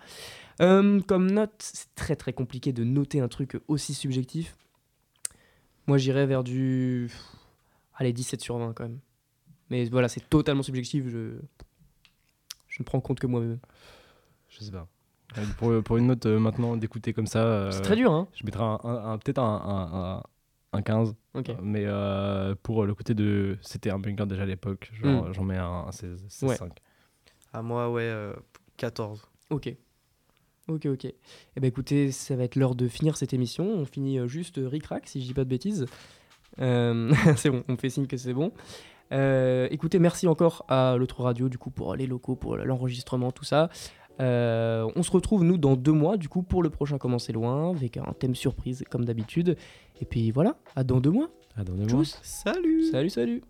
Euh, 0.62 0.99
comme 1.01 1.32
note, 1.32 1.53
c'est 1.59 1.93
très 1.95 2.16
très 2.16 2.34
compliqué 2.34 2.72
de 2.74 2.84
noter 2.84 3.20
un 3.20 3.28
truc 3.28 3.59
aussi 3.68 3.93
subjectif. 3.93 4.55
Moi 5.88 5.97
j'irais 5.97 6.26
vers 6.28 6.43
du 6.43 7.09
allez 7.95 8.14
17 8.14 8.41
sur 8.41 8.57
20 8.57 8.74
quand 8.74 8.84
même. 8.84 8.99
Mais 9.70 9.86
voilà, 9.86 10.07
c'est 10.09 10.28
totalement 10.30 10.64
subjectif, 10.64 11.05
je 11.07 11.36
je 12.68 12.78
ne 12.82 12.86
prends 12.86 13.01
compte 13.01 13.20
que 13.20 13.28
moi-même. 13.28 13.59
Je 14.49 14.59
sais 14.64 14.72
pas. 14.72 14.88
Pour, 15.57 15.82
pour 15.84 15.97
une 15.97 16.07
note 16.07 16.26
euh, 16.26 16.39
maintenant 16.39 16.76
d'écouter 16.78 17.14
comme 17.14 17.26
ça, 17.28 17.39
euh, 17.39 17.72
C'est 17.72 17.82
très 17.82 17.95
dur 17.95 18.12
hein. 18.12 18.28
je 18.34 18.43
mettrais 18.45 18.64
un, 18.64 18.80
un- 18.84 19.12
un- 19.14 19.18
peut-être 19.18 19.39
un, 19.39 19.43
un, 19.43 20.18
un- 20.18 20.24
un 20.74 20.82
15. 20.82 21.16
OK. 21.34 21.49
euh, 21.49 21.55
Mais 21.62 21.84
euh, 21.86 22.53
pour 22.62 22.86
le 22.86 22.93
côté 22.93 23.14
de. 23.14 23.57
C'était 23.62 23.89
un 23.89 23.99
banger 23.99 24.26
déjà 24.28 24.43
à 24.43 24.45
l'époque. 24.45 24.91
genre, 24.93 25.32
J'en 25.34 25.43
mets 25.43 25.57
un, 25.57 25.86
un 25.88 25.91
16, 25.91 26.26
16 26.28 26.43
Mm. 26.43 26.47
Ouais. 26.47 26.55
5. 26.57 26.78
À 27.53 27.62
moi, 27.62 27.89
ouais, 27.91 28.03
euh, 28.03 28.34
14. 28.78 29.22
Ok. 29.49 29.74
Ok, 30.68 30.86
ok. 30.86 31.05
Eh 31.05 31.59
ben 31.59 31.68
écoutez, 31.68 32.12
ça 32.12 32.36
va 32.36 32.43
être 32.43 32.55
l'heure 32.55 32.76
de 32.76 32.88
finir 32.88 33.18
cette 33.18 33.34
émission. 33.34 33.66
On 33.66 33.86
finit 33.86 34.20
euh, 34.20 34.28
juste 34.28 34.57
euh, 34.57 34.68
ric-rac, 34.68 35.07
si 35.07 35.22
je 35.22 35.28
dis 35.28 35.34
pas 35.34 35.43
de 35.43 35.49
bêtises. 35.49 35.86
Euh, 36.59 37.14
c'est 37.38 37.49
bon, 37.49 37.64
on 37.68 37.74
me 37.74 37.78
fait 37.78 37.89
signe 37.89 38.07
que 38.07 38.18
c'est 38.18 38.34
bon. 38.34 38.51
Euh, 39.12 39.68
écoutez, 39.72 39.99
merci 39.99 40.28
encore 40.28 40.66
à 40.70 40.95
l'autre 40.97 41.22
radio 41.22 41.49
du 41.49 41.57
coup 41.57 41.70
pour 41.70 41.95
les 41.95 42.07
locaux, 42.07 42.36
pour 42.36 42.55
l'enregistrement, 42.57 43.32
tout 43.32 43.43
ça. 43.43 43.70
Euh, 44.20 44.89
on 44.95 45.03
se 45.03 45.12
retrouve 45.12 45.43
nous 45.43 45.57
dans 45.57 45.76
deux 45.76 45.93
mois 45.93 46.18
du 46.18 46.30
coup 46.30 46.43
pour 46.43 46.62
le 46.62 46.70
prochain 46.70 46.97
Comment 46.97 47.18
c'est 47.18 47.34
loin 47.34 47.72
avec 47.72 47.97
un 47.97 48.14
thème 48.18 48.36
surprise 48.36 48.84
comme 48.89 49.05
d'habitude. 49.05 49.57
Et 49.99 50.05
puis 50.05 50.32
voilà, 50.32 50.57
à 50.76 50.84
dans 50.84 50.99
deux 50.99 51.12
mois. 51.12 51.30
À 51.55 51.64
dans 51.64 51.74
deux 51.74 51.91
mois. 51.91 52.03
Salut. 52.22 52.84
Salut, 52.84 53.09
salut. 53.09 53.41